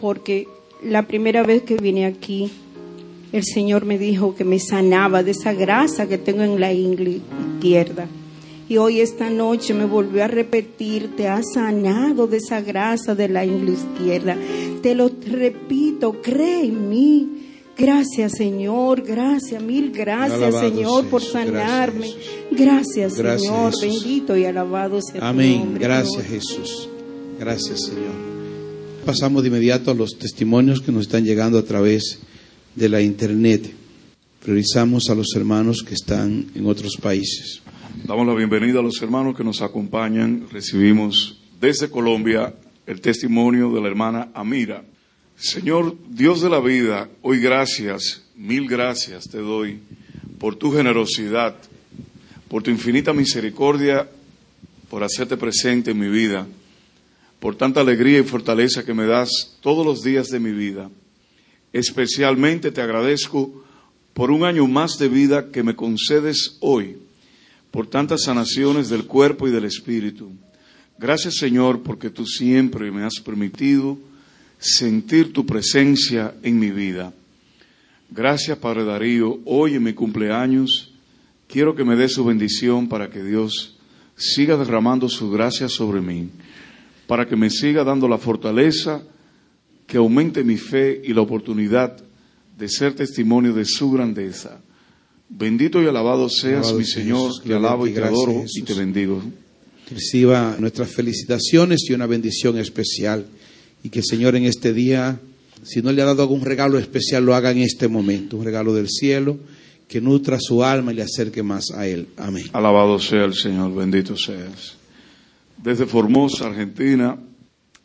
porque 0.00 0.48
la 0.82 1.06
primera 1.06 1.42
vez 1.42 1.64
que 1.64 1.76
vine 1.76 2.06
aquí, 2.06 2.50
el 3.32 3.44
Señor 3.44 3.84
me 3.84 3.98
dijo 3.98 4.34
que 4.34 4.44
me 4.44 4.58
sanaba 4.58 5.22
de 5.22 5.32
esa 5.32 5.52
grasa 5.52 6.08
que 6.08 6.16
tengo 6.16 6.42
en 6.42 6.58
la 6.58 6.72
ingle 6.72 7.20
izquierda. 7.56 8.06
Y 8.70 8.78
hoy 8.78 9.00
esta 9.00 9.28
noche 9.28 9.74
me 9.74 9.84
volvió 9.84 10.24
a 10.24 10.28
repetir, 10.28 11.14
te 11.14 11.28
has 11.28 11.52
sanado 11.52 12.26
de 12.26 12.38
esa 12.38 12.62
grasa 12.62 13.14
de 13.14 13.28
la 13.28 13.44
ingle 13.44 13.72
izquierda. 13.72 14.34
Te 14.80 14.94
lo 14.94 15.10
repito, 15.30 16.22
cree 16.22 16.64
en 16.64 16.88
mí. 16.88 17.47
Gracias 17.78 18.32
Señor, 18.36 19.02
gracias, 19.02 19.62
mil 19.62 19.92
gracias 19.92 20.32
Alabado 20.42 20.68
Señor 20.68 21.06
por 21.06 21.22
sanarme. 21.22 22.08
Gracias, 22.50 23.16
Gracias, 23.16 23.42
Señor, 23.42 23.72
Jesús. 23.72 24.02
bendito 24.04 24.36
y 24.36 24.44
alabado 24.44 25.00
sea 25.00 25.20
tu 25.20 25.26
Amén. 25.26 25.58
nombre, 25.58 25.84
Gracias 25.84 26.24
Señor. 26.24 26.26
Jesús. 26.28 26.88
Gracias 27.38 27.84
Señor. 27.86 28.28
Pasamos 29.06 29.42
de 29.42 29.48
inmediato 29.48 29.90
a 29.90 29.94
los 29.94 30.18
testimonios 30.18 30.80
que 30.80 30.90
nos 30.92 31.02
están 31.02 31.24
llegando 31.24 31.56
a 31.58 31.62
través 31.62 32.18
de 32.74 32.88
la 32.88 33.00
internet. 33.00 33.70
Priorizamos 34.42 35.08
a 35.08 35.14
los 35.14 35.28
hermanos 35.36 35.82
que 35.86 35.94
están 35.94 36.46
en 36.54 36.66
otros 36.66 36.96
países. 37.00 37.62
Damos 38.06 38.26
la 38.26 38.34
bienvenida 38.34 38.80
a 38.80 38.82
los 38.82 39.00
hermanos 39.00 39.36
que 39.36 39.44
nos 39.44 39.62
acompañan. 39.62 40.46
Recibimos 40.52 41.38
desde 41.60 41.88
Colombia 41.90 42.54
el 42.86 43.00
testimonio 43.00 43.72
de 43.72 43.80
la 43.80 43.88
hermana 43.88 44.28
Amira. 44.34 44.82
Señor 45.40 45.96
Dios 46.08 46.40
de 46.40 46.50
la 46.50 46.58
vida, 46.58 47.08
hoy 47.22 47.38
gracias, 47.38 48.24
mil 48.34 48.66
gracias 48.66 49.28
te 49.30 49.38
doy 49.38 49.78
por 50.40 50.56
tu 50.56 50.72
generosidad, 50.72 51.54
por 52.48 52.64
tu 52.64 52.72
infinita 52.72 53.12
misericordia, 53.12 54.08
por 54.90 55.04
hacerte 55.04 55.36
presente 55.36 55.92
en 55.92 55.98
mi 56.00 56.08
vida, 56.08 56.44
por 57.38 57.54
tanta 57.54 57.82
alegría 57.82 58.18
y 58.18 58.24
fortaleza 58.24 58.84
que 58.84 58.94
me 58.94 59.06
das 59.06 59.56
todos 59.60 59.86
los 59.86 60.02
días 60.02 60.26
de 60.26 60.40
mi 60.40 60.50
vida. 60.50 60.90
Especialmente 61.72 62.72
te 62.72 62.82
agradezco 62.82 63.64
por 64.14 64.32
un 64.32 64.42
año 64.42 64.66
más 64.66 64.98
de 64.98 65.08
vida 65.08 65.52
que 65.52 65.62
me 65.62 65.76
concedes 65.76 66.56
hoy 66.58 66.96
por 67.70 67.86
tantas 67.86 68.22
sanaciones 68.24 68.88
del 68.88 69.04
cuerpo 69.04 69.46
y 69.46 69.52
del 69.52 69.66
espíritu. 69.66 70.32
Gracias 70.98 71.36
Señor 71.36 71.84
porque 71.84 72.10
tú 72.10 72.26
siempre 72.26 72.90
me 72.90 73.04
has 73.04 73.20
permitido 73.20 74.07
sentir 74.58 75.32
tu 75.32 75.46
presencia 75.46 76.34
en 76.42 76.58
mi 76.58 76.70
vida. 76.70 77.12
Gracias 78.10 78.58
Padre 78.58 78.84
Darío, 78.84 79.40
hoy 79.44 79.74
en 79.74 79.82
mi 79.82 79.92
cumpleaños 79.92 80.92
quiero 81.46 81.74
que 81.74 81.84
me 81.84 81.96
dé 81.96 82.08
su 82.08 82.24
bendición 82.24 82.88
para 82.88 83.10
que 83.10 83.22
Dios 83.22 83.76
siga 84.16 84.56
derramando 84.56 85.08
su 85.08 85.30
gracia 85.30 85.68
sobre 85.68 86.00
mí, 86.00 86.28
para 87.06 87.26
que 87.26 87.36
me 87.36 87.50
siga 87.50 87.84
dando 87.84 88.08
la 88.08 88.18
fortaleza 88.18 89.02
que 89.86 89.96
aumente 89.96 90.44
mi 90.44 90.56
fe 90.56 91.00
y 91.04 91.14
la 91.14 91.22
oportunidad 91.22 91.96
de 92.58 92.68
ser 92.68 92.94
testimonio 92.94 93.54
de 93.54 93.64
su 93.64 93.90
grandeza. 93.90 94.60
Bendito 95.28 95.82
y 95.82 95.86
alabado 95.86 96.28
seas, 96.28 96.66
Alabado 96.66 96.78
mi 96.78 96.84
Señor, 96.84 97.28
Jesús. 97.28 97.42
te 97.44 97.54
alabo 97.54 97.86
y 97.86 97.92
te 97.92 98.02
adoro 98.02 98.44
y 98.46 98.62
te 98.62 98.74
bendigo. 98.74 99.22
Reciba 99.90 100.56
nuestras 100.58 100.90
felicitaciones 100.90 101.80
y 101.88 101.92
una 101.92 102.06
bendición 102.06 102.58
especial. 102.58 103.26
Y 103.82 103.90
que 103.90 104.02
Señor 104.02 104.36
en 104.36 104.44
este 104.44 104.72
día, 104.72 105.20
si 105.62 105.82
no 105.82 105.92
le 105.92 106.02
ha 106.02 106.06
dado 106.06 106.22
algún 106.22 106.44
regalo 106.44 106.78
especial, 106.78 107.24
lo 107.24 107.34
haga 107.34 107.50
en 107.50 107.58
este 107.58 107.88
momento. 107.88 108.36
Un 108.36 108.44
regalo 108.44 108.74
del 108.74 108.88
cielo 108.88 109.38
que 109.88 110.00
nutra 110.00 110.38
su 110.38 110.62
alma 110.62 110.92
y 110.92 110.96
le 110.96 111.02
acerque 111.02 111.42
más 111.42 111.70
a 111.70 111.86
Él. 111.86 112.08
Amén. 112.16 112.46
Alabado 112.52 112.98
sea 112.98 113.24
el 113.24 113.34
Señor, 113.34 113.74
bendito 113.74 114.16
seas. 114.16 114.76
Desde 115.56 115.86
Formosa, 115.86 116.46
Argentina, 116.46 117.18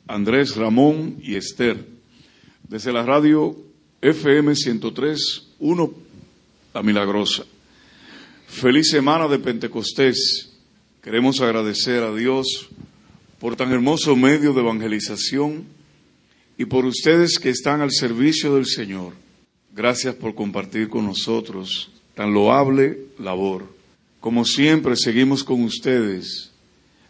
Andrés, 0.07 0.55
Ramón 0.55 1.17
y 1.21 1.35
Esther. 1.35 1.77
Desde 2.67 2.91
la 2.91 3.03
radio 3.03 3.57
FM 4.01 4.51
103.1, 4.51 5.93
La 6.73 6.83
Milagrosa. 6.83 7.45
Feliz 8.47 8.89
semana 8.89 9.27
de 9.27 9.39
Pentecostés. 9.39 10.51
Queremos 11.01 11.41
agradecer 11.41 12.03
a 12.03 12.13
Dios 12.13 12.69
por 13.39 13.55
tan 13.55 13.71
hermoso 13.71 14.15
medio 14.15 14.53
de 14.53 14.61
evangelización 14.61 15.65
y 16.57 16.65
por 16.65 16.85
ustedes 16.85 17.39
que 17.39 17.49
están 17.49 17.81
al 17.81 17.91
servicio 17.91 18.55
del 18.55 18.65
Señor. 18.65 19.13
Gracias 19.75 20.15
por 20.15 20.35
compartir 20.35 20.89
con 20.89 21.05
nosotros 21.05 21.89
tan 22.15 22.33
loable 22.33 22.99
labor. 23.19 23.65
Como 24.19 24.45
siempre, 24.45 24.95
seguimos 24.95 25.43
con 25.43 25.63
ustedes 25.63 26.51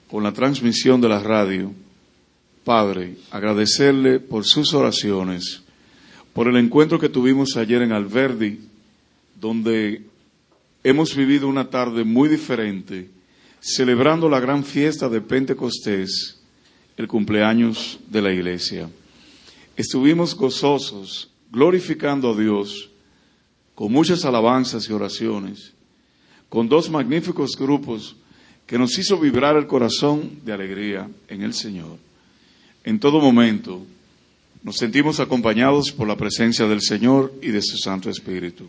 con 0.09 0.23
la 0.23 0.31
transmisión 0.31 1.01
de 1.01 1.09
la 1.09 1.19
radio. 1.19 1.73
Padre, 2.63 3.15
agradecerle 3.31 4.19
por 4.19 4.45
sus 4.45 4.73
oraciones, 4.73 5.63
por 6.33 6.47
el 6.47 6.55
encuentro 6.55 6.99
que 6.99 7.09
tuvimos 7.09 7.57
ayer 7.57 7.81
en 7.81 7.91
Alverdi, 7.91 8.59
donde 9.39 10.03
hemos 10.83 11.15
vivido 11.15 11.47
una 11.47 11.69
tarde 11.69 12.03
muy 12.03 12.29
diferente, 12.29 13.09
celebrando 13.59 14.29
la 14.29 14.39
gran 14.39 14.63
fiesta 14.63 15.09
de 15.09 15.19
Pentecostés, 15.19 16.39
el 16.95 17.07
cumpleaños 17.07 17.99
de 18.07 18.21
la 18.21 18.31
iglesia. 18.31 18.89
Estuvimos 19.75 20.35
gozosos, 20.35 21.29
glorificando 21.51 22.31
a 22.31 22.37
Dios, 22.37 22.89
con 23.73 23.91
muchas 23.91 24.23
alabanzas 24.23 24.87
y 24.87 24.93
oraciones, 24.93 25.73
con 26.47 26.69
dos 26.69 26.89
magníficos 26.89 27.57
grupos 27.57 28.15
que 28.67 28.77
nos 28.77 28.97
hizo 28.97 29.17
vibrar 29.17 29.57
el 29.57 29.65
corazón 29.65 30.39
de 30.45 30.53
alegría 30.53 31.09
en 31.27 31.41
el 31.41 31.53
Señor. 31.53 31.97
En 32.83 32.99
todo 32.99 33.19
momento 33.19 33.81
nos 34.61 34.77
sentimos 34.77 35.19
acompañados 35.19 35.91
por 35.91 36.07
la 36.07 36.15
presencia 36.15 36.67
del 36.67 36.81
Señor 36.81 37.33
y 37.41 37.49
de 37.49 37.61
su 37.61 37.77
Santo 37.77 38.09
Espíritu. 38.09 38.65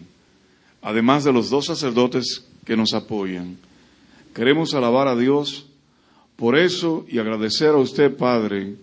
Además 0.82 1.24
de 1.24 1.32
los 1.32 1.50
dos 1.50 1.66
sacerdotes 1.66 2.44
que 2.64 2.76
nos 2.76 2.94
apoyan, 2.94 3.58
queremos 4.34 4.74
alabar 4.74 5.06
a 5.06 5.16
Dios 5.16 5.66
por 6.36 6.58
eso 6.58 7.06
y 7.08 7.18
agradecer 7.18 7.68
a 7.68 7.76
usted, 7.76 8.16
Padre, 8.16 8.74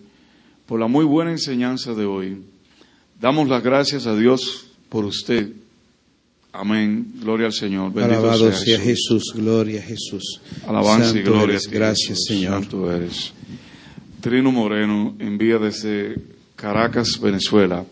por 0.72 0.80
la 0.80 0.86
muy 0.86 1.04
buena 1.04 1.32
enseñanza 1.32 1.92
de 1.92 2.06
hoy. 2.06 2.38
Damos 3.20 3.46
las 3.46 3.62
gracias 3.62 4.06
a 4.06 4.16
Dios 4.16 4.68
por 4.88 5.04
usted. 5.04 5.52
Amén. 6.50 7.12
Gloria 7.20 7.48
al 7.48 7.52
Señor. 7.52 7.92
Bendito 7.92 8.20
Alabado 8.20 8.50
sea 8.50 8.56
sea 8.56 8.78
Jesús. 8.78 9.24
Jesús. 9.26 9.34
Gloria 9.36 9.80
a 9.80 9.82
Jesús. 9.82 10.40
Alabanza 10.66 11.10
y 11.10 11.12
Santo 11.16 11.30
gloria 11.30 11.56
eres. 11.56 11.68
Gracias. 11.68 12.20
Señor. 12.26 12.62
Santo 12.62 12.90
eres. 12.90 13.34
Trino 14.22 14.50
Moreno 14.50 15.14
envía 15.18 15.58
desde 15.58 16.16
Caracas, 16.56 17.20
Venezuela. 17.20 17.84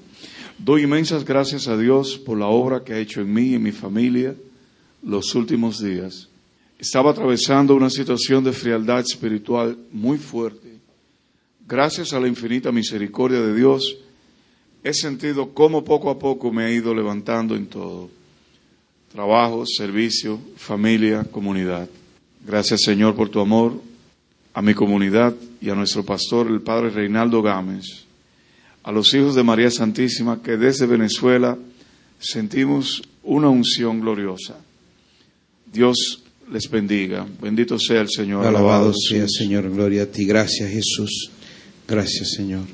Doy 0.57 0.85
inmensas 0.85 1.23
gracias 1.23 1.69
a 1.69 1.77
Dios 1.77 2.16
por 2.16 2.39
la 2.39 2.47
obra 2.47 2.82
que 2.82 2.94
ha 2.94 2.98
hecho 2.98 3.20
en 3.20 3.31
mí 3.31 3.48
y 3.48 3.55
en 3.57 3.62
mi 3.62 3.73
familia 3.73 4.35
los 5.02 5.35
últimos 5.35 5.82
días. 5.85 6.28
Estaba 6.78 7.11
atravesando 7.11 7.74
una 7.74 7.90
situación 7.90 8.43
de 8.43 8.52
frialdad 8.52 9.01
espiritual 9.01 9.77
muy 9.93 10.16
fuerte. 10.16 10.70
Gracias 11.71 12.13
a 12.13 12.19
la 12.19 12.27
infinita 12.27 12.73
misericordia 12.73 13.41
de 13.41 13.55
Dios, 13.55 13.97
he 14.83 14.93
sentido 14.93 15.55
cómo 15.55 15.85
poco 15.85 16.11
a 16.11 16.19
poco 16.19 16.51
me 16.51 16.67
he 16.67 16.75
ido 16.75 16.93
levantando 16.93 17.55
en 17.55 17.67
todo. 17.67 18.11
Trabajo, 19.13 19.63
servicio, 19.65 20.41
familia, 20.57 21.23
comunidad. 21.31 21.89
Gracias 22.45 22.81
Señor 22.83 23.15
por 23.15 23.29
tu 23.29 23.39
amor 23.39 23.81
a 24.53 24.63
mi 24.63 24.75
comunidad 24.75 25.33
y 25.61 25.71
a 25.71 25.77
nuestro 25.77 26.05
pastor, 26.05 26.49
el 26.49 26.61
Padre 26.61 26.91
Reinaldo 26.91 27.41
Gámez, 27.41 27.85
a 28.83 28.91
los 28.91 29.15
hijos 29.15 29.37
de 29.37 29.45
María 29.45 29.71
Santísima 29.71 30.43
que 30.43 30.57
desde 30.57 30.87
Venezuela 30.87 31.57
sentimos 32.19 33.01
una 33.23 33.49
unción 33.49 34.01
gloriosa. 34.01 34.57
Dios 35.73 36.25
les 36.51 36.69
bendiga. 36.69 37.25
Bendito 37.41 37.79
sea 37.79 38.01
el 38.01 38.09
Señor. 38.11 38.45
Alabado 38.45 38.93
sea, 38.93 39.19
seas. 39.19 39.35
Señor. 39.39 39.71
Gloria 39.71 40.03
a 40.03 40.07
ti. 40.07 40.25
Gracias, 40.25 40.69
Jesús. 40.69 41.31
Gracias, 41.91 42.35
Señor. 42.37 42.67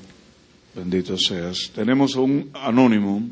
Bendito 0.75 1.17
seas. 1.17 1.71
Tenemos 1.75 2.17
un 2.17 2.51
anónimo 2.53 3.27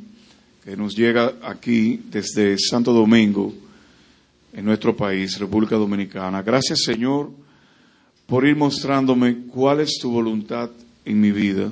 que 0.64 0.78
nos 0.78 0.96
llega 0.96 1.34
aquí 1.42 2.00
desde 2.10 2.56
Santo 2.58 2.90
Domingo. 2.94 3.52
en 4.54 4.64
nuestro 4.64 4.96
país, 4.96 5.38
República 5.38 5.76
Dominicana. 5.76 6.40
Gracias, 6.40 6.84
Señor, 6.84 7.32
por 8.26 8.46
ir 8.46 8.56
mostrándome 8.56 9.46
cuál 9.48 9.80
es 9.80 9.98
tu 10.00 10.10
voluntad 10.10 10.70
en 11.04 11.20
mi 11.20 11.32
vida, 11.32 11.70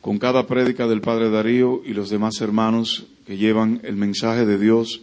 con 0.00 0.18
cada 0.18 0.44
prédica 0.48 0.88
del 0.88 1.00
Padre 1.00 1.30
Darío 1.30 1.82
y 1.84 1.92
los 1.92 2.10
demás 2.10 2.40
hermanos 2.40 3.06
que 3.24 3.36
llevan 3.36 3.80
el 3.84 3.94
mensaje 3.94 4.46
de 4.46 4.58
Dios 4.58 5.02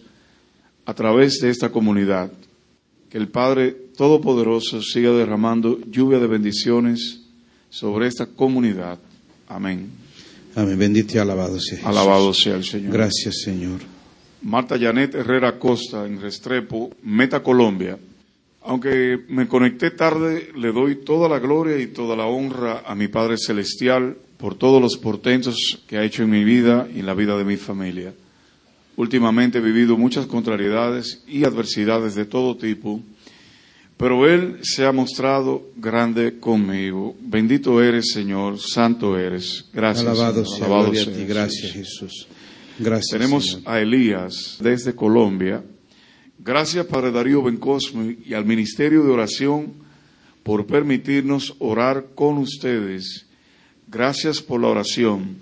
a 0.85 0.93
través 0.93 1.39
de 1.39 1.51
esta 1.51 1.69
comunidad. 1.69 2.33
Que 3.09 3.17
el 3.17 3.29
Padre 3.29 3.71
Todopoderoso 3.95 4.81
siga 4.81 5.11
derramando 5.11 5.79
lluvia 5.89 6.19
de 6.19 6.27
bendiciones 6.27 7.22
sobre 7.73 8.05
esta 8.05 8.27
comunidad. 8.27 8.99
Amén. 9.47 9.89
Amén. 10.55 10.77
Bendito 10.77 11.17
y 11.17 11.17
alabado 11.17 11.59
sea. 11.59 11.77
Jesús. 11.79 11.89
Alabado 11.89 12.31
sea 12.31 12.55
el 12.55 12.63
Señor. 12.63 12.93
Gracias, 12.93 13.41
Señor. 13.43 13.79
Marta 14.43 14.77
Janet 14.77 15.15
Herrera 15.15 15.57
Costa, 15.57 16.05
en 16.05 16.21
Restrepo, 16.21 16.91
Meta 17.01 17.41
Colombia. 17.41 17.97
Aunque 18.61 19.19
me 19.27 19.47
conecté 19.47 19.89
tarde, 19.89 20.51
le 20.55 20.71
doy 20.71 20.97
toda 20.97 21.27
la 21.27 21.39
gloria 21.39 21.79
y 21.79 21.87
toda 21.87 22.15
la 22.15 22.27
honra 22.27 22.83
a 22.85 22.93
mi 22.93 23.07
Padre 23.07 23.37
Celestial 23.37 24.17
por 24.37 24.55
todos 24.55 24.79
los 24.79 24.97
portentos 24.97 25.55
que 25.87 25.97
ha 25.97 26.03
hecho 26.03 26.21
en 26.23 26.29
mi 26.29 26.43
vida 26.43 26.87
y 26.93 26.99
en 26.99 27.07
la 27.07 27.15
vida 27.15 27.35
de 27.37 27.43
mi 27.43 27.57
familia. 27.57 28.13
Últimamente 28.95 29.57
he 29.57 29.61
vivido 29.61 29.97
muchas 29.97 30.27
contrariedades 30.27 31.23
y 31.27 31.43
adversidades 31.43 32.13
de 32.13 32.25
todo 32.25 32.55
tipo, 32.55 33.01
pero 34.03 34.27
Él 34.27 34.59
se 34.63 34.85
ha 34.85 34.91
mostrado 34.91 35.71
grande 35.77 36.37
conmigo. 36.37 37.15
Bendito 37.21 37.81
eres, 37.81 38.11
Señor, 38.11 38.59
santo 38.59 39.17
eres. 39.17 39.63
Gracias. 39.71 40.05
Alabado 40.05 40.43
Señor. 40.43 40.47
sea, 40.47 40.65
Alabado 40.65 40.83
gloria 40.87 41.01
a 41.01 41.05
sea 41.05 41.13
ti. 41.13 41.23
Gracias, 41.23 41.71
Jesús. 41.71 42.27
Gracias. 42.79 43.17
Tenemos 43.17 43.45
Señor. 43.45 43.63
a 43.65 43.79
Elías 43.79 44.57
desde 44.59 44.93
Colombia. 44.93 45.63
Gracias, 46.37 46.85
Padre 46.85 47.13
Darío 47.13 47.41
Bencosme, 47.43 48.17
y 48.25 48.33
al 48.33 48.43
Ministerio 48.43 49.05
de 49.05 49.09
Oración 49.09 49.71
por 50.43 50.65
permitirnos 50.65 51.55
orar 51.59 52.07
con 52.13 52.39
ustedes. 52.39 53.25
Gracias 53.87 54.41
por 54.41 54.59
la 54.59 54.67
oración. 54.67 55.37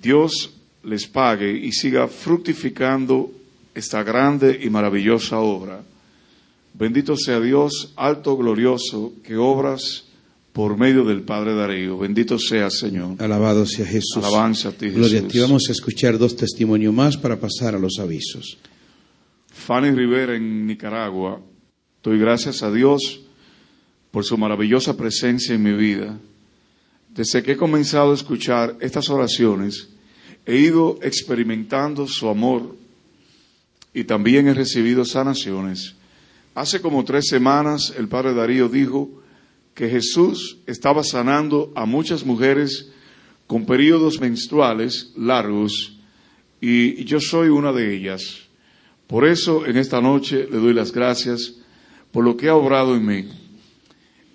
Dios 0.00 0.54
les 0.82 1.06
pague 1.06 1.52
y 1.52 1.72
siga 1.72 2.08
fructificando 2.08 3.30
esta 3.74 4.02
grande 4.02 4.58
y 4.62 4.70
maravillosa 4.70 5.40
obra. 5.40 5.91
Bendito 6.74 7.16
sea 7.16 7.40
Dios, 7.40 7.92
alto, 7.96 8.36
glorioso, 8.36 9.12
que 9.22 9.36
obras 9.36 10.04
por 10.52 10.76
medio 10.76 11.04
del 11.04 11.22
Padre 11.22 11.54
Darío. 11.54 11.98
Bendito 11.98 12.38
sea, 12.38 12.70
Señor. 12.70 13.16
Alabado 13.22 13.66
sea 13.66 13.86
Jesús. 13.86 14.16
Alabanza 14.22 14.70
a 14.70 14.72
ti, 14.72 14.88
Gloria 14.90 15.18
a 15.18 15.22
Jesús. 15.22 15.32
ti. 15.32 15.38
Vamos 15.40 15.62
a 15.68 15.72
escuchar 15.72 16.18
dos 16.18 16.36
testimonios 16.36 16.92
más 16.92 17.16
para 17.16 17.38
pasar 17.38 17.74
a 17.74 17.78
los 17.78 17.98
avisos. 17.98 18.58
Fanny 19.52 19.90
Rivera 19.90 20.34
en 20.36 20.66
Nicaragua. 20.66 21.40
Doy 22.02 22.18
gracias 22.18 22.62
a 22.62 22.72
Dios 22.72 23.20
por 24.10 24.24
su 24.24 24.36
maravillosa 24.36 24.96
presencia 24.96 25.54
en 25.54 25.62
mi 25.62 25.72
vida. 25.72 26.18
Desde 27.14 27.42
que 27.42 27.52
he 27.52 27.56
comenzado 27.56 28.12
a 28.12 28.14
escuchar 28.14 28.76
estas 28.80 29.08
oraciones, 29.10 29.88
he 30.46 30.56
ido 30.56 30.98
experimentando 31.02 32.08
su 32.08 32.28
amor 32.28 32.76
y 33.94 34.04
también 34.04 34.48
he 34.48 34.54
recibido 34.54 35.04
sanaciones. 35.04 35.94
Hace 36.54 36.80
como 36.80 37.04
tres 37.04 37.26
semanas 37.28 37.94
el 37.96 38.08
padre 38.08 38.34
Darío 38.34 38.68
dijo 38.68 39.08
que 39.74 39.88
Jesús 39.88 40.58
estaba 40.66 41.02
sanando 41.02 41.72
a 41.74 41.86
muchas 41.86 42.26
mujeres 42.26 42.90
con 43.46 43.64
periodos 43.64 44.20
menstruales 44.20 45.12
largos 45.16 45.96
y 46.60 47.04
yo 47.04 47.20
soy 47.20 47.48
una 47.48 47.72
de 47.72 47.94
ellas. 47.94 48.48
Por 49.06 49.26
eso 49.26 49.66
en 49.66 49.78
esta 49.78 50.00
noche 50.00 50.46
le 50.50 50.58
doy 50.58 50.74
las 50.74 50.92
gracias 50.92 51.54
por 52.12 52.24
lo 52.24 52.36
que 52.36 52.48
ha 52.48 52.54
obrado 52.54 52.94
en 52.94 53.06
mí. 53.06 53.28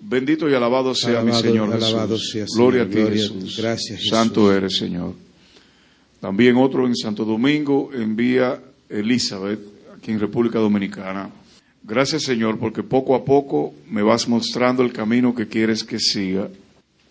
Bendito 0.00 0.48
y 0.48 0.54
alabado 0.54 0.94
sea 0.94 1.22
mi 1.22 1.32
Señor 1.32 1.72
alabado 1.72 2.16
Jesús. 2.16 2.30
sea, 2.30 2.46
Señor. 2.46 2.56
Gloria 2.56 2.82
a 2.82 2.86
ti 2.86 2.94
Gloria 2.94 3.22
Jesús. 3.22 3.56
Gracias, 3.58 3.98
Jesús. 3.98 4.10
Santo 4.10 4.52
eres 4.52 4.76
Señor. 4.76 5.14
También 6.20 6.56
otro 6.56 6.86
en 6.86 6.96
Santo 6.96 7.24
Domingo 7.24 7.90
envía 7.92 8.60
Elizabeth, 8.88 9.60
aquí 9.96 10.10
en 10.10 10.20
República 10.20 10.58
Dominicana. 10.58 11.30
Gracias 11.88 12.24
Señor 12.24 12.58
porque 12.58 12.82
poco 12.82 13.14
a 13.14 13.24
poco 13.24 13.72
me 13.88 14.02
vas 14.02 14.28
mostrando 14.28 14.82
el 14.82 14.92
camino 14.92 15.34
que 15.34 15.48
quieres 15.48 15.82
que 15.82 15.98
siga. 15.98 16.50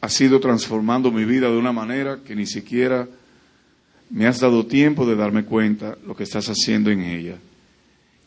Has 0.02 0.22
ido 0.22 0.40
transformando 0.40 1.12
mi 1.12 1.26
vida 1.26 1.50
de 1.50 1.58
una 1.58 1.72
manera 1.72 2.20
que 2.24 2.36
ni 2.36 2.46
siquiera 2.46 3.08
me 4.12 4.28
has 4.28 4.40
dado 4.40 4.68
tiempo 4.68 5.08
de 5.08 5.16
darme 5.16 5.46
cuenta 5.46 5.98
lo 6.06 6.16
que 6.16 6.22
estás 6.22 6.48
haciendo 6.48 6.92
en 6.92 7.02
ella. 7.02 7.38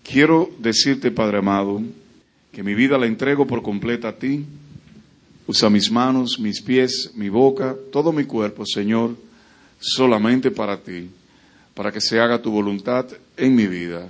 Quiero 0.03 0.51
decirte, 0.59 1.13
Padre 1.13 1.39
amado, 1.39 1.83
que 2.51 2.65
mi 2.65 2.75
vida 2.75 2.99
la 2.99 3.07
entrego 3.07 3.47
por 3.47 3.63
completa 3.63 4.09
a 4.09 4.17
ti. 4.17 4.45
Usa 5.47 5.71
mis 5.71 5.89
manos, 5.89 6.41
mis 6.41 6.61
pies, 6.61 7.13
mi 7.15 7.29
boca, 7.29 7.77
todo 7.93 8.11
mi 8.11 8.25
cuerpo, 8.25 8.67
Señor, 8.67 9.15
solamente 9.79 10.51
para 10.51 10.79
ti, 10.79 11.11
para 11.75 11.93
que 11.93 12.01
se 12.01 12.19
haga 12.19 12.43
tu 12.43 12.51
voluntad 12.51 13.07
en 13.37 13.55
mi 13.55 13.69
vida. 13.69 14.09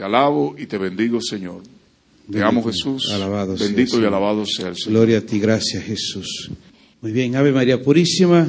Te 0.00 0.06
alabo 0.06 0.54
y 0.56 0.64
te 0.64 0.78
bendigo, 0.78 1.20
Señor. 1.20 1.60
Te 2.32 2.42
amo, 2.42 2.64
Jesús. 2.64 3.10
alabado 3.12 3.54
sea, 3.54 3.66
Bendito 3.66 4.00
y 4.00 4.06
alabado 4.06 4.46
sea 4.46 4.68
el 4.68 4.74
Señor. 4.74 4.92
Gloria 4.92 5.18
a 5.18 5.20
ti. 5.20 5.38
Gracias, 5.38 5.84
Jesús. 5.84 6.50
Muy 7.02 7.12
bien. 7.12 7.36
Ave 7.36 7.52
María 7.52 7.82
Purísima. 7.82 8.48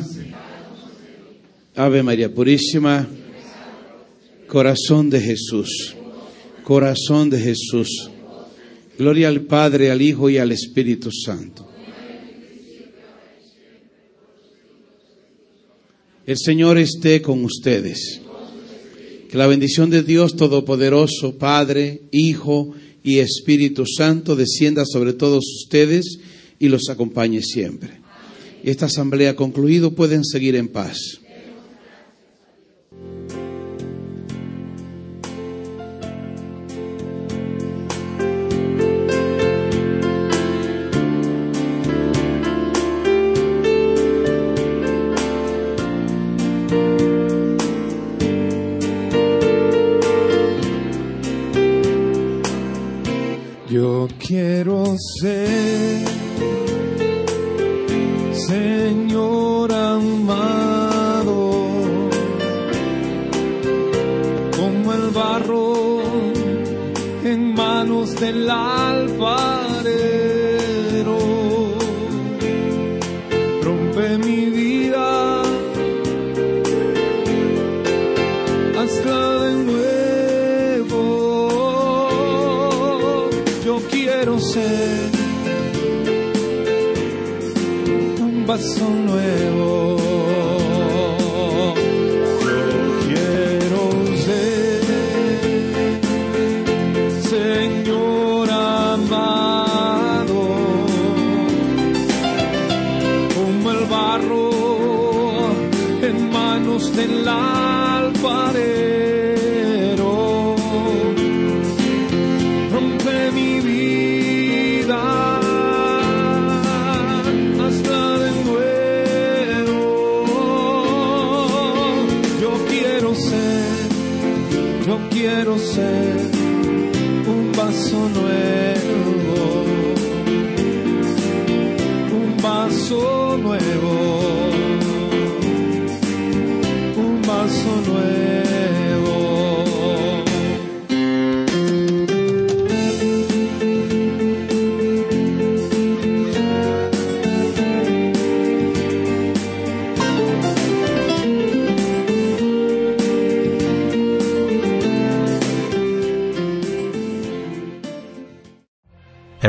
Ave 1.75 2.03
María 2.03 2.33
Purísima. 2.33 3.05
Corazón 4.47 5.09
de 5.09 5.19
Jesús. 5.19 5.93
Corazón 6.63 7.29
de 7.29 7.41
Jesús. 7.41 8.09
Gloria 8.97 9.27
al 9.27 9.41
Padre, 9.41 9.91
al 9.91 10.01
Hijo 10.01 10.29
y 10.29 10.37
al 10.37 10.53
Espíritu 10.53 11.11
Santo. 11.11 11.69
El 16.25 16.37
Señor 16.37 16.77
esté 16.77 17.21
con 17.21 17.43
ustedes. 17.43 18.21
Que 19.31 19.37
la 19.37 19.47
bendición 19.47 19.89
de 19.89 20.03
Dios 20.03 20.35
Todopoderoso, 20.35 21.37
Padre, 21.37 22.01
Hijo 22.11 22.73
y 23.01 23.19
Espíritu 23.19 23.85
Santo 23.85 24.35
descienda 24.35 24.83
sobre 24.85 25.13
todos 25.13 25.45
ustedes 25.63 26.19
y 26.59 26.67
los 26.67 26.89
acompañe 26.89 27.41
siempre. 27.41 28.01
Esta 28.61 28.87
asamblea 28.87 29.37
concluido 29.37 29.93
pueden 29.93 30.25
seguir 30.25 30.57
en 30.57 30.67
paz. 30.67 31.20
Quiero 54.31 54.95
ser, 54.97 55.40